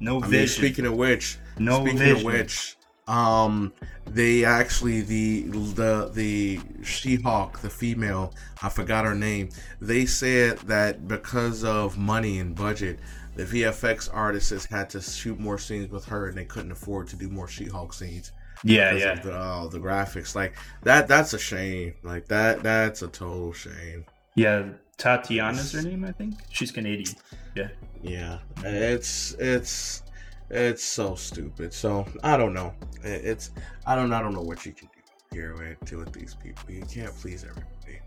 No 0.00 0.18
I 0.18 0.26
vision. 0.26 0.38
mean, 0.40 0.48
speaking 0.48 0.86
of 0.86 0.94
which, 0.94 1.38
no 1.58 1.80
speaking 1.80 1.98
vision. 1.98 2.16
of 2.16 2.24
which, 2.24 2.76
um, 3.06 3.72
they 4.06 4.44
actually 4.44 5.02
the 5.02 5.42
the 5.44 6.10
the 6.12 6.60
She-Hulk, 6.82 7.60
the 7.60 7.70
female, 7.70 8.34
I 8.60 8.68
forgot 8.68 9.04
her 9.04 9.14
name. 9.14 9.50
They 9.80 10.06
said 10.06 10.58
that 10.60 11.06
because 11.06 11.62
of 11.64 11.96
money 11.96 12.40
and 12.40 12.54
budget, 12.56 12.98
the 13.36 13.44
VFX 13.44 14.08
artists 14.12 14.64
had 14.66 14.88
to 14.90 15.00
shoot 15.00 15.38
more 15.40 15.58
scenes 15.58 15.90
with 15.90 16.04
her, 16.06 16.28
and 16.28 16.36
they 16.36 16.44
couldn't 16.44 16.72
afford 16.72 17.08
to 17.08 17.16
do 17.16 17.28
more 17.28 17.48
She-Hulk 17.48 17.92
scenes. 17.92 18.32
yeah, 18.62 18.92
yeah. 18.94 19.14
the, 19.20 19.32
uh, 19.32 19.68
the 19.68 19.78
graphics 19.78 20.34
like 20.34 20.54
that 20.82 21.06
that's 21.08 21.34
a 21.34 21.38
shame 21.38 21.94
like 22.02 22.26
that 22.28 22.62
that's 22.62 23.02
a 23.02 23.08
total 23.08 23.52
shame 23.52 24.04
Yeah, 24.36 24.68
Tatiana's 24.96 25.72
her 25.72 25.82
name, 25.82 26.04
I 26.04 26.12
think. 26.12 26.34
She's 26.50 26.70
Canadian. 26.70 27.14
Yeah. 27.54 27.68
yeah 28.02 28.38
it's 28.62 29.32
it's 29.38 30.02
it's 30.50 30.82
so 30.84 31.14
stupid 31.14 31.72
so 31.72 32.06
i 32.22 32.36
don't 32.36 32.52
know 32.54 32.74
it's 33.02 33.50
i 33.86 33.94
don't 33.94 34.12
i 34.12 34.20
don't 34.20 34.34
know 34.34 34.42
what 34.42 34.64
you 34.66 34.72
can 34.72 34.88
do 34.88 35.36
here 35.36 35.54
with, 35.56 35.88
to 35.88 35.98
with 35.98 36.12
these 36.12 36.34
people 36.34 36.70
you 36.70 36.82
can't 36.82 37.14
please 37.16 37.44
everybody 37.44 38.00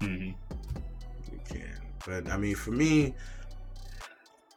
hmm 0.00 0.30
you 1.32 1.40
can 1.48 1.78
but 2.06 2.28
i 2.30 2.36
mean 2.36 2.54
for 2.54 2.70
me 2.72 3.14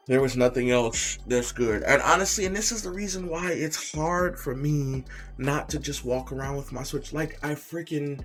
there 0.07 0.21
was 0.21 0.35
nothing 0.35 0.71
else 0.71 1.17
that's 1.27 1.51
good. 1.51 1.83
And 1.83 2.01
honestly 2.01 2.45
and 2.45 2.55
this 2.55 2.71
is 2.71 2.81
the 2.81 2.91
reason 2.91 3.27
why 3.27 3.51
it's 3.51 3.93
hard 3.93 4.39
for 4.39 4.55
me 4.55 5.03
not 5.37 5.69
to 5.69 5.79
just 5.79 6.03
walk 6.05 6.31
around 6.31 6.57
with 6.57 6.71
my 6.71 6.83
switch. 6.83 7.13
Like 7.13 7.39
i 7.43 7.53
freaking 7.55 8.23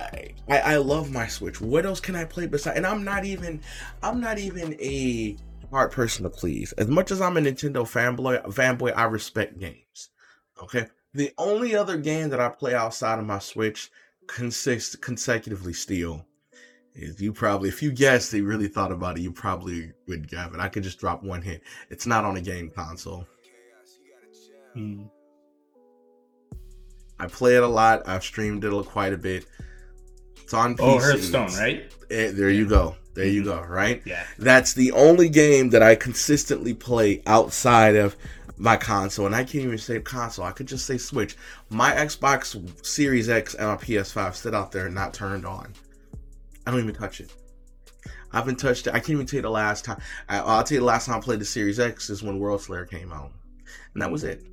I, 0.00 0.34
I 0.48 0.58
I 0.58 0.76
love 0.76 1.10
my 1.10 1.26
switch. 1.26 1.60
What 1.60 1.86
else 1.86 2.00
can 2.00 2.16
i 2.16 2.24
play 2.24 2.46
beside 2.46 2.76
and 2.76 2.86
i'm 2.86 3.04
not 3.04 3.24
even 3.24 3.60
i'm 4.02 4.20
not 4.20 4.38
even 4.38 4.74
a 4.80 5.36
hard 5.70 5.92
person 5.92 6.24
to 6.24 6.30
please. 6.30 6.72
As 6.72 6.88
much 6.88 7.10
as 7.10 7.20
i'm 7.20 7.36
a 7.36 7.40
nintendo 7.40 7.82
fanboy 7.82 8.44
fanboy 8.46 8.92
i 8.96 9.04
respect 9.04 9.58
games 9.58 10.10
okay? 10.62 10.86
The 11.14 11.32
only 11.38 11.74
other 11.74 11.96
game 11.96 12.30
that 12.30 12.40
i 12.40 12.48
play 12.48 12.74
outside 12.74 13.18
of 13.18 13.26
my 13.26 13.38
switch 13.38 13.90
consists 14.26 14.94
consecutively 14.96 15.72
still 15.72 16.24
is 16.94 17.20
you 17.20 17.32
probably 17.32 17.68
if 17.68 17.82
you 17.82 17.92
guessed 17.92 18.32
they 18.32 18.40
really 18.40 18.68
thought 18.68 18.90
about 18.92 19.16
it 19.16 19.20
you 19.20 19.30
probably 19.32 19.92
would 20.08 20.28
get 20.28 20.52
it 20.52 20.58
i 20.58 20.68
could 20.68 20.82
just 20.82 20.98
drop 20.98 21.22
one 21.22 21.40
hit 21.42 21.62
it's 21.88 22.06
not 22.06 22.24
on 22.24 22.36
a 22.36 22.40
game 22.40 22.70
console. 22.70 23.26
Mm. 24.76 25.10
i 27.18 27.26
play 27.26 27.56
it 27.56 27.62
a 27.62 27.66
lot. 27.66 28.06
I've 28.08 28.22
streamed 28.22 28.64
it 28.64 28.86
quite 28.86 29.12
a 29.12 29.18
bit. 29.18 29.44
It's 30.42 30.54
on 30.54 30.76
Oh, 30.78 31.00
Hearthstone, 31.00 31.52
right? 31.58 31.92
Eh, 32.08 32.30
there 32.30 32.50
you 32.50 32.68
go. 32.68 32.94
There 33.14 33.26
you 33.26 33.42
go 33.42 33.60
right? 33.62 34.00
Yeah. 34.06 34.24
that's 34.38 34.72
the 34.72 34.92
only 34.92 35.28
game 35.28 35.70
that 35.70 35.82
i 35.82 35.96
consistently 35.96 36.72
play 36.72 37.22
outside 37.26 37.96
of 37.96 38.16
my 38.56 38.76
console 38.76 39.26
and 39.26 39.34
i 39.34 39.42
can't 39.42 39.64
even 39.64 39.78
say 39.78 39.98
console. 40.00 40.44
I 40.44 40.52
could 40.52 40.68
just 40.68 40.86
say 40.86 40.98
switch. 40.98 41.36
My 41.68 41.92
xbox 41.92 42.86
series 42.86 43.28
x 43.28 43.54
and 43.54 43.66
my 43.66 43.76
ps5 43.76 44.34
sit 44.36 44.54
out 44.54 44.70
there 44.70 44.88
not 44.88 45.12
turned 45.14 45.44
on 45.44 45.72
i 46.66 46.70
don't 46.70 46.80
even 46.80 46.94
touch 46.94 47.20
it 47.20 47.32
I 48.32 48.36
haven't 48.36 48.56
touched 48.56 48.86
it. 48.86 48.90
I 48.90 49.00
can't 49.00 49.10
even 49.10 49.26
tell 49.26 49.38
you 49.38 49.42
the 49.42 49.50
last 49.50 49.84
time. 49.84 50.00
I, 50.28 50.38
I'll 50.38 50.62
tell 50.62 50.76
you 50.76 50.80
the 50.80 50.86
last 50.86 51.06
time 51.06 51.16
I 51.16 51.20
played 51.20 51.40
the 51.40 51.44
Series 51.44 51.80
X 51.80 52.10
is 52.10 52.22
when 52.22 52.38
World 52.38 52.62
Slayer 52.62 52.86
came 52.86 53.12
out, 53.12 53.32
and 53.92 54.02
that 54.02 54.10
was 54.10 54.24
it. 54.24 54.46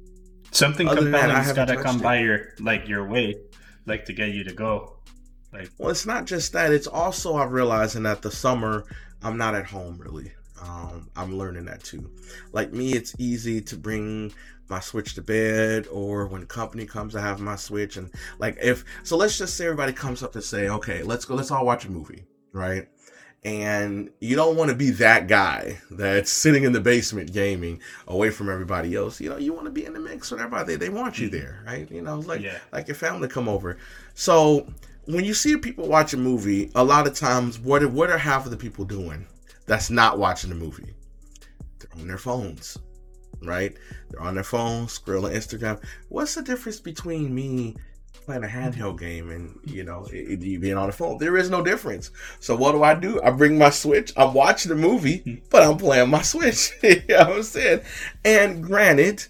Something 0.51 0.87
Other 0.87 1.01
than 1.01 1.11
that, 1.11 1.29
I 1.29 1.43
compelling's 1.43 1.47
haven't 1.47 1.67
gotta 1.67 1.83
come 1.83 1.97
it. 1.97 2.03
by 2.03 2.19
your 2.19 2.53
like 2.59 2.87
your 2.87 3.07
way, 3.07 3.35
like 3.85 4.05
to 4.05 4.13
get 4.13 4.29
you 4.29 4.43
to 4.45 4.53
go. 4.53 4.97
Like 5.53 5.69
Well, 5.77 5.91
it's 5.91 6.05
not 6.05 6.25
just 6.25 6.53
that. 6.53 6.71
It's 6.71 6.87
also 6.87 7.37
I'm 7.37 7.51
realizing 7.51 8.03
that 8.03 8.21
the 8.21 8.31
summer 8.31 8.85
I'm 9.21 9.37
not 9.37 9.53
at 9.53 9.65
home 9.65 9.99
really. 9.99 10.31
Um, 10.61 11.09
I'm 11.15 11.37
learning 11.37 11.65
that 11.65 11.83
too. 11.83 12.09
Like 12.51 12.73
me, 12.73 12.93
it's 12.93 13.13
easy 13.19 13.61
to 13.61 13.75
bring 13.77 14.33
my 14.69 14.79
Switch 14.79 15.13
to 15.15 15.21
bed, 15.21 15.87
or 15.91 16.27
when 16.27 16.45
company 16.45 16.85
comes, 16.85 17.15
I 17.15 17.21
have 17.21 17.39
my 17.39 17.55
Switch, 17.55 17.95
and 17.97 18.11
like 18.39 18.57
if 18.61 18.83
so, 19.03 19.15
let's 19.17 19.37
just 19.37 19.55
say 19.55 19.65
everybody 19.65 19.93
comes 19.93 20.23
up 20.23 20.33
to 20.33 20.41
say, 20.41 20.67
okay, 20.69 21.03
let's 21.03 21.25
go, 21.25 21.35
let's 21.35 21.51
all 21.51 21.65
watch 21.65 21.85
a 21.85 21.91
movie, 21.91 22.25
right? 22.51 22.87
And 23.45 24.09
you 24.19 24.35
don't 24.35 24.57
want 24.57 24.71
to 24.71 24.75
be 24.75 24.89
that 24.91 25.27
guy 25.27 25.77
that's 25.91 26.31
sitting 26.31 26.63
in 26.63 26.73
the 26.73 26.81
basement 26.81 27.31
gaming 27.31 27.79
away 28.07 28.29
from 28.29 28.49
everybody 28.49 28.95
else. 28.95 29.21
You 29.21 29.29
know, 29.29 29.37
you 29.37 29.53
want 29.53 29.65
to 29.65 29.71
be 29.71 29.85
in 29.85 29.93
the 29.93 29.99
mix 29.99 30.31
with 30.31 30.41
everybody. 30.41 30.75
They, 30.75 30.87
they 30.87 30.89
want 30.89 31.19
you 31.19 31.29
there, 31.29 31.63
right? 31.65 31.89
You 31.89 32.01
know, 32.01 32.19
like 32.19 32.41
Yeah. 32.41 32.57
like 32.73 32.87
your 32.87 32.95
family 32.95 33.29
come 33.29 33.47
over. 33.47 33.77
So 34.15 34.67
when 35.05 35.23
you 35.23 35.33
see 35.33 35.55
people 35.55 35.87
watch 35.87 36.13
a 36.13 36.17
movie, 36.17 36.71
a 36.75 36.83
lot 36.83 37.07
of 37.07 37.15
times, 37.15 37.57
what 37.59 37.85
what 37.91 38.09
are 38.09 38.17
half 38.17 38.43
of 38.45 38.51
the 38.51 38.57
people 38.57 38.83
doing? 38.83 39.25
That's 39.67 39.89
not 39.89 40.17
watching 40.19 40.49
the 40.49 40.55
movie. 40.55 40.93
They're 41.79 42.01
on 42.01 42.07
their 42.07 42.17
phones, 42.17 42.77
right? 43.43 43.75
They're 44.09 44.21
on 44.21 44.35
their 44.35 44.43
phones, 44.43 44.97
scrolling 44.97 45.35
Instagram. 45.35 45.83
What's 46.09 46.35
the 46.35 46.41
difference 46.41 46.79
between 46.79 47.33
me 47.35 47.75
playing 48.25 48.43
a 48.43 48.47
handheld 48.47 48.99
game 48.99 49.29
and 49.31 49.57
you 49.65 49.83
know 49.83 50.05
it, 50.11 50.41
it- 50.41 50.61
being 50.61 50.77
on 50.77 50.87
the 50.87 50.93
phone? 50.93 51.17
There 51.17 51.37
is 51.37 51.49
no 51.49 51.63
difference. 51.63 52.11
So 52.39 52.55
what 52.55 52.71
do 52.71 52.83
I 52.83 52.95
do? 52.95 53.21
I 53.21 53.31
bring 53.31 53.57
my 53.57 53.69
Switch. 53.69 54.13
I'm 54.17 54.33
watching 54.33 54.69
the 54.69 54.75
movie, 54.75 55.43
but 55.51 55.63
I'm 55.63 55.77
playing 55.77 56.09
my 56.09 56.21
Switch. 56.21 56.71
you 56.83 57.03
know 57.09 57.17
what 57.19 57.29
I'm 57.37 57.43
saying? 57.43 57.81
And 58.25 58.63
granted, 58.63 59.25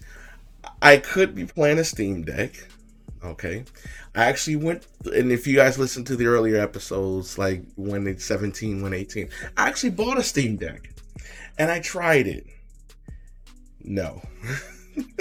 I 0.80 0.98
could 0.98 1.34
be 1.34 1.46
playing 1.46 1.78
a 1.78 1.84
Steam 1.84 2.22
Deck. 2.22 2.68
Okay. 3.24 3.64
I 4.14 4.24
actually 4.24 4.56
went, 4.56 4.86
and 5.04 5.32
if 5.32 5.46
you 5.46 5.56
guys 5.56 5.78
listen 5.78 6.04
to 6.04 6.16
the 6.16 6.26
earlier 6.26 6.60
episodes, 6.60 7.38
like 7.38 7.62
when 7.76 8.06
it's 8.06 8.24
17, 8.24 8.82
when 8.82 8.94
18, 8.94 9.28
I 9.56 9.68
actually 9.68 9.90
bought 9.90 10.18
a 10.18 10.22
Steam 10.22 10.56
Deck 10.56 10.90
and 11.58 11.70
I 11.70 11.80
tried 11.80 12.26
it. 12.26 12.46
No. 13.82 14.22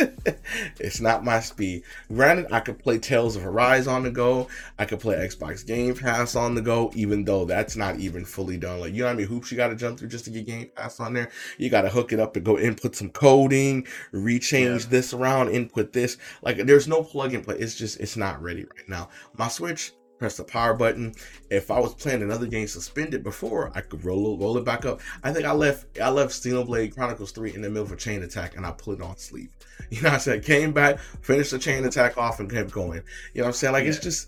it's 0.79 1.01
not 1.01 1.23
my 1.23 1.39
speed. 1.39 1.83
Granted, 2.09 2.47
I 2.51 2.59
could 2.59 2.79
play 2.79 2.97
Tales 2.97 3.35
of 3.35 3.45
Arise 3.45 3.87
on 3.87 4.03
the 4.03 4.11
go. 4.11 4.47
I 4.77 4.85
could 4.85 4.99
play 4.99 5.15
Xbox 5.15 5.65
Game 5.65 5.95
Pass 5.95 6.35
on 6.35 6.55
the 6.55 6.61
go, 6.61 6.91
even 6.95 7.23
though 7.25 7.45
that's 7.45 7.75
not 7.75 7.99
even 7.99 8.25
fully 8.25 8.57
done. 8.57 8.79
Like, 8.79 8.93
you 8.93 9.01
know 9.01 9.07
how 9.07 9.13
many 9.13 9.27
hoops 9.27 9.51
you 9.51 9.57
got 9.57 9.67
to 9.67 9.75
jump 9.75 9.99
through 9.99 10.09
just 10.09 10.25
to 10.25 10.31
get 10.31 10.45
Game 10.45 10.69
Pass 10.75 10.99
on 10.99 11.13
there? 11.13 11.29
You 11.57 11.69
got 11.69 11.81
to 11.81 11.89
hook 11.89 12.13
it 12.13 12.19
up 12.19 12.33
to 12.33 12.39
go 12.39 12.57
input 12.57 12.95
some 12.95 13.09
coding, 13.09 13.85
rechange 14.13 14.83
Yeah. 14.83 14.89
this 14.89 15.13
around, 15.13 15.49
input 15.49 15.93
this. 15.93 16.17
Like, 16.41 16.57
there's 16.57 16.87
no 16.87 17.03
plug 17.03 17.33
and 17.33 17.43
play. 17.43 17.57
It's 17.57 17.75
just, 17.75 17.99
it's 17.99 18.17
not 18.17 18.41
ready 18.41 18.61
right 18.63 18.87
now. 18.87 19.09
My 19.37 19.47
Switch, 19.47 19.93
press 20.17 20.37
the 20.37 20.43
power 20.43 20.73
button. 20.73 21.13
If 21.49 21.71
I 21.71 21.79
was 21.79 21.93
playing 21.93 22.21
another 22.21 22.47
game 22.47 22.67
suspended 22.67 23.23
before, 23.23 23.71
I 23.75 23.81
could 23.81 24.03
roll 24.03 24.33
it, 24.33 24.39
roll 24.39 24.57
it 24.57 24.65
back 24.65 24.85
up. 24.85 25.01
I 25.23 25.31
think 25.31 25.45
I 25.45 25.51
left 25.51 25.99
I 25.99 26.09
left 26.09 26.31
Xenoblade 26.31 26.95
Chronicles 26.95 27.31
3 27.31 27.53
in 27.53 27.61
the 27.61 27.69
middle 27.69 27.83
of 27.83 27.91
a 27.91 27.95
chain 27.95 28.23
attack 28.23 28.55
and 28.55 28.65
I 28.65 28.71
put 28.71 28.99
it 28.99 29.03
on 29.03 29.17
sleep. 29.17 29.51
You 29.89 30.01
know 30.01 30.09
what 30.09 30.15
I 30.15 30.17
said? 30.17 30.43
Came 30.43 30.73
back, 30.73 30.99
finished 31.21 31.51
the 31.51 31.59
chain 31.59 31.85
attack 31.85 32.17
off 32.17 32.41
and 32.41 32.51
kept 32.51 32.71
going. 32.71 33.03
You 33.33 33.41
know 33.41 33.43
what 33.43 33.47
I'm 33.47 33.53
saying? 33.53 33.73
Like 33.73 33.85
it's 33.85 33.99
just 33.99 34.27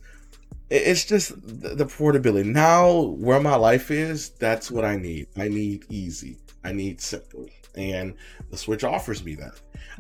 it's 0.70 1.04
just 1.04 1.34
the 1.42 1.76
the 1.76 1.86
portability. 1.86 2.48
Now 2.48 3.02
where 3.02 3.42
my 3.42 3.56
life 3.56 3.92
is, 3.92 4.30
that's 4.30 4.72
what 4.72 4.86
I 4.86 4.96
need. 4.96 5.28
I 5.36 5.50
need 5.50 5.86
easy. 5.90 6.38
I 6.64 6.72
need 6.72 7.02
simple. 7.02 7.48
And 7.80 8.14
the 8.50 8.58
Switch 8.58 8.84
offers 8.84 9.24
me 9.24 9.36
that. 9.36 9.54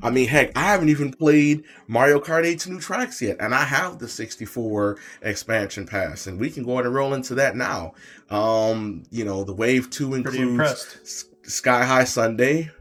I 0.04 0.10
mean, 0.10 0.28
heck, 0.28 0.56
I 0.58 0.62
haven't 0.62 0.90
even 0.90 1.12
played 1.12 1.64
Mario 1.88 2.20
Kart 2.20 2.46
8's 2.46 2.68
new 2.68 2.80
tracks 2.80 3.22
yet, 3.22 3.38
and 3.40 3.56
I 3.56 3.64
have 3.64 4.00
the 4.00 4.08
64 4.08 4.98
expansion 5.22 5.86
pass, 5.86 6.28
and 6.28 6.40
we 6.40 6.50
can 6.50 6.64
go 6.64 6.74
ahead 6.74 6.86
and 6.86 6.96
roll 6.96 7.14
into 7.14 7.36
that 7.36 7.56
now. 7.56 7.94
Um, 8.30 9.04
you 9.12 9.26
know, 9.26 9.44
the 9.44 9.54
Wave 9.54 9.90
2 9.90 10.16
includes 10.16 11.26
Sky 11.44 11.86
High 11.86 12.04
Sunday. 12.04 12.72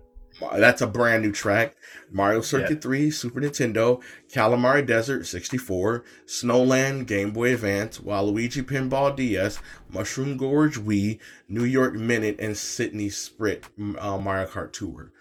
That's 0.40 0.80
a 0.82 0.86
brand 0.86 1.22
new 1.22 1.32
track. 1.32 1.74
Mario 2.10 2.40
Circuit 2.40 2.80
3, 2.80 3.10
Super 3.10 3.40
Nintendo, 3.40 4.00
Kalimari 4.32 4.86
Desert 4.86 5.26
64, 5.26 6.04
Snowland 6.26 7.06
Game 7.06 7.32
Boy 7.32 7.54
Advance, 7.54 7.98
Waluigi 7.98 8.62
Pinball 8.62 9.14
DS, 9.14 9.58
Mushroom 9.90 10.36
Gorge 10.36 10.78
Wii, 10.78 11.18
New 11.48 11.64
York 11.64 11.94
Minute, 11.94 12.36
and 12.38 12.56
Sydney 12.56 13.10
Sprint 13.10 13.64
uh, 13.98 14.16
Mario 14.18 14.46
Kart 14.46 14.72
Tour. 14.72 15.12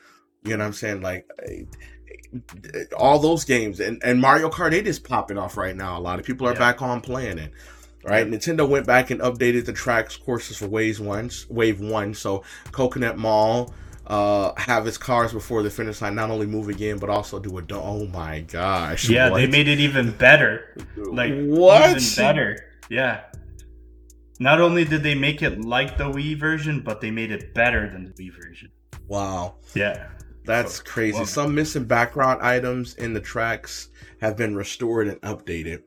You 0.43 0.51
know 0.51 0.59
what 0.63 0.67
I'm 0.67 0.73
saying? 0.73 1.01
Like 1.01 1.27
eh, 1.45 1.63
all 2.97 3.19
those 3.19 3.43
games, 3.43 3.79
and, 3.79 4.01
and 4.03 4.19
Mario 4.21 4.49
Kart 4.49 4.73
8 4.73 4.87
is 4.87 4.99
popping 4.99 5.37
off 5.37 5.57
right 5.57 5.75
now. 5.75 5.97
A 5.97 6.01
lot 6.01 6.19
of 6.19 6.25
people 6.25 6.47
are 6.47 6.53
Yeah. 6.53 6.59
back 6.59 6.81
on 6.81 7.01
playing 7.01 7.37
it. 7.37 7.51
Right, 8.05 8.25
Nintendo 8.25 8.65
went 8.69 8.85
back 8.87 9.09
and 9.11 9.19
updated 9.19 9.65
the 9.65 9.73
tracks 9.73 10.15
courses 10.15 10.55
for 10.55 10.67
Wave 10.67 11.01
One, 11.01 11.29
Wave 11.49 11.81
One. 11.81 12.13
So 12.13 12.41
Coconut 12.71 13.17
Mall, 13.17 13.73
uh, 14.07 14.53
have 14.57 14.85
his 14.85 14.97
cars 14.97 15.33
before 15.33 15.61
the 15.63 15.69
finish 15.69 16.01
line 16.01 16.15
not 16.15 16.29
only 16.29 16.45
move 16.45 16.69
again 16.69 16.97
but 16.97 17.09
also 17.09 17.39
do 17.39 17.57
a 17.57 17.61
do- 17.61 17.75
oh 17.75 18.05
my 18.07 18.39
gosh 18.41 19.09
Yeah, 19.09 19.29
they 19.29 19.47
made 19.47 19.67
it 19.67 19.79
even 19.79 20.11
better. 20.11 20.75
Like 20.95 21.33
what 21.45 21.89
even 21.91 22.03
better. 22.15 22.57
Yeah. 22.89 23.23
Not 24.39 24.61
only 24.61 24.85
did 24.85 25.03
they 25.03 25.15
make 25.15 25.41
it 25.41 25.59
like 25.61 25.97
the 25.97 26.05
Wii 26.05 26.39
version, 26.39 26.81
but 26.81 27.01
they 27.01 27.09
made 27.11 27.31
it 27.31 27.53
better 27.53 27.89
than 27.89 28.05
the 28.05 28.11
Wii 28.13 28.31
version. 28.41 28.69
wow 29.07 29.55
Yeah. 29.75 30.07
that's 30.45 30.75
So, 30.77 30.83
crazy 30.83 31.17
love 31.17 31.29
some 31.29 31.53
missing 31.55 31.83
background 31.85 32.41
items 32.41 32.95
in 32.95 33.13
the 33.13 33.19
tracks 33.21 33.89
have 34.21 34.37
been 34.37 34.55
restored 34.55 35.07
and 35.07 35.19
updated 35.21 35.81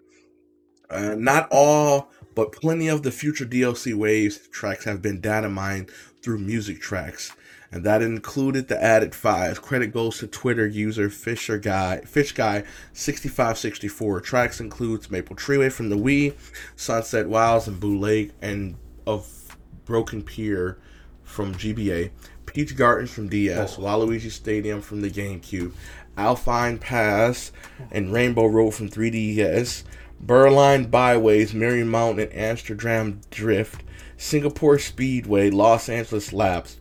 uh, 0.90 1.14
not 1.16 1.48
all 1.50 2.10
but 2.34 2.52
plenty 2.52 2.88
of 2.88 3.02
the 3.02 3.10
future 3.10 3.44
DLC 3.46 3.94
waves 3.94 4.36
tracks 4.48 4.84
have 4.84 5.00
been 5.00 5.20
data 5.20 5.48
mined 5.48 5.90
through 6.22 6.38
music 6.38 6.80
tracks, 6.80 7.32
and 7.72 7.84
that 7.84 8.02
included 8.02 8.68
the 8.68 8.82
added 8.82 9.14
five. 9.14 9.62
Credit 9.62 9.92
goes 9.92 10.18
to 10.18 10.26
Twitter 10.26 10.66
user 10.66 11.08
Fisher 11.08 11.58
Guy 11.58 12.00
Fish 12.00 12.32
Guy 12.32 12.64
6564. 12.92 14.20
Tracks 14.20 14.60
includes 14.60 15.10
Maple 15.10 15.36
Treeway 15.36 15.70
from 15.70 15.88
the 15.88 15.96
Wii, 15.96 16.34
Sunset 16.76 17.28
Wilds 17.28 17.68
and 17.68 17.78
Boo 17.78 17.98
Lake, 17.98 18.32
and 18.42 18.76
of 19.06 19.56
Broken 19.84 20.22
Pier 20.22 20.78
from 21.22 21.54
GBA, 21.54 22.10
Peach 22.46 22.76
Gardens 22.76 23.12
from 23.12 23.28
DS, 23.28 23.78
oh. 23.78 23.82
Waluigi 23.82 24.30
Stadium 24.30 24.82
from 24.82 25.00
the 25.00 25.10
GameCube, 25.10 25.72
Alpine 26.16 26.78
Pass 26.78 27.52
and 27.92 28.12
Rainbow 28.12 28.46
Road 28.46 28.72
from 28.72 28.88
3DS, 28.88 29.84
Berlin 30.20 30.90
Byways, 30.90 31.54
Merry 31.54 31.84
Mountain, 31.84 32.28
and 32.28 32.34
Amsterdam 32.34 33.20
Drift, 33.30 33.84
Singapore 34.16 34.78
Speedway, 34.78 35.50
Los 35.50 35.88
Angeles 35.88 36.32
Laps, 36.32 36.79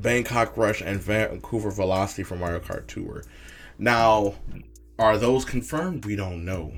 Bangkok 0.00 0.56
Rush, 0.56 0.80
and 0.80 1.00
Vancouver 1.00 1.70
Velocity 1.70 2.22
from 2.22 2.40
Mario 2.40 2.60
Kart 2.60 2.86
Tour. 2.86 3.24
Now, 3.78 4.34
are 4.98 5.18
those 5.18 5.44
confirmed? 5.44 6.04
We 6.04 6.16
don't 6.16 6.44
know. 6.44 6.72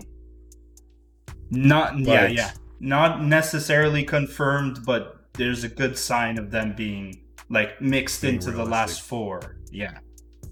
Not 1.51 1.95
but, 1.99 2.07
yeah, 2.07 2.27
yeah. 2.27 2.51
Not 2.81 3.23
necessarily 3.23 4.05
confirmed, 4.05 4.85
but 4.85 5.27
there's 5.35 5.65
a 5.65 5.69
good 5.69 5.97
sign 5.97 6.39
of 6.39 6.51
them 6.51 6.75
being 6.77 7.21
like 7.51 7.81
mixed 7.81 8.25
into 8.25 8.51
realistic. 8.51 8.65
the 8.65 8.71
last 8.71 9.03
four. 9.03 9.57
Yeah. 9.71 9.99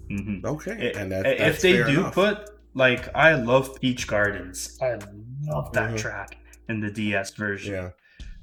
Mm-hmm. 0.09 0.45
Okay, 0.45 0.89
it, 0.89 0.95
and 0.95 1.11
that, 1.11 1.25
if 1.25 1.61
they 1.61 1.73
do 1.73 2.01
enough. 2.01 2.13
put 2.13 2.49
like, 2.73 3.13
I 3.15 3.35
love 3.35 3.79
Peach 3.79 4.07
Gardens. 4.07 4.77
I 4.81 4.99
love 5.43 5.71
that 5.73 5.89
mm-hmm. 5.89 5.95
track 5.95 6.37
in 6.69 6.79
the 6.79 6.91
DS 6.91 7.31
version. 7.31 7.73
Yeah, 7.73 7.89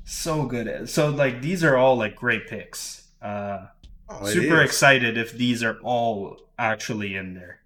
so 0.05 0.45
good. 0.45 0.89
So 0.89 1.11
like, 1.11 1.43
these 1.43 1.63
are 1.63 1.77
all 1.77 1.97
like 1.97 2.17
great 2.17 2.49
picks. 2.49 3.09
Uh, 3.21 3.67
oh, 4.11 4.27
super 4.27 4.61
excited 4.61 5.17
if 5.17 5.33
these 5.33 5.63
are 5.63 5.79
all 5.83 6.39
actually 6.59 7.17
in 7.17 7.35
there. 7.35 7.61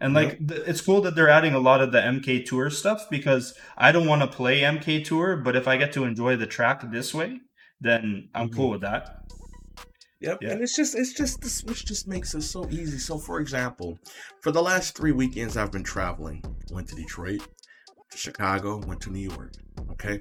And 0.00 0.12
like 0.12 0.38
yep. 0.40 0.64
it's 0.66 0.80
cool 0.80 1.00
that 1.02 1.14
they're 1.14 1.28
adding 1.28 1.54
a 1.54 1.58
lot 1.58 1.80
of 1.80 1.92
the 1.92 2.00
MK 2.00 2.44
Tour 2.44 2.68
stuff 2.68 3.08
because 3.10 3.54
I 3.76 3.92
don't 3.92 4.06
want 4.06 4.22
to 4.22 4.28
play 4.28 4.60
MK 4.60 5.04
Tour, 5.04 5.36
but 5.36 5.56
if 5.56 5.66
I 5.66 5.76
get 5.76 5.92
to 5.94 6.04
enjoy 6.04 6.36
the 6.36 6.46
track 6.46 6.82
this 6.90 7.14
way, 7.14 7.40
then 7.80 8.28
I'm 8.34 8.48
mm-hmm. 8.48 8.56
cool 8.56 8.70
with 8.70 8.80
that. 8.82 9.22
Yep. 10.20 10.38
Yeah. 10.42 10.50
And 10.50 10.62
it's 10.62 10.74
just 10.76 10.94
it's 10.94 11.12
just 11.12 11.40
the 11.40 11.48
switch 11.48 11.84
just 11.84 12.08
makes 12.08 12.34
it 12.34 12.42
so 12.42 12.68
easy. 12.70 12.98
So 12.98 13.18
for 13.18 13.40
example, 13.40 13.98
for 14.40 14.50
the 14.50 14.62
last 14.62 14.96
three 14.96 15.12
weekends 15.12 15.56
I've 15.56 15.72
been 15.72 15.84
traveling. 15.84 16.42
Went 16.70 16.88
to 16.88 16.96
Detroit, 16.96 17.46
to 18.10 18.18
Chicago, 18.18 18.78
went 18.86 19.00
to 19.02 19.10
New 19.10 19.30
York. 19.30 19.52
Okay. 19.92 20.20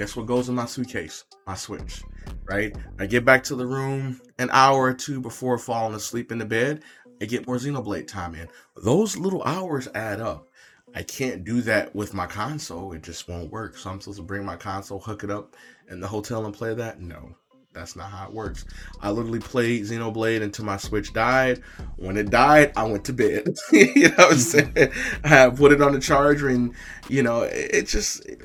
Guess 0.00 0.16
what 0.16 0.24
goes 0.24 0.48
in 0.48 0.54
my 0.54 0.64
suitcase? 0.64 1.24
My 1.46 1.54
switch. 1.54 2.02
Right? 2.46 2.74
I 2.98 3.04
get 3.04 3.26
back 3.26 3.44
to 3.44 3.54
the 3.54 3.66
room 3.66 4.18
an 4.38 4.48
hour 4.50 4.84
or 4.84 4.94
two 4.94 5.20
before 5.20 5.58
falling 5.58 5.94
asleep 5.94 6.32
in 6.32 6.38
the 6.38 6.46
bed. 6.46 6.82
I 7.20 7.26
get 7.26 7.46
more 7.46 7.56
Xenoblade 7.56 8.08
time 8.08 8.34
in. 8.34 8.48
Those 8.82 9.18
little 9.18 9.42
hours 9.42 9.88
add 9.94 10.22
up. 10.22 10.48
I 10.94 11.02
can't 11.02 11.44
do 11.44 11.60
that 11.60 11.94
with 11.94 12.14
my 12.14 12.26
console. 12.26 12.94
It 12.94 13.02
just 13.02 13.28
won't 13.28 13.52
work. 13.52 13.76
So 13.76 13.90
I'm 13.90 14.00
supposed 14.00 14.16
to 14.16 14.24
bring 14.24 14.42
my 14.42 14.56
console, 14.56 15.00
hook 15.00 15.22
it 15.22 15.30
up 15.30 15.54
in 15.90 16.00
the 16.00 16.08
hotel 16.08 16.46
and 16.46 16.54
play 16.54 16.72
that? 16.72 17.02
No. 17.02 17.36
That's 17.74 17.94
not 17.94 18.10
how 18.10 18.26
it 18.26 18.32
works. 18.32 18.64
I 19.02 19.10
literally 19.10 19.38
played 19.38 19.84
Xenoblade 19.84 20.40
until 20.40 20.64
my 20.64 20.78
Switch 20.78 21.12
died. 21.12 21.62
When 21.96 22.16
it 22.16 22.30
died, 22.30 22.72
I 22.74 22.84
went 22.84 23.04
to 23.04 23.12
bed. 23.12 23.54
you 23.72 24.08
know 24.08 24.14
what 24.16 24.32
I'm 24.32 24.38
mm-hmm. 24.38 24.76
saying? 24.76 24.92
I 25.24 25.50
put 25.50 25.72
it 25.72 25.82
on 25.82 25.92
the 25.92 26.00
charger, 26.00 26.48
and 26.48 26.74
you 27.08 27.22
know, 27.22 27.42
it, 27.42 27.70
it 27.74 27.86
just, 27.86 28.24
it, 28.26 28.40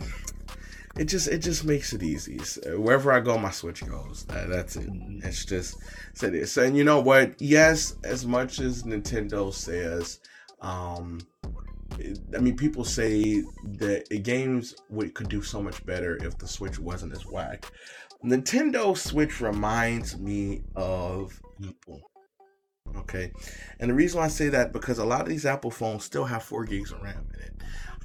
it, 0.97 1.05
just, 1.05 1.27
it 1.27 1.39
just 1.39 1.65
makes 1.65 1.93
it 1.93 2.03
easy. 2.03 2.39
So 2.39 2.79
wherever 2.79 3.11
I 3.11 3.19
go, 3.19 3.37
my 3.37 3.51
Switch 3.51 3.85
goes. 3.85 4.25
That, 4.25 4.49
that's 4.49 4.75
it. 4.75 4.89
It's 5.23 5.45
just, 5.45 5.77
so 6.13 6.29
this. 6.29 6.57
And 6.57 6.77
you 6.77 6.83
know 6.83 6.99
what? 6.99 7.39
Yes, 7.41 7.95
as 8.03 8.25
much 8.25 8.59
as 8.59 8.83
Nintendo 8.83 9.53
says, 9.53 10.19
um, 10.61 11.19
I 12.35 12.39
mean, 12.39 12.57
people 12.57 12.83
say 12.83 13.43
that 13.63 14.23
games 14.23 14.75
would, 14.89 15.13
could 15.13 15.29
do 15.29 15.41
so 15.41 15.61
much 15.61 15.85
better 15.85 16.17
if 16.23 16.37
the 16.37 16.47
Switch 16.47 16.79
wasn't 16.79 17.13
as 17.13 17.25
whack. 17.25 17.71
Nintendo 18.23 18.97
Switch 18.97 19.39
reminds 19.39 20.17
me 20.17 20.61
of 20.75 21.39
Apple. 21.63 22.01
Okay. 22.97 23.31
And 23.79 23.89
the 23.89 23.93
reason 23.93 24.19
why 24.19 24.25
I 24.25 24.29
say 24.29 24.49
that 24.49 24.73
because 24.73 24.99
a 24.99 25.05
lot 25.05 25.21
of 25.21 25.27
these 25.27 25.45
Apple 25.45 25.71
phones 25.71 26.03
still 26.03 26.25
have 26.25 26.43
4 26.43 26.65
gigs 26.65 26.91
of 26.91 27.01
RAM 27.01 27.27
in 27.35 27.41
it. 27.41 27.53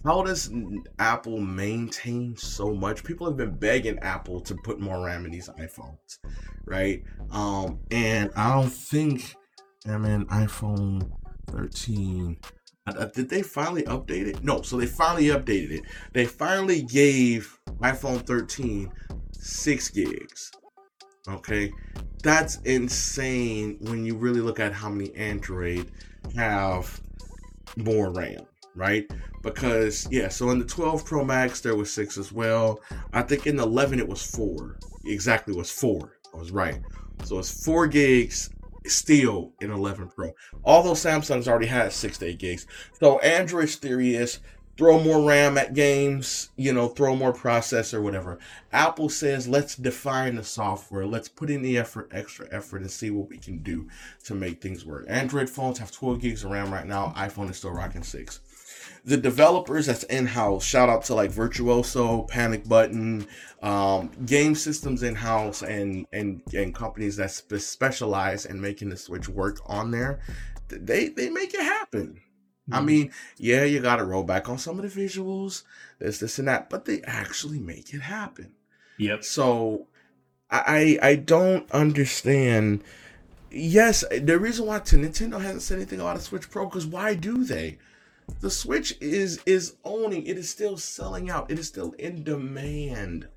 How 0.05 0.23
does 0.23 0.51
Apple 0.99 1.39
maintain 1.39 2.37
so 2.37 2.75
much? 2.75 3.05
People 3.05 3.27
have 3.27 3.37
been 3.37 3.57
begging 3.57 3.99
Apple 3.99 4.41
to 4.41 4.55
put 4.65 4.81
more 4.81 5.05
RAM 5.05 5.27
in 5.27 5.31
these 5.31 5.49
iPhones, 5.51 6.19
right? 6.65 7.03
Um, 7.31 7.81
and 7.91 8.31
I 8.35 8.55
don't 8.55 8.73
think 8.73 9.35
I 9.87 9.99
mean 9.99 10.25
iPhone 10.27 11.11
13 11.49 12.39
uh, 12.87 13.05
did 13.07 13.29
they 13.29 13.43
finally 13.43 13.83
update 13.85 14.27
it? 14.27 14.43
No, 14.43 14.63
so 14.63 14.77
they 14.77 14.87
finally 14.87 15.27
updated 15.27 15.71
it. 15.71 15.85
They 16.13 16.27
finally 16.27 16.83
gave 16.83 17.59
iPhone 17.81 18.27
13 18.27 18.91
six 19.33 19.89
gigs. 19.89 20.51
Okay, 21.29 21.71
that's 22.23 22.57
insane 22.63 23.77
when 23.83 24.05
you 24.05 24.17
really 24.17 24.41
look 24.41 24.59
at 24.59 24.73
how 24.73 24.89
many 24.89 25.15
Android 25.15 25.91
have 26.35 27.01
more 27.77 28.11
RAM, 28.11 28.47
right? 28.75 29.11
Because 29.43 30.07
yeah, 30.11 30.29
so 30.29 30.51
in 30.51 30.59
the 30.59 30.65
12 30.65 31.05
Pro 31.05 31.25
Max 31.25 31.61
there 31.61 31.77
was 31.77 31.93
six 31.93 32.19
as 32.19 32.33
well. 32.33 32.81
I 33.13 33.23
think 33.23 33.47
in 33.47 33.57
the 33.57 33.65
11 33.65 33.99
it 33.99 34.09
was 34.09 34.23
four. 34.23 34.79
Exactly, 35.05 35.55
was 35.55 35.71
four. 35.71 36.19
I 36.35 36.37
was 36.37 36.51
right. 36.51 36.81
So 37.25 37.39
it's 37.39 37.65
four 37.65 37.87
gigs 37.87 38.51
still 38.87 39.53
in 39.61 39.71
11 39.71 40.09
Pro. 40.09 40.33
Although 40.65 40.93
Samsung's 40.93 41.49
already 41.49 41.67
had 41.67 41.93
six 41.93 42.19
to 42.19 42.27
eight 42.27 42.39
gigs. 42.39 42.67
So 42.99 43.19
Android's 43.21 43.77
theory 43.77 44.15
is 44.15 44.41
throw 44.81 44.99
more 44.99 45.23
RAM 45.29 45.59
at 45.59 45.75
games, 45.75 46.49
you 46.57 46.73
know, 46.73 46.89
throw 46.89 47.15
more 47.15 47.35
processor, 47.35 48.03
whatever. 48.03 48.39
Apple 48.73 49.11
says, 49.11 49.47
let's 49.47 49.77
define 49.77 50.37
the 50.37 50.43
software, 50.43 51.05
let's 51.05 51.29
put 51.29 51.51
in 51.51 51.61
the 51.61 51.77
effort, 51.77 52.09
extra 52.13 52.47
effort, 52.51 52.81
and 52.81 52.91
see 52.91 53.11
what 53.11 53.29
we 53.29 53.37
can 53.37 53.59
do 53.59 53.87
to 54.25 54.35
make 54.35 54.63
things 54.63 54.87
work. 54.87 55.05
Android 55.07 55.51
phones 55.51 55.79
have 55.79 55.93
12 55.93 56.23
gigs 56.23 56.45
of 56.45 56.51
RAM 56.51 56.73
right 56.73 56.87
now. 56.87 57.13
iPhone 57.15 57.51
is 57.51 57.59
still 57.59 57.73
rocking 57.73 58.03
six. 58.03 58.41
The 59.05 59.17
developers 59.17 59.87
that's 59.87 60.03
in 60.05 60.27
house, 60.27 60.65
shout 60.65 60.89
out 60.89 61.05
to 61.05 61.15
like 61.15 61.31
Virtuos, 61.31 62.29
Panic 62.29 62.69
Button, 62.69 63.27
um, 63.63 64.11
game 64.27 64.55
systems 64.55 65.03
in 65.03 65.15
house, 65.15 65.63
and 65.63 66.07
and 66.13 66.43
and 66.55 66.75
companies 66.75 67.17
that 67.17 67.31
spe- 67.31 67.57
specialize 67.57 68.47
in 68.47 68.61
making 68.61 68.91
the 68.91 68.97
Switch 68.97 69.29
work 69.29 69.61
on 69.67 69.91
there. 69.91 70.21
They 70.69 71.09
they 71.09 71.31
make 71.31 71.55
it 71.55 71.63
happen 71.63 72.21
I 72.71 72.77
mm-hmm. 72.77 72.87
mean, 72.87 73.13
yeah, 73.37 73.65
you 73.65 73.81
got 73.81 73.97
to 73.97 74.05
roll 74.05 74.23
back 74.23 74.49
on 74.49 74.59
some 74.59 74.79
of 74.79 74.93
the 74.93 75.01
visuals, 75.01 75.65
this, 75.99 76.19
this, 76.19 76.39
and 76.39 76.49
that, 76.49 76.71
but 76.71 76.85
they 76.85 77.03
actually 77.03 77.59
make 77.59 77.93
it 77.93 78.01
happen. 78.01 78.53
Yep. 78.99 79.25
So 79.25 79.87
I 80.51 80.99
I 81.03 81.15
don't 81.17 81.71
understand. 81.73 82.85
Yes, 83.51 84.05
the 84.11 84.39
reason 84.39 84.67
why 84.67 84.79
Nintendo 84.79 85.41
hasn't 85.41 85.63
said 85.63 85.77
anything 85.77 86.01
about 86.01 86.19
a 86.19 86.21
Switch 86.21 86.49
Pro 86.51 86.67
because 86.67 86.87
why 86.87 87.15
do 87.15 87.45
they? 87.45 87.79
The 88.41 88.51
Switch 88.51 88.97
is 89.01 89.41
is 89.47 89.77
owning. 89.85 90.27
It 90.27 90.39
is 90.39 90.49
still 90.49 90.77
selling 90.77 91.31
out. 91.31 91.51
It 91.51 91.59
is 91.59 91.69
still 91.69 91.93
in 91.93 92.25
demand. 92.25 93.29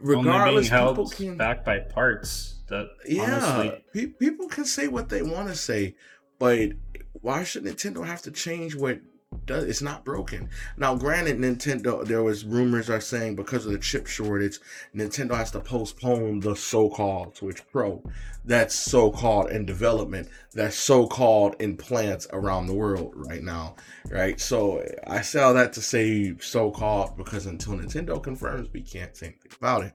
Regardless, 0.00 0.70
people 0.70 1.08
can 1.08 1.36
back 1.36 1.64
by 1.64 1.80
parts. 1.80 2.60
That 2.68 2.88
yeah, 3.06 3.22
honestly... 3.22 3.84
pe- 3.92 4.06
people 4.06 4.48
can 4.48 4.64
say 4.64 4.88
what 4.88 5.08
they 5.08 5.22
want 5.22 5.48
to 5.48 5.54
say, 5.54 5.96
but 6.38 6.70
why 7.12 7.44
should 7.44 7.64
Nintendo 7.64 8.06
have 8.06 8.22
to 8.22 8.30
change 8.30 8.74
what 8.74 9.00
does 9.44 9.64
it's 9.64 9.82
not 9.82 10.04
broken. 10.04 10.48
Now, 10.76 10.94
granted, 10.94 11.38
Nintendo 11.38 12.04
there 12.04 12.22
was 12.22 12.44
rumors 12.44 12.90
are 12.90 13.00
saying 13.00 13.36
because 13.36 13.66
of 13.66 13.72
the 13.72 13.78
chip 13.78 14.06
shortage, 14.06 14.58
Nintendo 14.94 15.34
has 15.34 15.50
to 15.52 15.60
postpone 15.60 16.40
the 16.40 16.54
so-called 16.54 17.36
Switch 17.36 17.62
Pro. 17.70 18.02
That's 18.44 18.74
so-called 18.74 19.50
in 19.50 19.66
development. 19.66 20.28
That's 20.52 20.76
so-called 20.76 21.56
in 21.60 21.76
plants 21.76 22.26
around 22.32 22.66
the 22.66 22.74
world 22.74 23.12
right 23.14 23.42
now. 23.42 23.76
Right. 24.10 24.40
So 24.40 24.84
I 25.06 25.22
say 25.22 25.40
all 25.40 25.54
that 25.54 25.72
to 25.74 25.80
say 25.80 26.34
so-called 26.38 27.16
because 27.16 27.46
until 27.46 27.74
Nintendo 27.74 28.22
confirms, 28.22 28.68
we 28.72 28.82
can't 28.82 29.16
say 29.16 29.26
anything 29.26 29.52
about 29.56 29.84
it. 29.84 29.92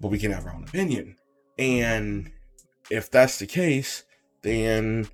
But 0.00 0.08
we 0.08 0.18
can 0.18 0.32
have 0.32 0.46
our 0.46 0.54
own 0.54 0.64
opinion. 0.64 1.16
And 1.58 2.32
if 2.90 3.10
that's 3.10 3.38
the 3.38 3.46
case, 3.46 4.04
then 4.42 5.08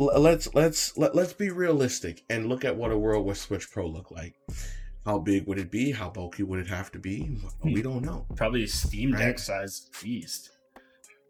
let's 0.00 0.54
let's 0.54 0.96
let, 0.96 1.14
let's 1.14 1.32
be 1.32 1.50
realistic 1.50 2.22
and 2.30 2.48
look 2.48 2.64
at 2.64 2.76
what 2.76 2.90
a 2.90 2.98
world 2.98 3.26
with 3.26 3.38
Switch 3.38 3.70
Pro 3.70 3.86
look 3.86 4.10
like. 4.10 4.34
How 5.04 5.18
big 5.18 5.46
would 5.46 5.58
it 5.58 5.70
be? 5.70 5.92
How 5.92 6.10
bulky 6.10 6.42
would 6.42 6.60
it 6.60 6.66
have 6.66 6.92
to 6.92 6.98
be? 6.98 7.38
We 7.62 7.74
hmm. 7.76 7.82
don't 7.82 8.04
know. 8.04 8.26
Probably 8.36 8.66
Steam 8.66 9.12
Deck 9.12 9.38
size 9.38 9.88
beast. 10.02 10.50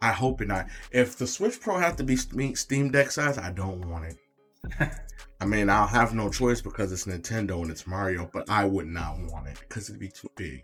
I 0.03 0.13
hope 0.13 0.41
it 0.41 0.49
not. 0.49 0.67
If 0.93 1.19
the 1.19 1.27
Switch 1.27 1.61
Pro 1.61 1.79
have 1.79 1.97
to 1.97 2.05
be 2.05 2.17
Steam 2.17 2.91
Deck 2.91 3.11
size, 3.11 3.39
I 3.39 3.51
don't 3.51 3.89
want 3.89 4.07
it. 4.07 4.91
I 5.41 5.47
mean, 5.47 5.71
I'll 5.71 5.87
have 5.87 6.15
no 6.15 6.29
choice 6.29 6.61
because 6.61 6.93
it's 6.93 7.07
Nintendo 7.07 7.63
and 7.63 7.71
it's 7.71 7.87
Mario, 7.87 8.29
but 8.33 8.49
I 8.51 8.65
would 8.65 8.87
not 8.87 9.19
want 9.31 9.49
it 9.49 9.59
because 9.61 9.89
it'd 9.89 10.01
be 10.01 10.09
too 10.09 10.31
big, 10.37 10.63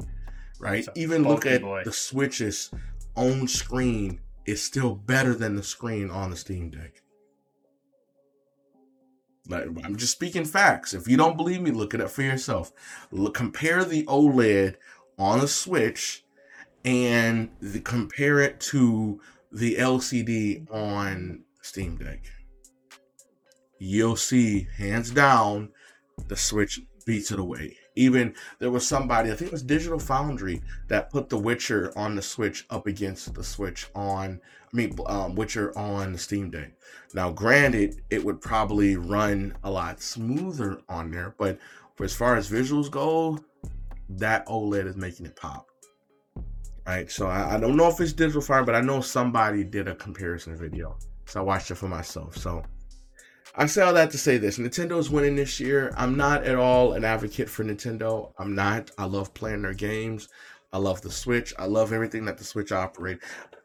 right? 0.59 0.87
Even 0.95 1.23
look 1.23 1.47
at 1.47 1.63
boy. 1.63 1.83
the 1.85 1.93
Switch's 1.93 2.71
own 3.17 3.49
screen 3.49 4.21
is 4.45 4.63
still 4.63 4.95
better 4.95 5.35
than 5.35 5.57
the 5.57 5.63
screen 5.63 6.11
on 6.11 6.31
the 6.31 6.37
Steam 6.37 6.71
Deck. 6.71 7.03
Like, 9.49 9.65
I'm 9.85 9.97
just 9.97 10.13
speaking 10.13 10.45
facts. 10.45 10.95
If 10.95 11.09
you 11.09 11.17
don't 11.17 11.37
believe 11.37 11.61
me, 11.61 11.71
look 11.71 11.95
it 11.95 12.01
up 12.01 12.11
for 12.11 12.23
yourself. 12.23 12.73
Look, 13.11 13.35
compare 13.35 13.85
the 13.85 14.05
OLED 14.05 14.77
on 15.19 15.41
the 15.41 15.49
Switch 15.49 16.25
and 16.85 17.51
the, 17.61 17.81
compare 17.81 18.41
it 18.41 18.61
to 18.61 19.21
the 19.53 19.77
LCD 19.77 20.71
on 20.73 21.43
Steam 21.63 21.97
Deck. 21.97 22.25
You'll 23.79 24.17
see, 24.17 24.69
hands 24.77 25.11
down, 25.11 25.71
the 26.29 26.37
Switch 26.37 26.81
beats 27.05 27.31
it 27.31 27.39
away. 27.39 27.77
Even 27.95 28.35
there 28.59 28.71
was 28.71 28.87
somebody, 28.87 29.31
I 29.31 29.35
think 29.35 29.49
it 29.49 29.53
was 29.53 29.63
Digital 29.63 29.99
Foundry, 29.99 30.63
that 30.89 31.11
put 31.11 31.29
The 31.29 31.39
Witcher 31.39 31.93
on 31.97 32.15
the 32.15 32.23
Switch 32.23 32.67
up 32.71 32.87
against 32.87 33.33
the 33.35 33.45
Switch 33.45 33.89
on, 33.95 34.41
mean, 34.77 34.97
um, 35.07 35.35
Witcher 35.35 35.77
on 35.77 36.17
Steam 36.17 36.51
Deck. 36.51 36.73
Now, 37.15 37.31
granted, 37.31 38.03
it 38.11 38.25
would 38.25 38.41
probably 38.41 38.97
run 38.97 39.57
a 39.65 39.71
lot 39.71 40.01
smoother 40.01 40.81
on 40.89 41.11
there, 41.11 41.35
but 41.39 41.59
for 41.95 42.05
as 42.05 42.15
far 42.15 42.37
as 42.37 42.51
visuals 42.51 42.91
go, 42.91 43.39
that 44.09 44.47
OLED 44.47 44.87
is 44.87 44.97
making 44.97 45.27
it 45.27 45.37
pop. 45.37 45.67
Right, 46.87 47.11
so 47.11 47.27
I, 47.27 47.57
I 47.57 47.59
don't 47.59 47.77
know 47.77 47.89
if 47.89 48.01
it's 48.01 48.13
Digital 48.13 48.41
Foundry, 48.43 48.67
but 48.67 48.75
I 48.77 48.81
know 48.81 49.01
somebody 49.01 49.65
did 49.65 49.89
a 49.89 49.95
comparison 49.97 50.57
video, 50.57 50.97
so 51.25 51.41
I 51.41 51.43
watched 51.43 51.71
it 51.73 51.75
for 51.75 51.89
myself. 51.89 52.37
So 52.37 52.63
I 53.57 53.67
say 53.67 53.83
all 53.83 53.95
that 53.95 54.13
to 54.13 54.19
say 54.19 54.37
this: 54.39 54.59
Nintendo's 54.59 55.11
winning 55.11 55.35
this 55.35 55.59
year. 55.59 55.93
I'm 55.97 56.17
not 56.17 56.45
at 56.45 56.55
all 56.55 56.93
an 56.93 57.05
advocate 57.05 57.49
for 57.49 57.65
Nintendo. 57.65 58.33
I'm 58.39 58.55
not. 58.55 58.93
I 58.99 59.07
love 59.07 59.35
playing 59.35 59.63
their 59.63 59.75
games. 59.75 60.29
I 60.73 60.79
love 60.79 61.01
the 61.01 61.11
Switch. 61.11 61.53
I 61.59 61.65
love 61.65 61.93
everything 61.93 62.27
that 62.27 62.39
the 62.39 62.45
Switch 62.45 62.71
operate. 62.71 63.19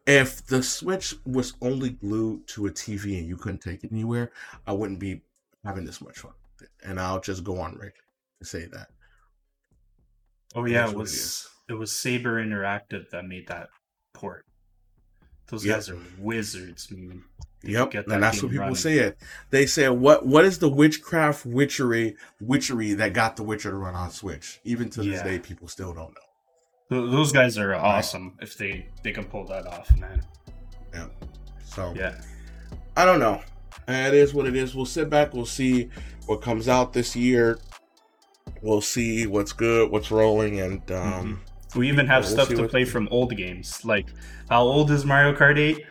If 0.07 0.45
the 0.47 0.63
Switch 0.63 1.15
was 1.25 1.53
only 1.61 1.91
glued 1.91 2.47
to 2.49 2.65
a 2.65 2.71
TV 2.71 3.19
and 3.19 3.27
you 3.27 3.37
couldn't 3.37 3.59
take 3.61 3.83
it 3.83 3.91
anywhere, 3.91 4.31
I 4.65 4.73
wouldn't 4.73 4.99
be 4.99 5.21
having 5.63 5.85
this 5.85 6.01
much 6.01 6.19
fun. 6.19 6.33
And 6.83 6.99
I'll 6.99 7.19
just 7.21 7.43
go 7.43 7.59
on 7.59 7.73
record 7.75 7.93
to 8.39 8.45
say 8.47 8.65
that. 8.65 8.89
Oh 10.55 10.65
yeah, 10.65 10.81
That's 10.81 10.91
it 10.91 10.97
was 10.97 11.49
it 11.69 11.73
was 11.73 11.91
Saber 11.91 12.43
Interactive 12.43 13.09
that 13.11 13.25
made 13.25 13.47
that 13.47 13.69
port. 14.13 14.45
Those 15.47 15.65
Yep. 15.65 15.75
guys 15.75 15.89
are 15.89 15.99
wizards, 16.17 16.89
man. 16.91 17.23
They 17.61 17.73
Yep, 17.73 17.91
that 17.91 18.07
and 18.07 18.23
that's 18.23 18.41
what 18.41 18.49
people 18.51 18.61
running. 18.63 18.75
say. 18.75 18.97
It. 18.97 19.17
They 19.51 19.65
say, 19.67 19.87
"What? 19.89 20.25
What 20.25 20.45
is 20.45 20.59
the 20.59 20.69
witchcraft 20.69 21.45
witchery 21.45 22.17
witchery 22.39 22.93
that 22.93 23.13
got 23.13 23.35
the 23.35 23.43
Witcher 23.43 23.69
to 23.69 23.75
run 23.75 23.93
on 23.93 24.09
Switch?" 24.11 24.59
Even 24.63 24.89
to 24.91 25.03
this 25.03 25.17
Yeah. 25.17 25.23
day, 25.23 25.39
people 25.39 25.67
still 25.67 25.93
don't 25.93 26.13
know. 26.15 26.21
Th- 26.91 27.09
Those 27.09 27.31
guys 27.31 27.57
are 27.57 27.73
awesome 27.73 28.37
if 28.41 28.57
they 28.57 28.87
they 29.03 29.11
can 29.11 29.23
pull 29.25 29.45
that 29.45 29.65
off, 29.65 29.95
man. 29.97 30.21
Yeah. 30.93 31.07
So 31.63 31.93
Yeah. 31.95 32.19
I 32.97 33.05
don't 33.05 33.19
know. 33.19 33.41
It 33.87 34.13
is 34.13 34.33
what 34.33 34.45
it 34.45 34.55
is. 34.55 34.75
We'll 34.75 34.85
sit 34.85 35.09
back. 35.09 35.33
We'll 35.33 35.45
see 35.45 35.89
what 36.27 36.41
comes 36.41 36.67
out 36.67 36.93
this 36.93 37.15
year. 37.15 37.57
We'll 38.61 38.81
see 38.81 39.25
what's 39.25 39.53
good, 39.53 39.89
what's 39.89 40.11
rolling, 40.11 40.59
and 40.59 40.91
um, 40.91 41.41
We 41.75 41.87
even 41.87 42.05
have 42.07 42.23
We'll 42.23 42.33
stuff 42.33 42.49
to 42.49 42.67
play 42.67 42.85
from 42.85 43.07
old 43.09 43.35
games. 43.35 43.83
Like 43.85 44.07
how 44.49 44.63
old 44.63 44.91
is 44.91 45.05
Mario 45.05 45.33
Kart 45.33 45.57
8? 45.57 45.83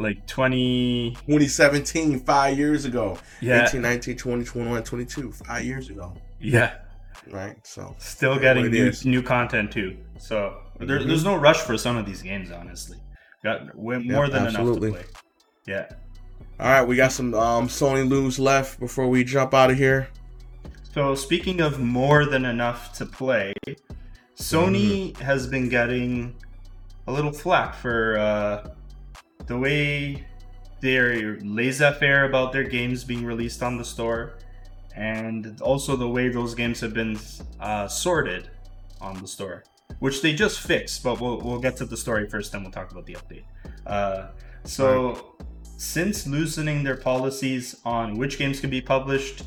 Like 0.00 0.26
20 0.26 1.14
2017, 1.26 2.20
five 2.20 2.58
years 2.58 2.84
ago, 2.84 3.16
Yeah. 3.40 3.66
18, 3.68 3.80
19, 3.80 4.16
20, 4.16 4.44
21, 4.44 4.82
22, 4.82 5.30
five 5.32 5.64
years 5.64 5.88
ago, 5.88 6.12
Yeah. 6.40 6.74
Right? 7.30 7.56
So 7.66 7.94
Still 7.98 8.38
getting 8.38 8.70
new, 8.70 8.86
is. 8.86 9.04
new 9.04 9.22
content 9.22 9.70
too. 9.72 9.96
So 10.18 10.58
there, 10.78 10.98
Mhm. 11.00 11.06
there's 11.06 11.24
no 11.24 11.36
rush 11.36 11.58
for 11.58 11.76
some 11.78 11.96
of 11.96 12.06
these 12.06 12.22
games, 12.22 12.50
honestly. 12.50 12.98
Got 13.42 13.74
way, 13.76 13.98
more 13.98 14.28
than 14.28 14.46
absolutely. 14.46 14.88
enough 14.90 15.00
to 15.02 15.12
play. 15.12 15.20
Yeah. 15.66 15.86
all 16.60 16.68
right, 16.70 16.82
we 16.86 16.94
got 16.96 17.10
some 17.12 17.34
um, 17.34 17.68
Sony 17.68 18.08
news 18.08 18.38
left 18.38 18.78
before 18.78 19.08
we 19.08 19.24
jump 19.24 19.54
out 19.54 19.70
of 19.70 19.76
here. 19.76 20.08
So 20.92 21.14
speaking 21.14 21.60
of 21.60 21.80
more 21.80 22.24
than 22.26 22.44
enough 22.44 22.92
to 22.98 23.06
play, 23.06 23.52
Sony 24.36 25.12
Mm-hmm. 25.12 25.22
has 25.22 25.46
been 25.46 25.68
getting 25.68 26.34
a 27.06 27.12
little 27.12 27.32
flack 27.32 27.74
for 27.74 28.16
uh, 28.18 28.68
the 29.46 29.58
way 29.58 30.24
they're 30.80 31.38
laissez-faire 31.40 32.24
about 32.26 32.52
their 32.52 32.64
games 32.64 33.04
being 33.04 33.24
released 33.24 33.62
on 33.62 33.76
the 33.76 33.84
store, 33.84 34.38
and 34.96 35.60
also 35.60 35.96
the 35.96 36.08
way 36.08 36.28
those 36.28 36.54
games 36.54 36.80
have 36.80 36.94
been 36.94 37.18
uh, 37.60 37.88
sorted 37.88 38.50
on 39.00 39.20
the 39.20 39.28
store, 39.28 39.64
which 39.98 40.22
they 40.22 40.32
just 40.32 40.60
fixed. 40.60 41.02
But 41.02 41.20
we'll 41.20 41.40
we'll 41.40 41.60
get 41.60 41.76
to 41.78 41.84
the 41.84 41.96
story 41.96 42.28
first, 42.28 42.52
then 42.52 42.62
we'll 42.62 42.72
talk 42.72 42.90
about 42.90 43.06
the 43.06 43.14
update. 43.14 43.44
Uh, 43.86 44.28
so 44.64 45.36
since 45.76 46.26
loosening 46.26 46.82
their 46.82 46.96
policies 46.96 47.80
on 47.84 48.16
which 48.16 48.38
games 48.38 48.60
can 48.60 48.70
be 48.70 48.80
published 48.80 49.42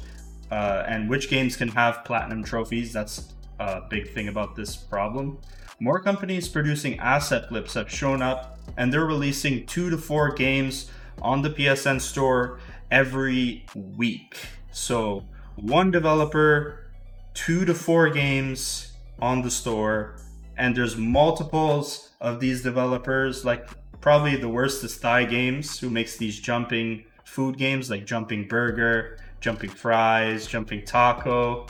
uh, 0.52 0.84
and 0.88 1.10
which 1.10 1.30
games 1.30 1.56
can 1.56 1.68
have 1.70 2.04
platinum 2.06 2.44
trophies. 2.44 2.94
That's 2.94 3.34
a 3.60 3.82
big 3.90 4.14
thing 4.14 4.28
about 4.28 4.56
this 4.56 4.76
problem. 4.76 5.40
More 5.80 6.00
companies 6.00 6.48
producing 6.48 7.00
asset 7.00 7.50
flips 7.50 7.74
have 7.76 7.92
shown 7.92 8.22
up, 8.22 8.60
and 8.78 8.92
they're 8.92 9.06
releasing 9.06 9.66
two 9.66 9.90
to 9.90 9.98
four 9.98 10.32
games 10.32 10.90
on 11.22 11.42
the 11.42 11.50
PSN 11.50 12.02
store 12.02 12.60
every 12.90 13.66
week. 13.76 14.38
So, 14.72 15.26
one 15.58 15.92
developer, 15.92 16.86
two 17.34 17.66
to 17.66 17.74
four 17.74 18.10
games 18.10 18.94
on 19.20 19.42
the 19.42 19.52
store, 19.52 20.18
and 20.58 20.76
there's 20.76 20.96
multiples 20.98 22.12
of 22.22 22.40
these 22.40 22.62
developers. 22.64 23.44
Like, 23.46 23.68
probably 24.02 24.36
the 24.38 24.50
worst 24.50 24.84
is 24.84 24.98
ThiGames, 24.98 25.80
who 25.80 25.90
makes 25.90 26.18
these 26.18 26.40
jumping 26.40 27.06
food 27.26 27.58
games 27.58 27.90
like 27.90 28.06
Jumping 28.06 28.48
Burger, 28.48 29.18
Jumping 29.42 29.70
Fries, 29.70 30.48
Jumping 30.48 30.86
Taco. 30.86 31.68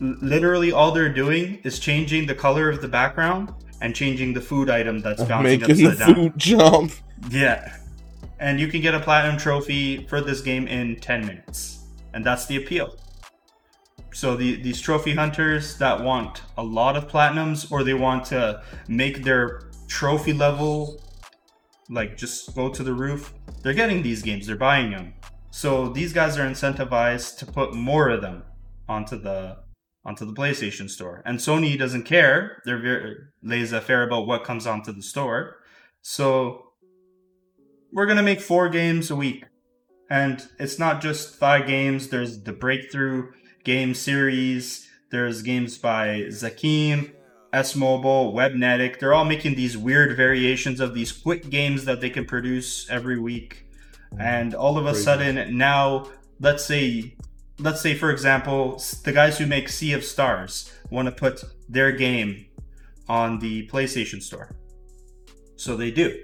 L- 0.00 0.16
literally, 0.20 0.72
all 0.72 0.90
they're 0.90 1.12
doing 1.12 1.60
is 1.64 1.78
changing 1.78 2.26
the 2.26 2.34
color 2.34 2.68
of 2.68 2.82
the 2.82 2.88
background 2.88 3.52
and 3.80 3.94
changing 3.94 4.32
the 4.34 4.40
food 4.40 4.68
item 4.68 5.00
that's 5.00 5.22
bouncing 5.24 5.60
Making 5.60 5.76
the 5.76 5.86
upside 5.86 6.06
down. 6.06 6.14
food 6.14 6.32
jump. 6.36 6.92
Yeah. 7.30 7.76
And 8.40 8.58
you 8.58 8.66
can 8.68 8.80
get 8.80 8.94
a 8.94 9.00
platinum 9.00 9.38
trophy 9.38 10.04
for 10.08 10.20
this 10.20 10.40
game 10.40 10.66
in 10.66 10.96
10 10.96 11.26
minutes. 11.26 11.81
And 12.14 12.24
that's 12.24 12.46
the 12.46 12.56
appeal. 12.56 12.96
So 14.12 14.36
the, 14.36 14.56
these 14.56 14.80
trophy 14.80 15.14
hunters 15.14 15.78
that 15.78 16.02
want 16.02 16.42
a 16.58 16.62
lot 16.62 16.96
of 16.96 17.08
platinums 17.08 17.72
or 17.72 17.82
they 17.82 17.94
want 17.94 18.26
to 18.26 18.62
make 18.88 19.24
their 19.24 19.70
trophy 19.88 20.32
level 20.32 21.02
like 21.88 22.16
just 22.16 22.54
go 22.54 22.68
to 22.68 22.82
the 22.82 22.92
roof, 22.92 23.34
they're 23.62 23.74
getting 23.74 24.02
these 24.02 24.22
games, 24.22 24.46
they're 24.46 24.56
buying 24.56 24.90
them. 24.90 25.14
So 25.50 25.88
these 25.88 26.12
guys 26.12 26.38
are 26.38 26.48
incentivized 26.48 27.36
to 27.38 27.46
put 27.46 27.74
more 27.74 28.08
of 28.08 28.22
them 28.22 28.42
onto 28.88 29.18
the 29.18 29.58
onto 30.04 30.24
the 30.24 30.32
PlayStation 30.32 30.90
store. 30.90 31.22
And 31.24 31.38
Sony 31.38 31.78
doesn't 31.78 32.02
care. 32.04 32.60
They're 32.64 32.80
very 32.80 33.16
laissez-faire 33.44 34.02
about 34.02 34.26
what 34.26 34.42
comes 34.42 34.66
onto 34.66 34.92
the 34.92 35.02
store. 35.02 35.58
So 36.00 36.72
we're 37.92 38.06
gonna 38.06 38.22
make 38.22 38.40
four 38.40 38.68
games 38.68 39.10
a 39.10 39.16
week, 39.16 39.44
and 40.12 40.46
it's 40.58 40.78
not 40.78 41.00
just 41.00 41.36
five 41.36 41.66
games. 41.66 42.08
There's 42.08 42.42
the 42.42 42.52
Breakthrough 42.52 43.32
game 43.64 43.94
series. 43.94 44.86
There's 45.10 45.40
games 45.40 45.78
by 45.78 46.24
Zakim, 46.28 47.12
S 47.54 47.74
Mobile, 47.74 48.34
Webnetic. 48.34 48.98
They're 48.98 49.14
all 49.14 49.24
making 49.24 49.54
these 49.54 49.74
weird 49.74 50.14
variations 50.14 50.80
of 50.80 50.92
these 50.92 51.12
quick 51.12 51.48
games 51.48 51.86
that 51.86 52.02
they 52.02 52.10
can 52.10 52.26
produce 52.26 52.90
every 52.90 53.18
week. 53.18 53.66
And 54.18 54.54
all 54.54 54.76
of 54.76 54.84
a 54.84 54.90
Crazy. 54.90 55.02
sudden 55.02 55.56
now, 55.56 56.10
let's 56.40 56.66
say, 56.66 57.16
let's 57.58 57.80
say 57.80 57.94
for 57.94 58.10
example, 58.10 58.82
the 59.04 59.12
guys 59.12 59.38
who 59.38 59.46
make 59.46 59.70
Sea 59.70 59.94
of 59.94 60.04
Stars 60.04 60.70
want 60.90 61.06
to 61.06 61.12
put 61.12 61.42
their 61.70 61.90
game 61.90 62.44
on 63.08 63.38
the 63.38 63.66
PlayStation 63.68 64.22
Store. 64.22 64.54
So 65.56 65.74
they 65.74 65.90
do. 65.90 66.22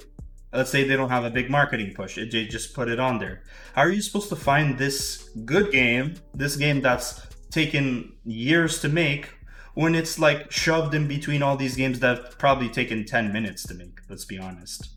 Let's 0.52 0.70
say 0.70 0.84
they 0.84 0.96
don't 0.96 1.10
have 1.10 1.24
a 1.24 1.30
big 1.30 1.50
marketing 1.50 1.92
push, 1.94 2.16
they 2.16 2.46
just 2.46 2.74
put 2.74 2.88
it 2.88 2.98
on 2.98 3.18
there. 3.18 3.42
How 3.74 3.82
are 3.82 3.90
you 3.92 4.00
supposed 4.00 4.30
to 4.30 4.36
find 4.36 4.78
this 4.78 5.28
good 5.44 5.70
game, 5.72 6.14
this 6.34 6.56
game 6.56 6.80
that's 6.80 7.26
taken 7.50 8.12
years 8.24 8.80
to 8.80 8.88
make, 8.88 9.28
when 9.74 9.94
it's 9.94 10.18
like 10.18 10.50
shoved 10.50 10.94
in 10.94 11.06
between 11.06 11.42
all 11.42 11.56
these 11.56 11.76
games 11.76 12.00
that 12.00 12.38
probably 12.38 12.68
taken 12.68 13.04
10 13.04 13.32
minutes 13.32 13.62
to 13.64 13.74
make? 13.74 13.98
Let's 14.08 14.24
be 14.24 14.38
honest. 14.38 14.88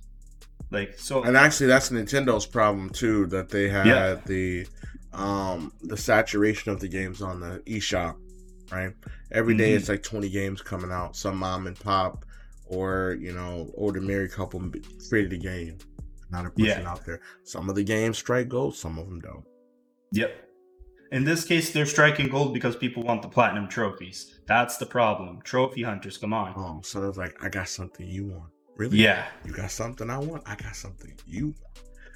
Like, 0.72 0.98
so. 0.98 1.22
And 1.24 1.36
actually, 1.36 1.68
that's 1.68 1.90
Nintendo's 1.90 2.46
problem 2.46 2.90
too. 2.90 3.26
That 3.28 3.50
they 3.50 3.68
had 3.68 3.86
Yeah. 3.88 4.16
the 4.26 4.68
um 5.14 5.74
the 5.84 5.98
saturation 5.98 6.72
of 6.72 6.80
the 6.80 6.88
games 6.88 7.22
on 7.22 7.42
the 7.42 7.62
eShop, 7.68 8.16
right? 8.72 8.94
Every 9.34 9.54
day 9.54 9.74
Mhm. 9.74 9.78
it's 9.80 9.90
like 9.90 10.02
twenty 10.02 10.30
games 10.30 10.62
coming 10.62 10.90
out. 10.92 11.18
Some 11.18 11.36
mom 11.38 11.68
and 11.68 11.78
pop, 11.78 12.24
or 12.72 13.18
you 13.20 13.34
know, 13.34 13.70
older 13.76 14.02
married 14.02 14.32
couple 14.32 14.62
created 15.10 15.34
a 15.34 15.38
game. 15.38 15.78
not 16.32 16.46
a 16.46 16.50
person 16.50 16.66
Yeah. 16.84 16.90
out 16.90 17.06
there. 17.06 17.20
Some 17.44 17.70
of 17.70 17.76
the 17.76 17.84
games 17.84 18.18
strike 18.18 18.48
gold, 18.48 18.76
some 18.76 18.98
of 18.98 19.06
them 19.08 19.20
don't. 19.20 19.44
Yep. 20.14 20.32
in 21.12 21.26
this 21.26 21.44
case, 21.44 21.72
they're 21.74 21.86
striking 21.86 22.30
gold 22.30 22.54
because 22.54 22.76
people 22.78 23.04
want 23.04 23.22
the 23.22 23.28
platinum 23.28 23.68
trophies. 23.68 24.40
That's 24.48 24.78
the 24.78 24.86
problem. 24.86 25.42
Trophy 25.44 25.84
hunters, 25.84 26.18
come 26.18 26.34
on. 26.34 26.54
Oh, 26.56 26.80
so 26.84 27.08
it's 27.10 27.18
like 27.18 27.36
I 27.44 27.50
got 27.50 27.68
something 27.68 28.08
you 28.08 28.28
want. 28.28 28.50
Really? 28.78 28.98
Yeah, 29.00 29.26
You 29.46 29.52
got 29.52 29.72
something 29.72 30.10
I 30.10 30.18
want. 30.18 30.44
I 30.46 30.56
got 30.56 30.74
something 30.76 31.14
you. 31.28 31.48
Want. 31.48 31.58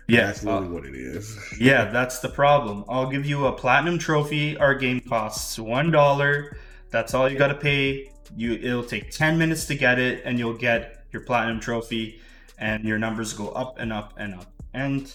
yeah. 0.07 0.27
That's 0.27 0.45
uh, 0.45 0.53
literally 0.59 0.69
what 0.73 0.85
it 0.85 0.95
is. 0.95 1.37
Yeah, 1.59 1.85
that's 1.91 2.19
the 2.19 2.29
problem. 2.29 2.85
I'll 2.87 3.09
give 3.09 3.25
you 3.25 3.47
a 3.47 3.51
platinum 3.53 3.99
trophy. 3.99 4.55
Our 4.57 4.73
game 4.75 5.01
costs 5.01 5.59
one 5.59 5.91
dollar. 5.91 6.57
That's 6.89 7.13
all 7.13 7.29
you 7.29 7.37
got 7.37 7.49
to 7.49 7.55
pay. 7.55 8.11
You 8.35 8.53
it'll 8.53 8.83
take 8.83 9.11
ten 9.11 9.37
minutes 9.37 9.65
to 9.67 9.75
get 9.75 9.99
it, 9.99 10.23
and 10.25 10.39
you'll 10.39 10.57
get 10.57 11.05
your 11.11 11.23
platinum 11.23 11.59
trophy, 11.59 12.21
and 12.57 12.83
your 12.83 12.97
numbers 12.97 13.33
go 13.33 13.49
up 13.49 13.79
and 13.79 13.91
up 13.91 14.13
and 14.17 14.35
up. 14.35 14.51
And 14.73 15.13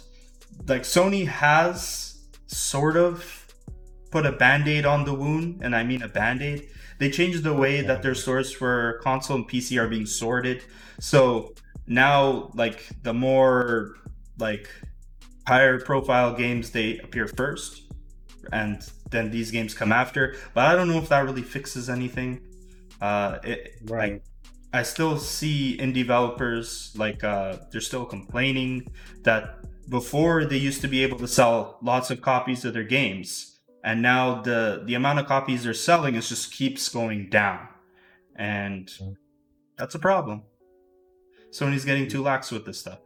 like 0.66 0.82
Sony 0.82 1.26
has 1.26 2.24
sort 2.46 2.96
of 2.96 3.46
put 4.10 4.26
a 4.26 4.32
band-aid 4.32 4.86
on 4.86 5.04
the 5.04 5.14
wound, 5.14 5.60
and 5.62 5.74
I 5.74 5.84
mean 5.84 6.02
a 6.02 6.08
band-aid. 6.08 6.68
They 6.98 7.10
changed 7.10 7.42
the 7.44 7.54
way 7.54 7.80
that 7.80 8.02
their 8.02 8.14
stores 8.14 8.52
for 8.52 9.00
console 9.02 9.36
and 9.36 9.48
PC 9.48 9.80
are 9.80 9.88
being 9.88 10.04
sorted. 10.04 10.62
So 10.98 11.54
now, 11.86 12.50
like 12.54 12.86
the 13.02 13.14
more 13.14 13.96
like 14.38 14.68
higher 15.46 15.80
profile 15.80 16.34
games 16.34 16.70
they 16.70 16.98
appear 16.98 17.26
first 17.26 17.82
and 18.52 18.88
then 19.10 19.30
these 19.30 19.50
games 19.50 19.74
come 19.74 19.92
after 19.92 20.36
but 20.54 20.64
i 20.66 20.74
don't 20.74 20.88
know 20.88 20.98
if 20.98 21.08
that 21.08 21.24
really 21.24 21.42
fixes 21.42 21.90
anything 21.90 22.40
uh 23.00 23.38
it, 23.44 23.74
Right. 23.84 24.22
I, 24.72 24.80
I 24.80 24.82
still 24.82 25.18
see 25.18 25.76
indie 25.80 25.94
developers 25.94 26.92
like 26.96 27.24
uh 27.24 27.56
they're 27.70 27.80
still 27.80 28.04
complaining 28.04 28.86
that 29.22 29.56
before 29.88 30.44
they 30.44 30.56
used 30.56 30.80
to 30.82 30.88
be 30.88 31.02
able 31.02 31.18
to 31.18 31.28
sell 31.28 31.78
lots 31.82 32.10
of 32.10 32.20
copies 32.20 32.64
of 32.64 32.72
their 32.74 32.84
games 32.84 33.58
and 33.84 34.02
now 34.02 34.40
the 34.42 34.82
the 34.86 34.94
amount 34.94 35.18
of 35.18 35.26
copies 35.26 35.64
they're 35.64 35.74
selling 35.74 36.14
is 36.14 36.28
just 36.28 36.52
keeps 36.52 36.88
going 36.88 37.30
down. 37.30 37.66
And 38.36 38.90
that's 39.78 39.94
a 39.94 39.98
problem. 39.98 40.42
Sony's 41.50 41.84
getting 41.84 42.06
too 42.08 42.22
lax 42.22 42.50
with 42.50 42.64
this 42.64 42.78
stuff. 42.78 43.00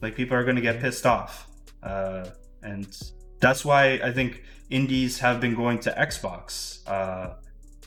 Like 0.00 0.14
people 0.16 0.36
are 0.36 0.44
going 0.44 0.56
to 0.56 0.62
get 0.62 0.80
pissed 0.80 1.06
off. 1.06 1.48
Uh, 1.82 2.24
and 2.62 2.86
that's 3.38 3.64
why 3.64 4.00
i 4.02 4.10
think 4.10 4.42
indies 4.70 5.18
have 5.18 5.40
been 5.40 5.54
going 5.54 5.78
to 5.78 5.90
xbox 6.08 6.80
uh, 6.88 7.34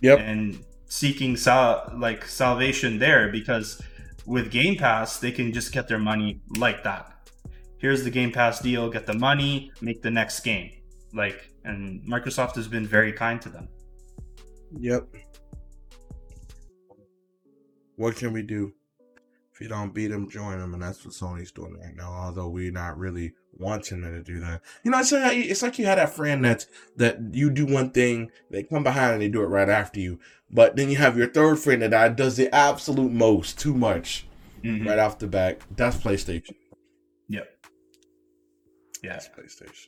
Yep. 0.01 0.19
and 0.19 0.63
seeking 0.89 1.37
sal- 1.37 1.89
like 1.97 2.25
salvation 2.25 2.99
there 2.99 3.29
because 3.31 3.81
with 4.25 4.51
game 4.51 4.75
pass 4.75 5.19
they 5.19 5.31
can 5.31 5.53
just 5.53 5.71
get 5.71 5.87
their 5.87 5.99
money 5.99 6.41
like 6.57 6.83
that 6.83 7.31
here's 7.77 8.03
the 8.03 8.09
game 8.11 8.31
pass 8.31 8.59
deal 8.59 8.89
get 8.89 9.05
the 9.07 9.13
money 9.13 9.71
make 9.81 10.01
the 10.01 10.11
next 10.11 10.41
game 10.41 10.69
like 11.13 11.53
and 11.63 12.03
microsoft 12.03 12.55
has 12.55 12.67
been 12.67 12.85
very 12.85 13.13
kind 13.13 13.41
to 13.41 13.49
them 13.49 13.67
Yep. 14.77 15.07
What 17.95 18.15
can 18.15 18.33
we 18.33 18.43
do? 18.43 18.73
If 19.53 19.61
you 19.61 19.67
don't 19.67 19.93
beat 19.93 20.07
them, 20.07 20.29
join 20.29 20.59
them, 20.59 20.73
and 20.73 20.81
that's 20.81 21.03
what 21.03 21.13
Sony's 21.13 21.51
doing 21.51 21.77
right 21.79 21.95
now. 21.95 22.11
Although 22.11 22.49
we're 22.49 22.71
not 22.71 22.97
really 22.97 23.33
wanting 23.58 24.02
them 24.02 24.14
to 24.14 24.24
do 24.24 24.39
that. 24.39 24.62
You 24.84 24.91
know, 24.91 25.00
it's 25.00 25.12
like 25.12 25.38
it's 25.38 25.62
like 25.62 25.78
you 25.80 25.86
had 25.86 25.97
that 25.97 26.14
friend 26.16 26.43
that 26.45 26.66
that 26.97 27.18
you 27.34 27.50
do 27.50 27.66
one 27.66 27.91
thing, 27.91 28.32
they 28.50 28.64
come 28.64 28.84
behind 28.84 29.14
and 29.14 29.22
they 29.22 29.28
do 29.30 29.41
it 29.41 29.47
right 29.47 29.70
after 29.70 30.00
you. 30.00 30.20
But 30.52 30.76
then 30.76 30.89
you 30.89 30.97
have 30.97 31.18
your 31.18 31.28
third 31.30 31.60
friend 31.60 31.82
that 31.82 32.16
does 32.16 32.36
the 32.38 32.54
absolute 32.54 33.12
most, 33.12 33.60
too 33.60 33.74
much, 33.74 34.26
Mhm. 34.64 34.88
right 34.88 34.97
off 35.00 35.20
the 35.20 35.28
back. 35.28 35.62
That's 35.76 35.97
PlayStation. 35.97 36.56
yep 37.28 37.47
yeah 39.04 39.14
That's 39.14 39.30
PlayStation. 39.30 39.88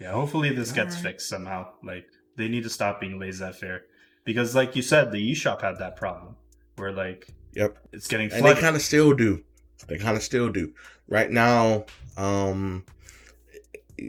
Yeah, 0.00 0.12
hopefully 0.12 0.50
this 0.54 0.72
gets 0.72 0.96
Alright. 0.96 1.12
fixed 1.12 1.28
somehow. 1.28 1.68
Like 1.82 2.06
they 2.36 2.48
need 2.48 2.64
to 2.64 2.70
stop 2.70 3.00
being 3.00 3.18
laissez-faire 3.18 3.82
because, 4.24 4.54
like 4.54 4.76
you 4.76 4.82
said, 4.82 5.10
the 5.12 5.32
eShop 5.32 5.62
had 5.62 5.78
that 5.78 5.96
problem 5.96 6.36
where 6.76 6.92
like 6.92 7.28
Yep. 7.54 7.78
it's 7.92 8.06
getting 8.06 8.30
and 8.32 8.44
they 8.44 8.54
kind 8.54 8.76
of 8.76 8.82
still 8.82 9.14
do. 9.14 9.42
They 9.88 9.96
kind 9.98 10.16
of 10.16 10.22
still 10.22 10.50
do. 10.50 10.74
Right 11.08 11.30
now, 11.30 11.86
um, 12.16 12.84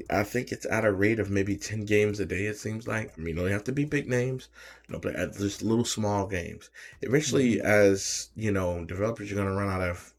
I 0.09 0.23
think 0.23 0.51
it's 0.51 0.65
at 0.65 0.83
a 0.85 0.91
rate 0.91 1.19
of 1.19 1.29
maybe 1.29 1.55
ten 1.55 1.85
games 1.85 2.19
a 2.19 2.25
day. 2.25 2.45
It 2.45 2.57
seems 2.57 2.87
like. 2.87 3.13
I 3.17 3.21
mean, 3.21 3.35
you 3.37 3.43
don't 3.43 3.51
have 3.51 3.63
to 3.65 3.71
be 3.71 3.85
big 3.85 4.07
names, 4.09 4.49
you 4.87 4.93
know, 4.93 4.99
but 4.99 5.15
at 5.15 5.33
just 5.37 5.61
little 5.61 5.85
small 5.85 6.27
games. 6.27 6.69
Eventually, 7.01 7.61
as 7.61 8.29
you 8.35 8.51
know, 8.51 8.83
developers 8.85 9.31
are 9.31 9.35
gonna 9.35 9.53
run 9.53 9.69
out 9.69 9.81
of 9.81 10.13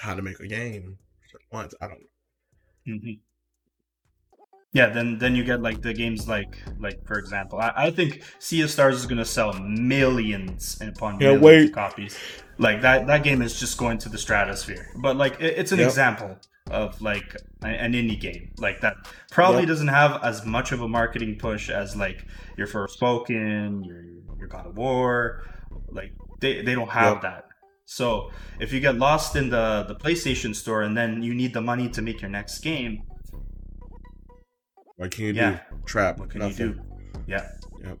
how 0.00 0.14
to 0.14 0.22
make 0.22 0.40
a 0.40 0.48
game 0.48 0.98
once. 1.52 1.74
I 1.80 1.88
don't. 1.88 2.02
Mhm. 2.86 3.20
Yeah, 4.72 4.88
then 4.90 5.18
then 5.18 5.34
you 5.34 5.42
get 5.44 5.62
like 5.62 5.80
the 5.80 5.94
games 5.94 6.28
like 6.28 6.58
like 6.78 6.98
for 7.06 7.18
example, 7.18 7.58
I, 7.58 7.72
I 7.76 7.90
think 7.90 8.22
Sea 8.38 8.60
of 8.62 8.70
Stars 8.70 8.96
is 8.96 9.06
gonna 9.06 9.24
sell 9.24 9.52
millions 9.54 10.78
upon 10.80 11.20
Can't 11.20 11.40
millions 11.40 11.40
wait. 11.40 11.64
of 11.64 11.72
copies. 11.72 12.20
Like 12.58 12.82
that 12.82 13.06
that 13.06 13.22
game 13.22 13.40
is 13.42 13.58
just 13.58 13.78
going 13.78 13.98
to 13.98 14.08
the 14.10 14.18
stratosphere. 14.18 14.88
But 14.94 15.16
like 15.16 15.40
it, 15.40 15.54
it's 15.58 15.72
an 15.72 15.78
Yep. 15.78 15.80
example 15.80 16.38
of 16.70 17.00
like 17.00 17.36
an 17.62 17.92
indie 17.92 18.18
game 18.20 18.50
like 18.58 18.80
that 18.80 18.96
probably 19.30 19.60
Yep. 19.60 19.68
doesn't 19.68 19.88
have 19.88 20.22
as 20.24 20.44
much 20.44 20.72
of 20.72 20.80
a 20.82 20.88
marketing 20.88 21.36
push 21.38 21.70
as 21.70 21.96
like 21.96 22.24
your 22.56 22.66
Forspoken, 22.66 23.86
your 23.86 24.02
your 24.38 24.48
God 24.48 24.66
of 24.66 24.76
War. 24.76 25.44
Like 25.90 26.12
they 26.40 26.62
they 26.62 26.74
don't 26.74 26.90
have 26.90 27.14
Yep. 27.14 27.22
that. 27.22 27.44
So 27.84 28.30
if 28.58 28.72
you 28.72 28.80
get 28.80 28.96
lost 28.96 29.36
in 29.36 29.48
the 29.50 29.84
the 29.86 29.94
PlayStation 29.94 30.54
store 30.54 30.82
and 30.82 30.96
then 30.96 31.22
you 31.22 31.34
need 31.34 31.54
the 31.54 31.60
money 31.60 31.88
to 31.90 32.02
make 32.02 32.20
your 32.20 32.30
next 32.30 32.58
game, 32.60 33.02
What 34.96 35.10
can 35.10 35.24
you 35.26 35.32
Yeah. 35.34 35.50
do? 35.70 35.76
Trap. 35.84 36.18
what 36.18 36.30
can 36.30 36.40
Nothing. 36.40 36.66
you 36.68 36.74
do? 36.74 36.80
Yeah, 37.26 37.46
Yep. 37.84 37.98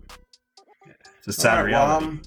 it's 1.18 1.28
a 1.28 1.32
sad 1.32 1.64
right, 1.64 1.72
well. 1.72 1.98
I'm, 1.98 2.20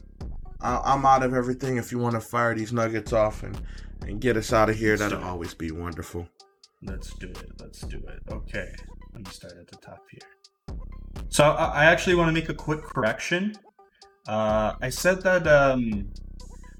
I'm 0.61 1.05
out 1.05 1.23
of 1.23 1.33
everything. 1.33 1.77
If 1.77 1.91
you 1.91 1.97
want 1.99 2.15
to 2.15 2.21
fire 2.21 2.53
these 2.53 2.71
nuggets 2.73 3.11
off 3.13 3.43
and 3.43 3.59
and 4.01 4.19
get 4.19 4.37
us 4.37 4.53
out 4.53 4.69
of 4.69 4.75
here, 4.75 4.97
Let's 4.97 5.11
that'll 5.11 5.27
always 5.27 5.53
be 5.53 5.71
wonderful. 5.71 6.27
Let's 6.81 7.13
do 7.15 7.27
it. 7.27 7.51
Let's 7.59 7.81
do 7.81 7.97
it. 7.97 8.31
Okay, 8.31 8.71
let 9.13 9.25
me 9.25 9.31
start 9.31 9.53
at 9.59 9.67
the 9.67 9.77
top 9.77 10.01
here. 10.11 10.77
So 11.29 11.43
I, 11.43 11.83
I 11.83 11.85
actually 11.85 12.15
want 12.15 12.29
to 12.29 12.33
make 12.33 12.49
a 12.49 12.53
quick 12.53 12.81
correction. 12.81 13.55
Uh, 14.27 14.73
I 14.81 14.89
said 14.89 15.21
that 15.23 15.47
um, 15.47 16.11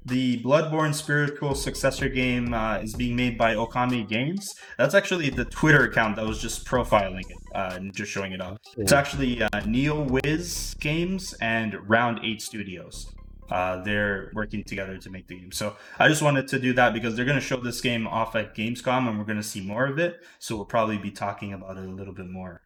the 0.06 0.42
Bloodborne 0.42 0.94
spiritual 0.94 1.54
successor 1.54 2.08
game 2.08 2.54
uh, 2.54 2.78
is 2.78 2.94
being 2.94 3.16
made 3.16 3.36
by 3.36 3.54
Okami 3.54 4.08
Games. 4.08 4.48
That's 4.78 4.94
actually 4.94 5.30
the 5.30 5.44
Twitter 5.44 5.84
account 5.84 6.16
that 6.16 6.26
was 6.26 6.40
just 6.40 6.66
profiling 6.66 7.20
it 7.20 7.36
uh, 7.54 7.72
and 7.74 7.94
just 7.94 8.10
showing 8.10 8.32
it 8.32 8.40
off. 8.40 8.58
It's 8.76 8.92
actually 8.92 9.42
uh, 9.42 9.48
Neowiz 9.50 10.78
Games 10.80 11.34
and 11.40 11.76
Round 11.88 12.20
Eight 12.24 12.40
Studios. 12.40 13.06
Uh, 13.50 13.82
they're 13.82 14.30
working 14.34 14.62
together 14.64 14.96
to 14.98 15.10
make 15.10 15.26
the 15.26 15.38
game. 15.38 15.52
So 15.52 15.76
I 15.98 16.08
just 16.08 16.22
wanted 16.22 16.46
to 16.48 16.58
do 16.58 16.72
that 16.74 16.92
because 16.92 17.16
they're 17.16 17.24
going 17.24 17.38
to 17.38 17.44
show 17.44 17.56
this 17.56 17.80
game 17.80 18.06
off 18.06 18.36
at 18.36 18.54
Gamescom 18.54 19.08
and 19.08 19.18
we're 19.18 19.24
going 19.24 19.38
to 19.38 19.42
see 19.42 19.60
more 19.60 19.86
of 19.86 19.98
it. 19.98 20.20
So 20.38 20.56
we'll 20.56 20.64
probably 20.66 20.98
be 20.98 21.10
talking 21.10 21.52
about 21.52 21.76
it 21.76 21.84
a 21.84 21.88
little 21.88 22.14
bit 22.14 22.28
more 22.28 22.62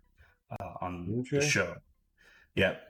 uh, 0.50 0.72
on 0.80 1.24
the 1.30 1.40
show. 1.40 1.76
Yep. 2.54 2.80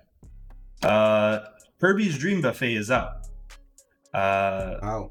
Uh, 0.82 1.40
Kirby's 1.80 2.18
Dream 2.18 2.40
Buffet 2.40 2.74
is 2.76 2.90
out. 2.90 3.26
Uh, 4.12 4.76
Wow. 4.82 5.10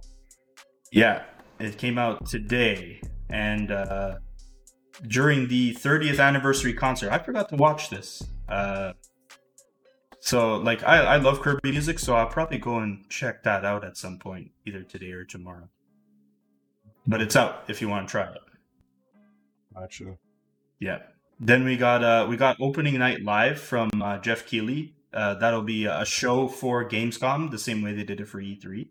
yeah, 0.91 1.23
it 1.59 1.77
came 1.77 1.97
out 1.97 2.25
today, 2.25 3.01
and 3.29 3.71
uh, 3.71 4.15
during 5.07 5.47
the 5.47 5.73
30th 5.75 6.19
anniversary 6.19 6.73
concert, 6.73 7.11
I 7.11 7.17
forgot 7.17 7.49
to 7.49 7.55
watch 7.55 7.89
this. 7.89 8.23
Uh, 8.47 8.93
so, 10.26 10.55
like, 10.55 10.82
I, 10.84 10.99
I 10.99 11.17
love 11.17 11.41
Kirby 11.41 11.71
music, 11.71 11.99
so 11.99 12.15
I'll 12.15 12.28
probably 12.28 12.57
go 12.57 12.78
and 12.78 13.09
check 13.09 13.43
that 13.43 13.65
out 13.65 13.84
at 13.84 13.97
some 13.97 14.19
point, 14.19 14.51
either 14.65 14.82
today 14.82 15.11
or 15.11 15.26
tomorrow. 15.26 15.67
But 17.05 17.19
it's 17.19 17.36
out 17.36 17.65
if 17.67 17.82
you 17.82 17.89
want 17.89 18.07
to 18.07 18.11
try 18.13 18.32
it. 18.32 18.39
Gotcha. 19.76 20.17
Yeah. 20.80 20.99
Then 21.41 21.65
we 21.65 21.76
got 21.76 22.05
uh 22.05 22.26
we 22.30 22.38
got 22.38 22.55
opening 22.61 22.97
night 22.97 23.21
live 23.21 23.59
from 23.59 23.89
uh, 24.01 24.17
Geoff 24.19 24.45
Keighley. 24.45 24.95
Uh, 25.13 25.34
that'll 25.34 25.61
be 25.61 25.88
a 25.88 26.05
show 26.05 26.47
for 26.47 26.88
Gamescom, 26.88 27.51
the 27.51 27.59
same 27.59 27.82
way 27.82 27.91
they 27.91 28.05
did 28.05 28.21
it 28.21 28.30
for 28.30 28.41
E3. 28.41 28.88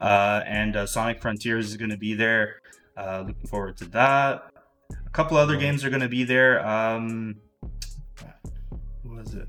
Uh, 0.00 0.40
and 0.44 0.74
uh, 0.74 0.86
Sonic 0.86 1.22
Frontiers 1.22 1.68
is 1.68 1.76
going 1.76 1.90
to 1.90 1.96
be 1.96 2.14
there. 2.14 2.56
Uh, 2.96 3.22
looking 3.28 3.46
forward 3.46 3.76
to 3.76 3.84
that. 3.90 4.50
A 4.90 5.10
couple 5.10 5.36
other 5.36 5.56
games 5.56 5.84
are 5.84 5.90
going 5.90 6.02
to 6.02 6.08
be 6.08 6.24
there. 6.24 6.66
Um, 6.66 7.36
what 9.04 9.18
was 9.18 9.34
it? 9.34 9.46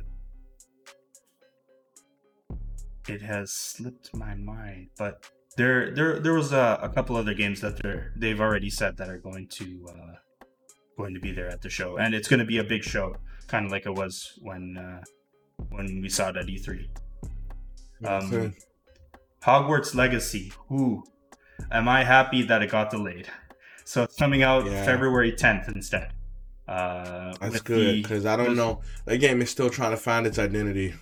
It 3.07 3.21
has 3.21 3.51
slipped 3.51 4.15
my 4.15 4.35
mind, 4.35 4.89
but 4.97 5.25
there 5.57 5.91
there 5.93 6.19
there 6.19 6.33
was 6.33 6.51
a, 6.51 6.79
a 6.81 6.89
couple 6.89 7.15
other 7.15 7.33
games 7.33 7.61
that 7.61 7.81
they're 7.81 8.11
they've 8.15 8.41
already 8.41 8.69
said 8.69 8.97
that 8.97 9.09
are 9.09 9.17
going 9.19 9.47
to 9.49 9.87
uh, 9.89 10.15
going 10.97 11.13
to 11.13 11.19
be 11.19 11.31
there 11.31 11.47
at 11.49 11.61
the 11.61 11.69
show, 11.69 11.97
and 11.97 12.13
it's 12.15 12.27
going 12.27 12.39
to 12.39 12.45
be 12.45 12.57
a 12.57 12.63
big 12.63 12.83
show, 12.83 13.15
kind 13.47 13.65
of 13.65 13.71
like 13.71 13.85
it 13.85 13.93
was 13.93 14.37
when 14.41 14.77
uh, 14.77 15.01
when 15.69 16.01
we 16.01 16.09
saw 16.09 16.29
it 16.29 16.37
at 16.37 16.45
E3. 16.47 16.87
Um, 18.05 18.33
Okay. 18.33 18.53
Hogwarts 19.43 19.93
Legacy. 19.93 20.51
Ooh, 20.71 21.03
am 21.71 21.87
I 21.87 22.03
happy 22.03 22.41
that 22.43 22.61
it 22.63 22.71
got 22.71 22.89
delayed? 22.89 23.27
So 23.83 24.03
it's 24.03 24.15
coming 24.15 24.41
out 24.41 24.65
Yeah. 24.65 24.83
February 24.83 25.31
10th 25.31 25.73
instead. 25.75 26.11
Uh, 26.67 27.35
That's 27.39 27.61
good 27.61 28.01
because 28.01 28.25
I 28.25 28.35
don't 28.35 28.55
know. 28.55 28.81
That 29.05 29.17
game 29.19 29.39
is 29.43 29.51
still 29.51 29.69
trying 29.69 29.91
to 29.91 29.97
find 29.97 30.25
its 30.25 30.39
identity. 30.39 30.95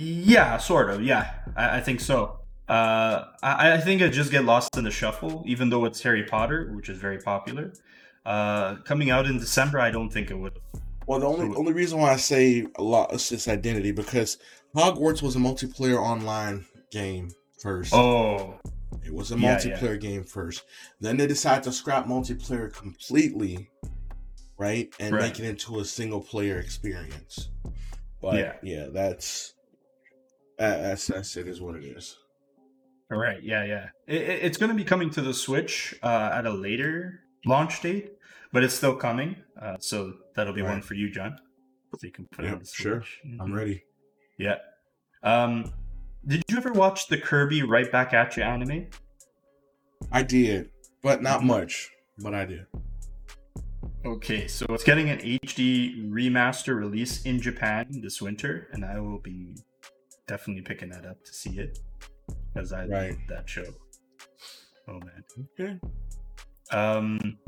Yeah, 0.00 0.58
sort 0.58 0.90
of. 0.90 1.02
Yeah, 1.02 1.32
I, 1.56 1.78
I 1.78 1.80
think 1.80 2.00
so. 2.00 2.38
Uh, 2.68 3.24
I, 3.42 3.72
I 3.72 3.78
think 3.80 4.00
it 4.00 4.10
just 4.10 4.30
get 4.30 4.44
lost 4.44 4.76
in 4.76 4.84
the 4.84 4.90
shuffle, 4.92 5.42
even 5.46 5.70
though 5.70 5.84
it's 5.86 6.00
Harry 6.02 6.22
Potter, 6.22 6.70
which 6.74 6.88
is 6.88 6.98
very 6.98 7.18
popular. 7.18 7.72
Uh, 8.24 8.76
coming 8.84 9.10
out 9.10 9.26
in 9.26 9.38
December, 9.38 9.80
I 9.80 9.90
don't 9.90 10.10
think 10.10 10.30
it 10.30 10.34
would. 10.38 10.58
Well, 11.06 11.18
the 11.18 11.26
only 11.26 11.56
only 11.56 11.72
reason 11.72 11.98
why 11.98 12.12
I 12.12 12.16
say 12.16 12.66
a 12.76 12.82
lot 12.82 13.12
is 13.12 13.32
its 13.32 13.48
identity 13.48 13.90
because 13.90 14.38
Hogwarts 14.76 15.20
was 15.22 15.34
a 15.34 15.38
multiplayer 15.38 15.96
online 15.98 16.64
game 16.92 17.30
first. 17.60 17.92
Oh, 17.94 18.60
It 19.04 19.12
was 19.12 19.32
a 19.32 19.38
Yeah, 19.38 19.56
multiplayer 19.56 19.98
game 20.00 20.22
first. 20.22 20.64
Then 21.00 21.16
they 21.16 21.26
decided 21.26 21.64
to 21.64 21.72
scrap 21.72 22.06
multiplayer 22.06 22.72
completely, 22.72 23.70
right, 24.58 24.92
and 25.00 25.14
Right. 25.14 25.22
make 25.22 25.38
it 25.40 25.44
into 25.46 25.80
a 25.80 25.84
single 25.84 26.20
player 26.20 26.58
experience. 26.58 27.48
But 28.20 28.36
Yeah. 28.36 28.52
yeah, 28.62 28.86
that's 28.92 29.54
that- 29.54 29.57
that's 30.58 31.06
that's 31.06 31.36
it 31.36 31.48
is 31.48 31.60
what 31.60 31.76
it 31.76 31.84
is. 31.84 32.16
all 33.10 33.18
right. 33.18 33.42
Yeah, 33.42 33.64
yeah. 33.64 33.88
It, 34.06 34.22
it- 34.22 34.42
it's 34.44 34.58
going 34.58 34.70
to 34.70 34.76
be 34.76 34.84
coming 34.84 35.10
to 35.10 35.20
the 35.20 35.32
Switch 35.34 35.94
uh, 36.02 36.30
at 36.32 36.46
a 36.46 36.50
later 36.52 37.20
launch 37.46 37.80
date, 37.80 38.12
but 38.52 38.62
it's 38.64 38.74
still 38.74 38.94
coming. 38.96 39.36
Uh, 39.60 39.76
so 39.80 40.14
that'll 40.34 40.52
be 40.54 40.62
one 40.62 40.82
for 40.82 40.94
you, 40.94 41.10
John. 41.10 41.38
So 41.94 42.06
you 42.06 42.12
can 42.12 42.26
put 42.26 42.44
it 42.44 42.48
on 42.48 42.54
Yep, 42.54 42.60
the 42.60 42.66
sure. 42.66 43.00
Switch. 43.02 43.20
I'm 43.40 43.52
ready. 43.54 43.82
Yeah. 44.38 44.56
Um, 45.22 45.72
did 46.26 46.42
you 46.48 46.56
ever 46.58 46.72
watch 46.72 47.08
the 47.08 47.16
Kirby 47.18 47.62
Right 47.62 47.90
Back 47.90 48.12
at 48.12 48.36
You 48.36 48.42
anime? 48.42 48.86
I 50.12 50.22
did, 50.22 50.70
but 51.02 51.22
not 51.22 51.40
Mhm. 51.40 51.44
much. 51.44 51.90
But 52.18 52.34
I 52.34 52.44
did. 52.44 52.66
Okay, 54.04 54.46
so 54.48 54.66
it's 54.70 54.84
getting 54.84 55.10
an 55.10 55.18
HD 55.20 56.08
remaster 56.10 56.76
release 56.76 57.22
in 57.24 57.40
Japan 57.40 57.86
this 58.02 58.20
winter, 58.22 58.68
and 58.72 58.84
I 58.84 59.00
will 59.00 59.18
be 59.18 59.56
definitely 60.28 60.62
picking 60.62 60.90
that 60.90 61.04
up 61.04 61.24
to 61.24 61.32
see 61.34 61.58
it 61.58 61.80
because 62.54 62.72
I 62.72 62.86
Right. 62.86 63.10
love 63.10 63.18
that 63.28 63.48
show. 63.48 63.64
Oh 64.86 65.00
man. 65.00 65.24
Okay. 65.58 65.78
Um, 66.70 67.38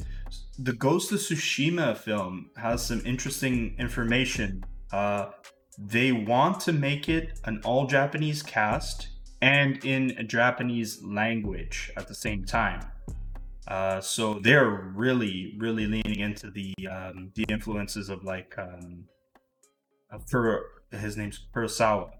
the 0.58 0.72
Ghost 0.72 1.12
of 1.12 1.18
Tsushima 1.18 1.96
film 1.96 2.50
has 2.56 2.84
some 2.84 3.02
interesting 3.04 3.76
information. 3.78 4.64
Uh, 4.92 5.30
they 5.78 6.12
want 6.12 6.60
to 6.60 6.72
make 6.72 7.08
it 7.08 7.38
an 7.44 7.60
all 7.64 7.86
Japanese 7.86 8.42
cast 8.42 9.08
and 9.42 9.82
in 9.84 10.10
a 10.18 10.24
Japanese 10.24 11.02
language 11.02 11.90
at 11.96 12.08
the 12.08 12.14
same 12.14 12.44
time. 12.44 12.80
Uh, 13.68 14.00
so 14.00 14.34
they're 14.40 14.92
really, 14.94 15.54
really 15.58 15.86
leaning 15.86 16.18
into 16.20 16.50
the 16.50 16.74
um, 16.90 17.30
the 17.34 17.44
influences 17.48 18.08
of 18.08 18.24
like 18.24 18.54
um, 18.58 19.04
uh, 20.12 20.18
Furo, 20.30 20.60
his 20.90 21.16
name's 21.16 21.46
Kurosawa. 21.54 22.10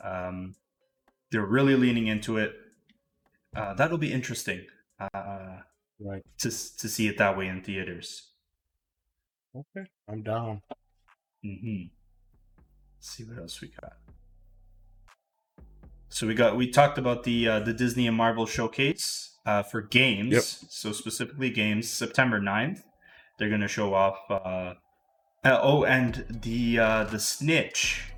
Um, 0.00 0.54
they're 1.30 1.44
really 1.46 1.74
leaning 1.74 2.06
into 2.06 2.36
it. 2.38 2.54
Uh, 3.54 3.74
that'll 3.74 3.98
be 3.98 4.12
interesting. 4.12 4.66
Uh, 5.00 5.58
Right. 5.98 6.22
to 6.40 6.50
to 6.50 6.88
see 6.90 7.08
it 7.08 7.16
that 7.16 7.38
way 7.38 7.48
in 7.48 7.62
theaters. 7.62 8.28
Okay. 9.54 9.86
I'm 10.08 10.22
down. 10.22 10.60
Mm-hmm. 11.44 11.86
see 13.00 13.24
what 13.24 13.38
else 13.38 13.60
we 13.62 13.68
got. 13.68 13.94
So 16.10 16.26
we 16.26 16.34
got 16.34 16.56
we 16.56 16.70
talked 16.70 16.98
about 16.98 17.24
the 17.24 17.48
uh, 17.48 17.60
the 17.60 17.72
Disney 17.72 18.06
and 18.06 18.16
Marvel 18.16 18.44
showcase 18.46 19.36
uh, 19.46 19.62
for 19.62 19.80
games. 19.80 20.32
Yep. 20.32 20.42
So 20.42 20.92
specifically 20.92 21.50
games, 21.50 21.88
September 21.90 22.40
9th. 22.40 22.82
They're 23.38 23.50
gonna 23.50 23.68
show 23.68 23.94
off. 23.94 24.18
Uh, 24.30 24.74
uh, 25.44 25.60
oh, 25.62 25.84
and 25.84 26.26
the 26.42 26.78
uh, 26.78 27.04
the 27.04 27.18
snitch, 27.18 28.12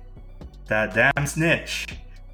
that 0.69 0.93
damn 0.93 1.27
snitch. 1.27 1.87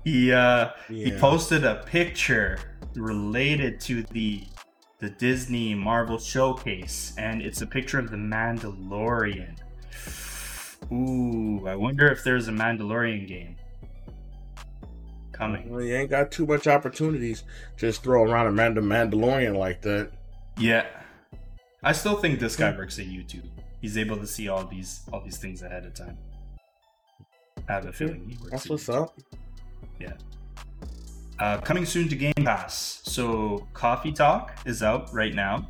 He 0.04 0.32
uh, 0.32 0.70
he 0.88 1.12
posted 1.12 1.64
a 1.64 1.84
picture 1.86 2.60
related 2.96 3.82
to 3.82 4.04
the 4.04 4.44
the 5.00 5.10
Disney 5.10 5.74
Marvel 5.74 6.20
showcase, 6.20 7.14
and 7.18 7.42
it's 7.42 7.62
a 7.62 7.68
picture 7.68 8.00
of 8.00 8.12
the 8.12 8.18
Mandalorian. 8.18 9.58
Ooh, 10.92 11.68
I 11.68 11.76
wonder 11.76 12.08
if 12.08 12.24
there's 12.24 12.48
a 12.48 12.52
Mandalorian 12.52 13.28
game 13.28 13.56
coming. 15.32 15.70
Well, 15.70 15.82
you 15.82 15.96
ain't 15.96 16.10
got 16.10 16.32
too 16.32 16.46
much 16.46 16.68
opportunities. 16.68 17.44
Just 17.78 18.04
throw 18.04 18.24
around 18.24 18.48
a 18.48 18.52
Manda 18.52 18.82
Mandalorian 18.82 19.58
like 19.58 19.82
that. 19.82 20.12
Yeah, 20.58 20.86
I 21.84 21.92
still 21.92 22.18
think 22.18 22.40
this 22.40 22.56
guy 22.56 22.72
works 22.76 23.00
at 23.00 23.06
YouTube. 23.06 23.50
He's 23.82 23.98
able 23.98 24.18
to 24.18 24.28
see 24.28 24.48
all 24.48 24.66
these 24.66 25.02
all 25.12 25.22
these 25.22 25.38
things 25.38 25.62
ahead 25.62 25.86
of 25.86 25.94
time. 25.94 26.18
I 27.68 27.74
have 27.74 27.86
a 27.86 27.94
feeling 27.94 28.28
he 28.30 28.38
works. 28.38 28.52
That's 28.52 28.66
at 28.66 28.72
what's 28.72 28.90
up. 28.90 29.20
Uh, 31.38 31.58
coming 31.60 31.86
soon 31.86 32.08
to 32.08 32.16
Game 32.16 32.34
Pass. 32.38 33.02
So 33.04 33.68
Coffee 33.74 34.14
Talk 34.14 34.58
is 34.66 34.82
out 34.82 35.14
right 35.14 35.34
now. 35.34 35.68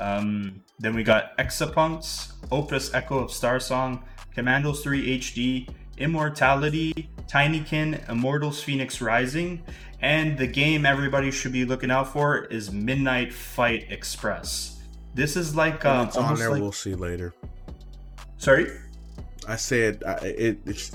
Um, 0.00 0.62
then 0.78 0.94
we 0.94 1.02
got 1.02 1.36
Exapunks, 1.38 2.32
Opus 2.50 2.92
Echo 2.94 3.18
of 3.18 3.30
Starsong, 3.30 4.02
Commandos 4.34 4.82
3 4.82 5.18
HD, 5.18 5.68
Immortality, 5.98 7.10
Tinykin, 7.26 8.08
Immortals 8.08 8.62
Fenyx 8.62 9.00
Rising, 9.04 9.62
and 10.00 10.36
the 10.38 10.46
game 10.46 10.84
everybody 10.84 11.30
should 11.30 11.52
be 11.52 11.64
looking 11.64 11.90
out 11.90 12.12
for 12.12 12.44
is 12.44 12.72
Midnight 12.72 13.32
Fight 13.32 13.86
Express. 13.90 14.80
This 15.14 15.36
is 15.36 15.56
like 15.56 15.84
um, 15.84 16.08
it's 16.08 16.16
on 16.16 16.36
there, 16.36 16.50
like 16.50 16.60
we'll 16.60 16.72
see 16.72 16.94
later. 16.94 17.34
sorry. 18.36 18.70
I 19.48 19.56
said 19.56 20.02
I, 20.06 20.14
it. 20.26 20.58
It's, 20.66 20.90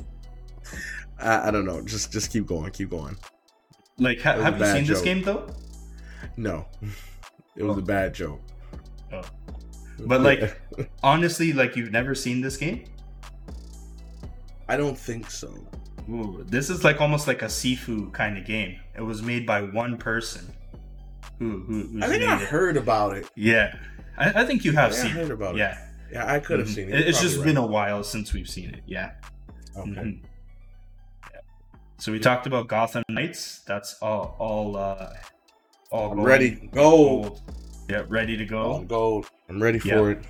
I, 1.22 1.48
I 1.48 1.52
don't 1.52 1.66
know. 1.66 1.82
Just 1.82 2.12
just 2.12 2.32
keep 2.32 2.46
going. 2.46 2.72
Keep 2.72 2.90
going. 2.92 3.18
Like, 3.98 4.22
ha- 4.22 4.38
That 4.38 4.54
was 4.54 4.62
a 4.62 4.68
have 4.68 4.76
you 4.78 4.86
seen 4.86 4.94
this 4.94 5.02
game 5.02 5.22
though? 5.24 5.48
No, 6.38 6.66
it 7.56 7.64
was 7.64 7.78
Oh. 7.78 7.80
a 7.80 7.84
bad 7.84 8.14
joke. 8.14 8.42
Oh. 9.14 9.22
But 10.00 10.22
like, 10.22 10.60
honestly, 11.04 11.54
like 11.54 11.76
you've 11.76 11.92
never 11.92 12.16
seen 12.16 12.42
this 12.42 12.58
game. 12.58 12.86
I 14.68 14.78
don't 14.78 14.98
think 14.98 15.30
so. 15.30 15.54
Ooh, 16.10 16.44
this 16.48 16.70
is 16.70 16.84
like 16.84 17.00
almost 17.02 17.28
like 17.28 17.42
a 17.42 17.46
Sifu 17.46 18.12
kind 18.14 18.38
of 18.38 18.46
game. 18.46 18.80
It 18.98 19.02
was 19.02 19.22
made 19.22 19.46
by 19.46 19.62
one 19.62 19.98
person. 19.98 20.52
Who 21.40 21.60
who 21.64 22.00
I 22.02 22.08
think 22.08 22.24
I 22.24 22.42
it. 22.42 22.48
heard 22.48 22.78
about 22.78 23.18
it. 23.18 23.28
Yeah, 23.36 23.76
I, 24.18 24.42
I 24.42 24.46
think 24.46 24.64
you 24.66 24.72
have 24.74 24.92
Yeah, 24.92 24.98
I 24.98 25.02
seen 25.02 25.12
heard 25.12 25.26
it. 25.26 25.32
about 25.32 25.56
it. 25.56 25.60
yeah, 25.60 25.88
Yeah, 26.12 26.32
I 26.34 26.40
could 26.40 26.60
have 26.60 26.68
Mhm. 26.68 26.76
seen 26.76 26.90
it. 26.90 26.96
It- 27.02 27.08
It's 27.10 27.22
just 27.22 27.36
probably 27.36 27.54
been 27.54 27.58
a 27.64 27.66
while 27.68 28.04
since 28.04 28.34
we've 28.34 28.50
seen 28.50 28.70
it. 28.74 28.82
Yeah. 28.86 29.12
right. 29.76 29.88
okay. 29.88 30.02
Mhm. 30.02 30.22
Yeah. 32.02 32.06
So 32.06 32.12
we 32.12 32.20
talked 32.20 32.48
about 32.48 32.68
Gotham 32.68 33.04
Knights. 33.10 33.62
That's 33.68 33.96
all. 34.02 34.36
All. 34.40 34.76
Uh, 34.76 35.14
all 35.92 36.10
going 36.10 36.24
ready. 36.24 36.52
Go. 36.52 36.82
gold. 36.82 37.42
Yeah, 37.90 38.04
ready 38.08 38.38
to 38.38 38.46
go. 38.46 38.74
On 38.74 38.88
gold. 38.88 39.28
I'm 39.50 39.62
ready 39.62 39.80
Yeah. 39.84 39.98
for 39.98 40.12
it. 40.12 40.26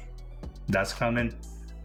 That's 0.68 0.94
coming. 0.94 1.34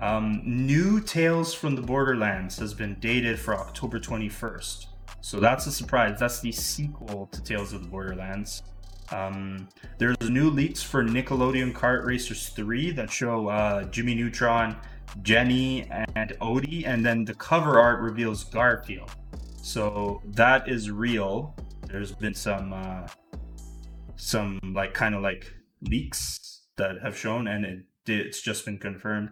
Um, 0.00 0.42
new 0.44 1.00
Tales 1.00 1.54
from 1.54 1.76
the 1.76 1.82
Borderlands 1.82 2.58
has 2.58 2.74
been 2.74 2.96
dated 3.00 3.38
for 3.38 3.54
October 3.54 3.98
21st. 3.98 4.86
So 5.20 5.40
that's 5.40 5.66
a 5.66 5.72
surprise. 5.72 6.18
That's 6.18 6.40
the 6.40 6.52
sequel 6.52 7.28
to 7.32 7.42
Tales 7.42 7.72
of 7.72 7.82
the 7.82 7.88
Borderlands. 7.88 8.62
Um, 9.12 9.68
there's 9.98 10.16
new 10.28 10.50
leaks 10.50 10.82
for 10.82 11.04
Nickelodeon 11.04 11.72
Kart 11.72 12.04
Racers 12.04 12.48
3 12.50 12.90
that 12.92 13.10
show 13.10 13.48
uh, 13.48 13.84
Jimmy 13.84 14.14
Neutron, 14.14 14.76
Jenny, 15.22 15.84
and 16.14 16.32
Odie, 16.40 16.86
and 16.86 17.04
then 17.04 17.24
the 17.24 17.34
cover 17.34 17.78
art 17.78 18.00
reveals 18.00 18.44
Garfield. 18.44 19.10
So 19.66 20.22
that 20.24 20.68
is 20.68 20.92
real. 20.92 21.56
There's 21.88 22.12
been 22.12 22.34
some 22.34 22.72
uh, 22.72 23.08
some 24.14 24.60
like 24.62 24.94
kind 24.94 25.12
of 25.12 25.22
like 25.22 25.52
leaks 25.80 26.60
that 26.76 27.00
have 27.02 27.18
shown, 27.18 27.48
and 27.48 27.64
it 27.64 27.80
it's 28.06 28.40
just 28.40 28.64
been 28.64 28.78
confirmed. 28.78 29.30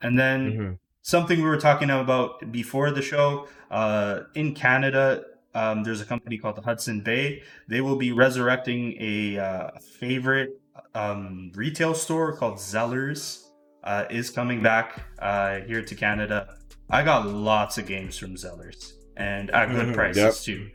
And 0.00 0.16
then 0.16 0.40
Mhm. 0.52 0.78
something 1.02 1.38
we 1.38 1.48
were 1.48 1.56
talking 1.56 1.90
about 1.90 2.52
before 2.52 2.92
the 2.92 3.02
show 3.02 3.48
uh, 3.72 4.20
in 4.36 4.54
Canada. 4.54 5.24
Um, 5.52 5.82
there's 5.82 6.00
a 6.00 6.04
company 6.04 6.38
called 6.38 6.54
the 6.54 6.62
Hudson 6.62 7.00
Bay. 7.00 7.42
They 7.66 7.80
will 7.80 7.96
be 7.96 8.12
resurrecting 8.12 8.94
a 9.00 9.38
uh, 9.38 9.70
favorite 9.80 10.60
um, 10.94 11.50
retail 11.56 11.92
store 11.94 12.36
called 12.36 12.58
Zellers. 12.58 13.42
Uh, 13.82 14.04
is 14.10 14.30
coming 14.30 14.62
back 14.62 15.02
uh, 15.18 15.58
here 15.60 15.82
to 15.82 15.94
Canada. 15.96 16.56
I 16.88 17.02
got 17.02 17.26
lots 17.26 17.78
of 17.78 17.86
games 17.86 18.16
from 18.16 18.36
Zellers 18.36 18.95
and 19.16 19.50
at 19.50 19.70
good 19.70 19.88
Mhm, 19.88 19.94
prices 19.94 20.22
yep. 20.22 20.34
too. 20.56 20.70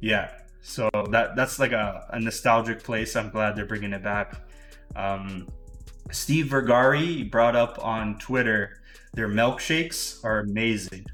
Yeah, 0.00 0.30
so 0.62 0.90
that 1.10 1.36
that's 1.36 1.58
like 1.58 1.72
a, 1.72 2.06
a 2.10 2.20
nostalgic 2.20 2.82
place. 2.82 3.16
I'm 3.16 3.30
glad 3.30 3.56
they're 3.56 3.66
bringing 3.66 3.92
it 3.92 4.02
back. 4.02 4.34
Um, 4.96 5.48
Steve 6.10 6.46
Vergari 6.46 7.30
brought 7.30 7.56
up 7.56 7.78
on 7.84 8.18
Twitter 8.18 8.80
their 9.14 9.28
milkshakes 9.28 10.22
are 10.24 10.40
amazing. 10.40 11.06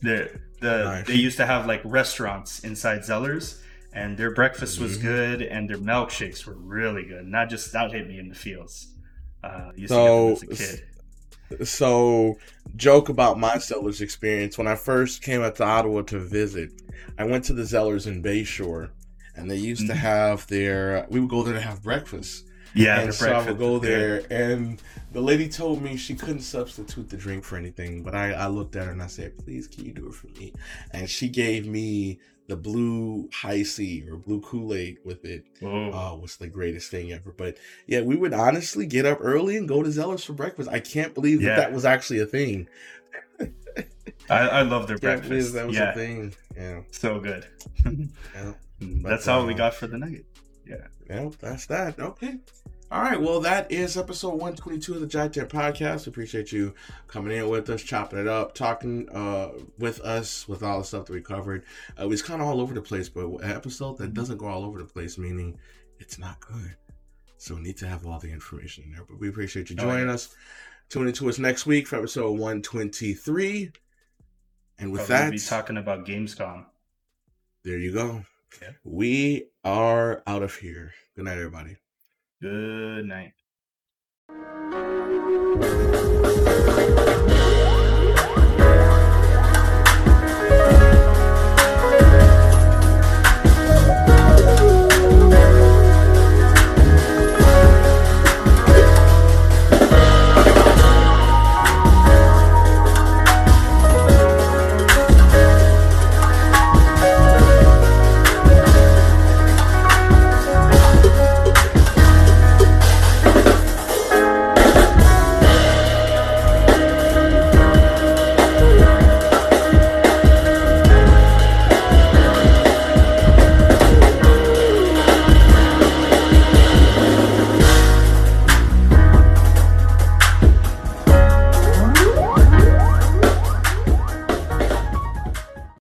The 0.00 0.30
the 0.60 0.84
Nice. 0.84 1.06
they 1.06 1.14
used 1.14 1.36
to 1.36 1.46
have 1.46 1.66
like 1.66 1.82
restaurants 1.84 2.60
inside 2.60 3.00
Zellers, 3.00 3.60
and 3.92 4.16
their 4.16 4.32
breakfast 4.32 4.80
was 4.80 4.96
Mhm. 4.98 5.02
good, 5.02 5.42
and 5.42 5.68
their 5.68 5.76
milkshakes 5.78 6.46
were 6.46 6.54
really 6.56 7.04
good. 7.04 7.24
And 7.24 7.34
that 7.34 7.50
just 7.50 7.70
that 7.72 7.92
hit 7.92 8.08
me 8.08 8.18
in 8.18 8.28
the 8.28 8.34
feels. 8.34 8.94
Uh, 9.44 9.70
used 9.76 9.92
So, 9.92 10.34
to 10.36 10.40
get 10.40 10.40
them 10.40 10.50
as 10.52 10.60
a 10.60 10.76
kid. 10.76 10.87
So, 11.64 12.38
joke 12.76 13.08
about 13.08 13.38
my 13.38 13.56
Zellers 13.56 14.00
experience. 14.00 14.58
When 14.58 14.66
I 14.66 14.74
first 14.74 15.22
came 15.22 15.42
out 15.42 15.56
to 15.56 15.64
Ottawa 15.64 16.02
to 16.02 16.18
visit, 16.18 16.70
I 17.18 17.24
went 17.24 17.44
to 17.44 17.52
the 17.54 17.62
Zellers 17.62 18.06
in 18.06 18.22
Bayshore, 18.22 18.90
and 19.34 19.50
they 19.50 19.56
used 19.56 19.86
to 19.86 19.92
Mhm. 19.94 19.96
have 19.96 20.46
their. 20.48 21.06
We 21.10 21.20
would 21.20 21.30
go 21.30 21.42
there 21.42 21.54
to 21.54 21.60
have 21.60 21.82
breakfast, 21.82 22.44
Yeah, 22.74 23.00
and 23.00 23.14
so 23.14 23.32
I 23.32 23.44
would 23.46 23.58
go 23.58 23.78
there, 23.78 24.22
and 24.30 24.80
the 25.12 25.22
lady 25.22 25.48
told 25.48 25.82
me 25.82 25.96
she 25.96 26.14
couldn't 26.14 26.42
substitute 26.42 27.08
the 27.08 27.16
drink 27.16 27.44
for 27.44 27.56
anything. 27.56 28.02
But 28.02 28.14
I, 28.14 28.32
I 28.32 28.46
looked 28.48 28.76
at 28.76 28.84
her 28.86 28.92
and 28.92 29.02
I 29.02 29.06
said, 29.06 29.38
"Please, 29.38 29.66
can 29.66 29.84
you 29.86 29.92
do 29.92 30.06
it 30.08 30.14
for 30.14 30.28
me?" 30.38 30.52
And 30.92 31.08
she 31.08 31.28
gave 31.28 31.66
me 31.66 32.18
the 32.48 32.56
blue 32.56 33.28
high 33.32 33.62
C 33.62 34.04
or 34.10 34.16
blue 34.16 34.40
Kool 34.40 34.74
Aid 34.74 34.98
with 35.04 35.24
it. 35.24 35.44
Oh, 35.62 36.14
it 36.16 36.20
was 36.22 36.36
the 36.36 36.48
greatest 36.48 36.90
thing 36.90 37.12
ever. 37.12 37.30
But 37.36 37.58
yeah, 37.86 38.00
we 38.00 38.16
would 38.16 38.32
honestly 38.32 38.86
get 38.86 39.06
up 39.06 39.18
early 39.20 39.56
and 39.56 39.68
go 39.68 39.82
to 39.82 39.88
Zellers 39.90 40.24
for 40.24 40.32
breakfast. 40.32 40.68
I 40.70 40.80
can't 40.80 41.14
believe 41.14 41.42
Yeah. 41.42 41.50
that 41.50 41.56
that 41.56 41.72
was 41.72 41.84
actually 41.84 42.20
a 42.20 42.26
thing. 42.26 42.68
I, 44.30 44.38
I 44.48 44.62
love 44.62 44.86
their 44.86 44.98
believe 44.98 45.20
breakfast. 45.20 45.54
that 45.54 45.66
was 45.66 45.76
yeah, 45.76 45.90
a 45.92 45.94
thing. 45.94 46.34
Yeah, 46.56 46.80
so 46.90 47.20
good. 47.20 47.46
yeah, 48.34 48.52
That's 48.80 49.26
But, 49.26 49.28
all 49.28 49.46
we 49.46 49.54
uh, 49.54 49.58
got 49.58 49.74
for 49.74 49.86
the 49.86 49.98
nugget. 49.98 50.26
Yeah. 50.66 50.86
Yeah. 51.08 51.30
That's 51.40 51.66
that. 51.66 51.98
Okay. 51.98 52.36
All 52.90 53.02
right. 53.02 53.20
Well, 53.20 53.40
that 53.40 53.70
is 53.70 53.98
episode 53.98 54.30
122 54.30 54.94
of 54.94 55.00
the 55.00 55.06
Jacked 55.06 55.36
In 55.36 55.46
Podcast. 55.46 56.06
We 56.06 56.10
appreciate 56.10 56.52
you 56.52 56.74
coming 57.06 57.36
in 57.36 57.46
with 57.48 57.68
us, 57.68 57.82
chopping 57.82 58.18
it 58.18 58.26
up, 58.26 58.54
talking 58.54 59.08
uh, 59.10 59.50
with 59.78 60.00
us 60.00 60.48
with 60.48 60.62
all 60.62 60.78
the 60.78 60.84
stuff 60.84 61.04
that 61.06 61.12
we 61.12 61.20
covered. 61.20 61.64
Uh, 61.98 62.04
it 62.04 62.08
was 62.08 62.22
kind 62.22 62.40
of 62.40 62.48
all 62.48 62.62
over 62.62 62.72
the 62.72 62.80
place, 62.80 63.10
but 63.10 63.26
an 63.26 63.44
episode 63.52 63.98
that 63.98 64.14
doesn't 64.14 64.38
go 64.38 64.46
all 64.46 64.64
over 64.64 64.78
the 64.78 64.86
place, 64.86 65.18
meaning 65.18 65.58
it's 65.98 66.18
not 66.18 66.40
good. 66.40 66.76
So 67.36 67.56
we 67.56 67.60
need 67.60 67.76
to 67.78 67.86
have 67.86 68.06
all 68.06 68.18
the 68.18 68.32
information 68.32 68.84
in 68.84 68.92
there. 68.92 69.04
But 69.06 69.20
we 69.20 69.28
appreciate 69.28 69.68
you 69.68 69.76
Oh, 69.78 69.82
joining 69.82 70.06
yeah. 70.08 70.14
us. 70.14 70.34
Tune 70.88 71.08
into 71.08 71.28
us 71.28 71.38
next 71.38 71.66
week 71.66 71.86
for 71.86 71.96
episode 71.96 72.30
123. 72.38 73.70
And 74.78 74.92
with 74.92 75.06
Probably 75.06 75.24
that, 75.26 75.32
be 75.32 75.38
talking 75.38 75.76
about 75.76 76.06
Gamescom. 76.06 76.64
there 77.64 77.76
you 77.78 77.92
go. 77.92 78.24
Yeah. 78.62 78.70
We 78.82 79.48
are 79.62 80.22
out 80.26 80.42
of 80.42 80.54
here. 80.56 80.94
Good 81.14 81.26
night, 81.26 81.36
everybody. 81.36 81.76
Good 82.40 83.06
night. 83.06 83.32